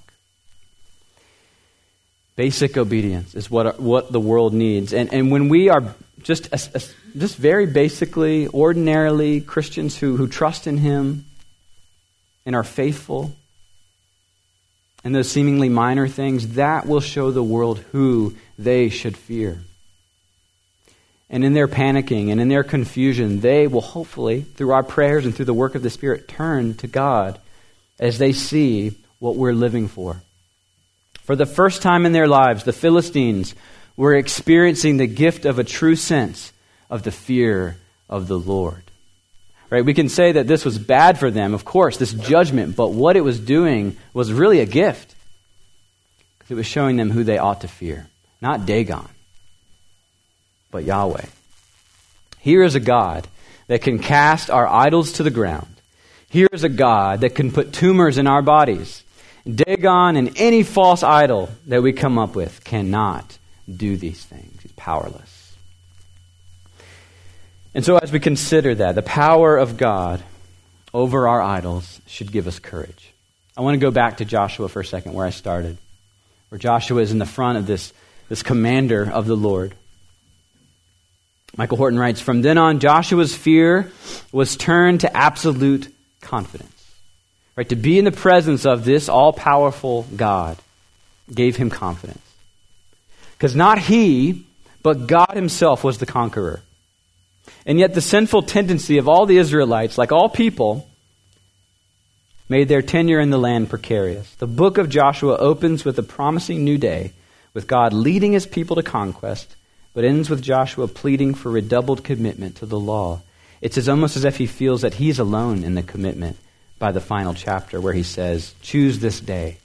Basic 2.34 2.76
obedience 2.76 3.34
is 3.34 3.50
what, 3.50 3.80
what 3.80 4.12
the 4.12 4.20
world 4.20 4.52
needs. 4.52 4.92
And, 4.92 5.12
and 5.12 5.30
when 5.30 5.48
we 5.48 5.70
are 5.70 5.94
just, 6.22 6.50
just 7.16 7.36
very 7.36 7.66
basically, 7.66 8.48
ordinarily 8.48 9.40
Christians 9.40 9.96
who, 9.96 10.16
who 10.16 10.28
trust 10.28 10.66
in 10.66 10.76
him 10.76 11.24
and 12.44 12.54
are 12.54 12.64
faithful, 12.64 13.34
and 15.06 15.14
those 15.14 15.30
seemingly 15.30 15.68
minor 15.68 16.08
things, 16.08 16.54
that 16.54 16.84
will 16.84 16.98
show 16.98 17.30
the 17.30 17.40
world 17.40 17.78
who 17.92 18.34
they 18.58 18.88
should 18.88 19.16
fear. 19.16 19.62
And 21.30 21.44
in 21.44 21.54
their 21.54 21.68
panicking 21.68 22.32
and 22.32 22.40
in 22.40 22.48
their 22.48 22.64
confusion, 22.64 23.38
they 23.38 23.68
will 23.68 23.82
hopefully, 23.82 24.40
through 24.40 24.72
our 24.72 24.82
prayers 24.82 25.24
and 25.24 25.32
through 25.32 25.44
the 25.44 25.54
work 25.54 25.76
of 25.76 25.84
the 25.84 25.90
Spirit, 25.90 26.26
turn 26.26 26.74
to 26.78 26.88
God 26.88 27.38
as 28.00 28.18
they 28.18 28.32
see 28.32 28.98
what 29.20 29.36
we're 29.36 29.52
living 29.52 29.86
for. 29.86 30.22
For 31.22 31.36
the 31.36 31.46
first 31.46 31.82
time 31.82 32.04
in 32.04 32.10
their 32.10 32.26
lives, 32.26 32.64
the 32.64 32.72
Philistines 32.72 33.54
were 33.96 34.16
experiencing 34.16 34.96
the 34.96 35.06
gift 35.06 35.44
of 35.44 35.60
a 35.60 35.64
true 35.64 35.94
sense 35.94 36.52
of 36.90 37.04
the 37.04 37.12
fear 37.12 37.76
of 38.08 38.26
the 38.26 38.40
Lord. 38.40 38.85
Right? 39.68 39.84
We 39.84 39.94
can 39.94 40.08
say 40.08 40.32
that 40.32 40.46
this 40.46 40.64
was 40.64 40.78
bad 40.78 41.18
for 41.18 41.30
them, 41.30 41.52
of 41.52 41.64
course, 41.64 41.96
this 41.96 42.12
judgment, 42.12 42.76
but 42.76 42.92
what 42.92 43.16
it 43.16 43.22
was 43.22 43.40
doing 43.40 43.96
was 44.14 44.32
really 44.32 44.60
a 44.60 44.66
gift. 44.66 45.14
Because 46.38 46.52
it 46.52 46.54
was 46.54 46.66
showing 46.66 46.96
them 46.96 47.10
who 47.10 47.24
they 47.24 47.38
ought 47.38 47.62
to 47.62 47.68
fear. 47.68 48.06
Not 48.40 48.66
Dagon, 48.66 49.08
but 50.70 50.84
Yahweh. 50.84 51.24
Here 52.38 52.62
is 52.62 52.76
a 52.76 52.80
God 52.80 53.26
that 53.66 53.82
can 53.82 53.98
cast 53.98 54.50
our 54.50 54.68
idols 54.68 55.14
to 55.14 55.24
the 55.24 55.30
ground. 55.30 55.66
Here 56.28 56.48
is 56.52 56.62
a 56.62 56.68
God 56.68 57.22
that 57.22 57.34
can 57.34 57.50
put 57.50 57.72
tumors 57.72 58.18
in 58.18 58.26
our 58.26 58.42
bodies. 58.42 59.02
Dagon 59.44 60.16
and 60.16 60.32
any 60.36 60.62
false 60.62 61.02
idol 61.02 61.50
that 61.66 61.82
we 61.82 61.92
come 61.92 62.18
up 62.18 62.36
with 62.36 62.62
cannot 62.62 63.38
do 63.68 63.96
these 63.96 64.24
things. 64.24 64.62
He's 64.62 64.72
powerless. 64.72 65.35
And 67.76 67.84
so, 67.84 67.98
as 67.98 68.10
we 68.10 68.20
consider 68.20 68.74
that, 68.76 68.94
the 68.94 69.02
power 69.02 69.58
of 69.58 69.76
God 69.76 70.22
over 70.94 71.28
our 71.28 71.42
idols 71.42 72.00
should 72.06 72.32
give 72.32 72.46
us 72.46 72.58
courage. 72.58 73.12
I 73.54 73.60
want 73.60 73.74
to 73.74 73.78
go 73.78 73.90
back 73.90 74.16
to 74.16 74.24
Joshua 74.24 74.70
for 74.70 74.80
a 74.80 74.84
second, 74.84 75.12
where 75.12 75.26
I 75.26 75.30
started, 75.30 75.76
where 76.48 76.58
Joshua 76.58 77.02
is 77.02 77.12
in 77.12 77.18
the 77.18 77.26
front 77.26 77.58
of 77.58 77.66
this, 77.66 77.92
this 78.30 78.42
commander 78.42 79.06
of 79.06 79.26
the 79.26 79.36
Lord. 79.36 79.74
Michael 81.58 81.76
Horton 81.76 81.98
writes 81.98 82.18
From 82.18 82.40
then 82.40 82.56
on, 82.56 82.80
Joshua's 82.80 83.36
fear 83.36 83.92
was 84.32 84.56
turned 84.56 85.02
to 85.02 85.14
absolute 85.14 85.94
confidence. 86.22 86.72
Right? 87.56 87.68
To 87.68 87.76
be 87.76 87.98
in 87.98 88.06
the 88.06 88.10
presence 88.10 88.64
of 88.64 88.86
this 88.86 89.10
all 89.10 89.34
powerful 89.34 90.06
God 90.16 90.56
gave 91.30 91.56
him 91.56 91.68
confidence. 91.68 92.24
Because 93.32 93.54
not 93.54 93.78
he, 93.78 94.46
but 94.82 95.06
God 95.06 95.32
himself 95.34 95.84
was 95.84 95.98
the 95.98 96.06
conqueror. 96.06 96.62
And 97.64 97.78
yet, 97.78 97.94
the 97.94 98.00
sinful 98.00 98.42
tendency 98.42 98.98
of 98.98 99.08
all 99.08 99.26
the 99.26 99.38
Israelites, 99.38 99.98
like 99.98 100.12
all 100.12 100.28
people, 100.28 100.88
made 102.48 102.68
their 102.68 102.82
tenure 102.82 103.20
in 103.20 103.30
the 103.30 103.38
land 103.38 103.68
precarious. 103.70 104.32
The 104.36 104.46
book 104.46 104.78
of 104.78 104.88
Joshua 104.88 105.36
opens 105.36 105.84
with 105.84 105.98
a 105.98 106.02
promising 106.02 106.64
new 106.64 106.78
day, 106.78 107.12
with 107.54 107.66
God 107.66 107.92
leading 107.92 108.32
his 108.32 108.46
people 108.46 108.76
to 108.76 108.82
conquest, 108.82 109.56
but 109.94 110.04
ends 110.04 110.30
with 110.30 110.42
Joshua 110.42 110.88
pleading 110.88 111.34
for 111.34 111.50
redoubled 111.50 112.04
commitment 112.04 112.56
to 112.56 112.66
the 112.66 112.78
law. 112.78 113.22
It's 113.60 113.78
as 113.78 113.88
almost 113.88 114.16
as 114.16 114.24
if 114.24 114.36
he 114.36 114.46
feels 114.46 114.82
that 114.82 114.94
he's 114.94 115.18
alone 115.18 115.64
in 115.64 115.74
the 115.74 115.82
commitment 115.82 116.36
by 116.78 116.92
the 116.92 117.00
final 117.00 117.34
chapter, 117.34 117.80
where 117.80 117.94
he 117.94 118.02
says, 118.02 118.54
Choose 118.60 118.98
this 118.98 119.20
day 119.20 119.58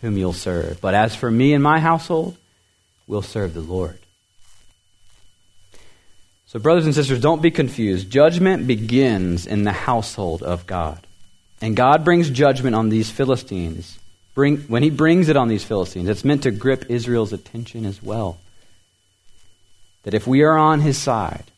whom 0.00 0.16
you'll 0.16 0.32
serve. 0.32 0.80
But 0.80 0.94
as 0.94 1.14
for 1.14 1.30
me 1.30 1.52
and 1.52 1.62
my 1.62 1.80
household, 1.80 2.36
we'll 3.06 3.22
serve 3.22 3.54
the 3.54 3.60
Lord. 3.60 3.98
So, 6.54 6.60
brothers 6.60 6.84
and 6.84 6.94
sisters, 6.94 7.20
don't 7.20 7.42
be 7.42 7.50
confused. 7.50 8.08
Judgment 8.08 8.68
begins 8.68 9.44
in 9.44 9.64
the 9.64 9.72
household 9.72 10.40
of 10.44 10.68
God. 10.68 11.04
And 11.60 11.74
God 11.74 12.04
brings 12.04 12.30
judgment 12.30 12.76
on 12.76 12.90
these 12.90 13.10
Philistines. 13.10 13.98
Bring, 14.36 14.58
when 14.58 14.84
He 14.84 14.90
brings 14.90 15.28
it 15.28 15.36
on 15.36 15.48
these 15.48 15.64
Philistines, 15.64 16.08
it's 16.08 16.24
meant 16.24 16.44
to 16.44 16.52
grip 16.52 16.88
Israel's 16.88 17.32
attention 17.32 17.84
as 17.84 18.00
well. 18.00 18.38
That 20.04 20.14
if 20.14 20.28
we 20.28 20.42
are 20.42 20.56
on 20.56 20.80
His 20.80 20.96
side, 20.96 21.50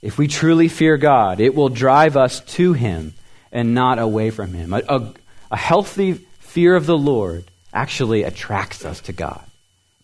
if 0.00 0.16
we 0.16 0.26
truly 0.26 0.68
fear 0.68 0.96
God, 0.96 1.38
it 1.38 1.54
will 1.54 1.68
drive 1.68 2.16
us 2.16 2.40
to 2.40 2.72
Him 2.72 3.12
and 3.52 3.74
not 3.74 3.98
away 3.98 4.30
from 4.30 4.54
Him. 4.54 4.72
A, 4.72 4.80
a, 4.88 5.12
a 5.50 5.56
healthy 5.58 6.14
fear 6.40 6.76
of 6.76 6.86
the 6.86 6.96
Lord 6.96 7.44
actually 7.74 8.22
attracts 8.22 8.86
us 8.86 9.02
to 9.02 9.12
God, 9.12 9.44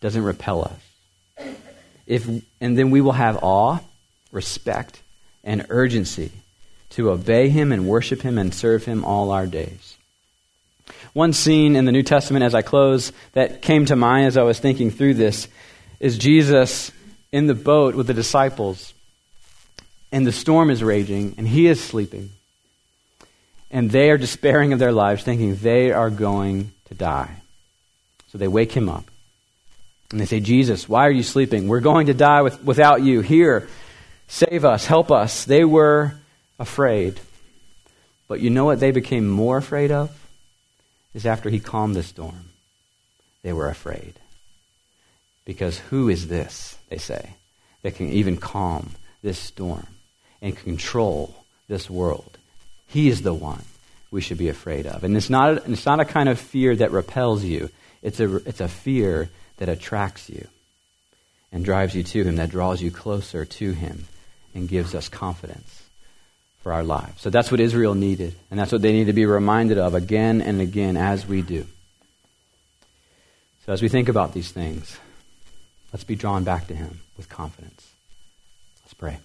doesn't 0.02 0.22
repel 0.22 0.64
us. 0.64 0.87
If, 2.08 2.26
and 2.60 2.76
then 2.76 2.90
we 2.90 3.02
will 3.02 3.12
have 3.12 3.38
awe, 3.42 3.78
respect, 4.32 5.00
and 5.44 5.66
urgency 5.68 6.32
to 6.90 7.10
obey 7.10 7.50
him 7.50 7.70
and 7.70 7.86
worship 7.86 8.22
him 8.22 8.38
and 8.38 8.52
serve 8.52 8.86
him 8.86 9.04
all 9.04 9.30
our 9.30 9.46
days. 9.46 9.96
One 11.12 11.34
scene 11.34 11.76
in 11.76 11.84
the 11.84 11.92
New 11.92 12.02
Testament 12.02 12.44
as 12.44 12.54
I 12.54 12.62
close 12.62 13.12
that 13.34 13.60
came 13.60 13.84
to 13.86 13.94
mind 13.96 14.26
as 14.26 14.38
I 14.38 14.42
was 14.42 14.58
thinking 14.58 14.90
through 14.90 15.14
this 15.14 15.48
is 16.00 16.16
Jesus 16.16 16.90
in 17.30 17.46
the 17.46 17.54
boat 17.54 17.94
with 17.94 18.06
the 18.06 18.14
disciples, 18.14 18.94
and 20.10 20.26
the 20.26 20.32
storm 20.32 20.70
is 20.70 20.82
raging, 20.82 21.34
and 21.36 21.46
he 21.46 21.66
is 21.66 21.84
sleeping. 21.84 22.30
And 23.70 23.90
they 23.90 24.08
are 24.08 24.16
despairing 24.16 24.72
of 24.72 24.78
their 24.78 24.92
lives, 24.92 25.22
thinking 25.22 25.56
they 25.56 25.92
are 25.92 26.08
going 26.08 26.72
to 26.86 26.94
die. 26.94 27.42
So 28.32 28.38
they 28.38 28.48
wake 28.48 28.72
him 28.72 28.88
up. 28.88 29.10
And 30.10 30.20
they 30.20 30.26
say, 30.26 30.40
Jesus, 30.40 30.88
why 30.88 31.06
are 31.06 31.10
you 31.10 31.22
sleeping? 31.22 31.68
We're 31.68 31.80
going 31.80 32.06
to 32.06 32.14
die 32.14 32.42
with, 32.42 32.62
without 32.64 33.02
you. 33.02 33.20
Here, 33.20 33.68
save 34.26 34.64
us, 34.64 34.86
help 34.86 35.10
us. 35.10 35.44
They 35.44 35.64
were 35.64 36.14
afraid. 36.58 37.20
But 38.26 38.40
you 38.40 38.50
know 38.50 38.64
what 38.64 38.80
they 38.80 38.90
became 38.90 39.28
more 39.28 39.58
afraid 39.58 39.90
of? 39.90 40.10
Is 41.14 41.26
after 41.26 41.50
he 41.50 41.60
calmed 41.60 41.96
the 41.96 42.02
storm. 42.02 42.50
They 43.42 43.52
were 43.52 43.68
afraid. 43.68 44.14
Because 45.44 45.78
who 45.78 46.08
is 46.08 46.28
this, 46.28 46.76
they 46.88 46.98
say, 46.98 47.30
that 47.82 47.96
can 47.96 48.10
even 48.10 48.36
calm 48.36 48.90
this 49.22 49.38
storm 49.38 49.86
and 50.40 50.56
control 50.56 51.44
this 51.68 51.88
world? 51.88 52.38
He 52.86 53.08
is 53.08 53.22
the 53.22 53.34
one 53.34 53.62
we 54.10 54.20
should 54.20 54.38
be 54.38 54.48
afraid 54.48 54.86
of. 54.86 55.04
And 55.04 55.16
it's 55.16 55.30
not, 55.30 55.68
it's 55.68 55.86
not 55.86 56.00
a 56.00 56.04
kind 56.04 56.28
of 56.28 56.38
fear 56.38 56.74
that 56.76 56.92
repels 56.92 57.44
you, 57.44 57.70
it's 58.02 58.20
a, 58.20 58.36
it's 58.36 58.60
a 58.60 58.68
fear 58.68 59.28
that 59.58 59.68
attracts 59.68 60.28
you 60.28 60.48
and 61.52 61.64
drives 61.64 61.94
you 61.94 62.02
to 62.02 62.24
Him, 62.24 62.36
that 62.36 62.50
draws 62.50 62.82
you 62.82 62.90
closer 62.90 63.44
to 63.44 63.72
Him 63.72 64.06
and 64.54 64.68
gives 64.68 64.94
us 64.94 65.08
confidence 65.08 65.82
for 66.62 66.72
our 66.72 66.82
lives. 66.82 67.20
So 67.20 67.30
that's 67.30 67.50
what 67.50 67.60
Israel 67.60 67.94
needed, 67.94 68.34
and 68.50 68.58
that's 68.58 68.72
what 68.72 68.82
they 68.82 68.92
need 68.92 69.06
to 69.06 69.12
be 69.12 69.26
reminded 69.26 69.78
of 69.78 69.94
again 69.94 70.40
and 70.40 70.60
again 70.60 70.96
as 70.96 71.26
we 71.26 71.42
do. 71.42 71.66
So 73.66 73.72
as 73.72 73.82
we 73.82 73.88
think 73.88 74.08
about 74.08 74.32
these 74.32 74.50
things, 74.50 74.98
let's 75.92 76.04
be 76.04 76.16
drawn 76.16 76.44
back 76.44 76.66
to 76.68 76.74
Him 76.74 77.00
with 77.16 77.28
confidence. 77.28 77.86
Let's 78.84 78.94
pray. 78.94 79.18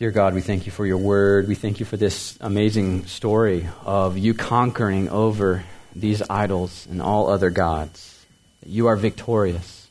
Dear 0.00 0.10
God, 0.10 0.34
we 0.34 0.40
thank 0.40 0.66
you 0.66 0.72
for 0.72 0.84
your 0.84 0.98
word. 0.98 1.46
We 1.46 1.54
thank 1.54 1.78
you 1.78 1.86
for 1.86 1.96
this 1.96 2.36
amazing 2.40 3.06
story 3.06 3.68
of 3.84 4.18
you 4.18 4.34
conquering 4.34 5.08
over 5.08 5.64
these 5.94 6.22
idols 6.28 6.86
and 6.90 7.00
all 7.00 7.28
other 7.28 7.50
gods. 7.50 8.26
That 8.60 8.68
you 8.68 8.86
are 8.86 8.96
victorious. 8.96 9.88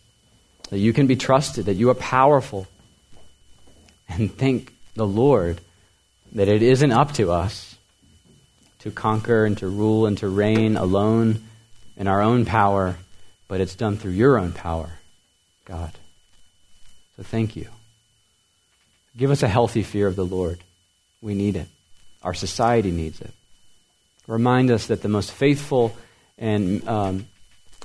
That 0.69 0.79
you 0.79 0.93
can 0.93 1.07
be 1.07 1.15
trusted. 1.15 1.65
That 1.65 1.75
you 1.75 1.89
are 1.89 1.95
powerful. 1.95 2.67
And 4.07 4.35
thank 4.35 4.73
the 4.95 5.07
Lord 5.07 5.61
that 6.33 6.47
it 6.47 6.61
isn't 6.61 6.91
up 6.91 7.13
to 7.13 7.31
us 7.31 7.75
to 8.79 8.91
conquer 8.91 9.45
and 9.45 9.57
to 9.59 9.67
rule 9.67 10.05
and 10.05 10.17
to 10.17 10.27
reign 10.27 10.75
alone 10.75 11.43
in 11.95 12.07
our 12.07 12.21
own 12.21 12.45
power, 12.45 12.97
but 13.47 13.61
it's 13.61 13.75
done 13.75 13.97
through 13.97 14.11
your 14.11 14.37
own 14.37 14.51
power, 14.51 14.89
God. 15.65 15.91
So 17.15 17.23
thank 17.23 17.55
you. 17.55 17.67
Give 19.15 19.31
us 19.31 19.43
a 19.43 19.47
healthy 19.47 19.83
fear 19.83 20.07
of 20.07 20.15
the 20.15 20.25
Lord. 20.25 20.59
We 21.21 21.35
need 21.35 21.55
it. 21.55 21.67
Our 22.23 22.33
society 22.33 22.91
needs 22.91 23.21
it. 23.21 23.31
Remind 24.27 24.71
us 24.71 24.87
that 24.87 25.01
the 25.01 25.09
most 25.09 25.31
faithful 25.31 25.95
and 26.37 26.87
um, 26.87 27.27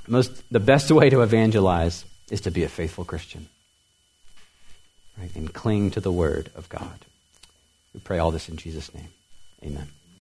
most 0.07 0.43
the 0.51 0.59
best 0.59 0.89
way 0.91 1.09
to 1.09 1.21
evangelize 1.21 2.05
is 2.31 2.41
to 2.41 2.51
be 2.51 2.63
a 2.63 2.69
faithful 2.69 3.05
Christian, 3.05 3.47
right? 5.17 5.33
And 5.35 5.53
cling 5.53 5.91
to 5.91 5.99
the 5.99 6.11
Word 6.11 6.49
of 6.55 6.69
God. 6.69 7.05
We 7.93 7.99
pray 7.99 8.19
all 8.19 8.31
this 8.31 8.49
in 8.49 8.57
Jesus' 8.57 8.93
name. 8.93 9.09
Amen. 9.63 9.87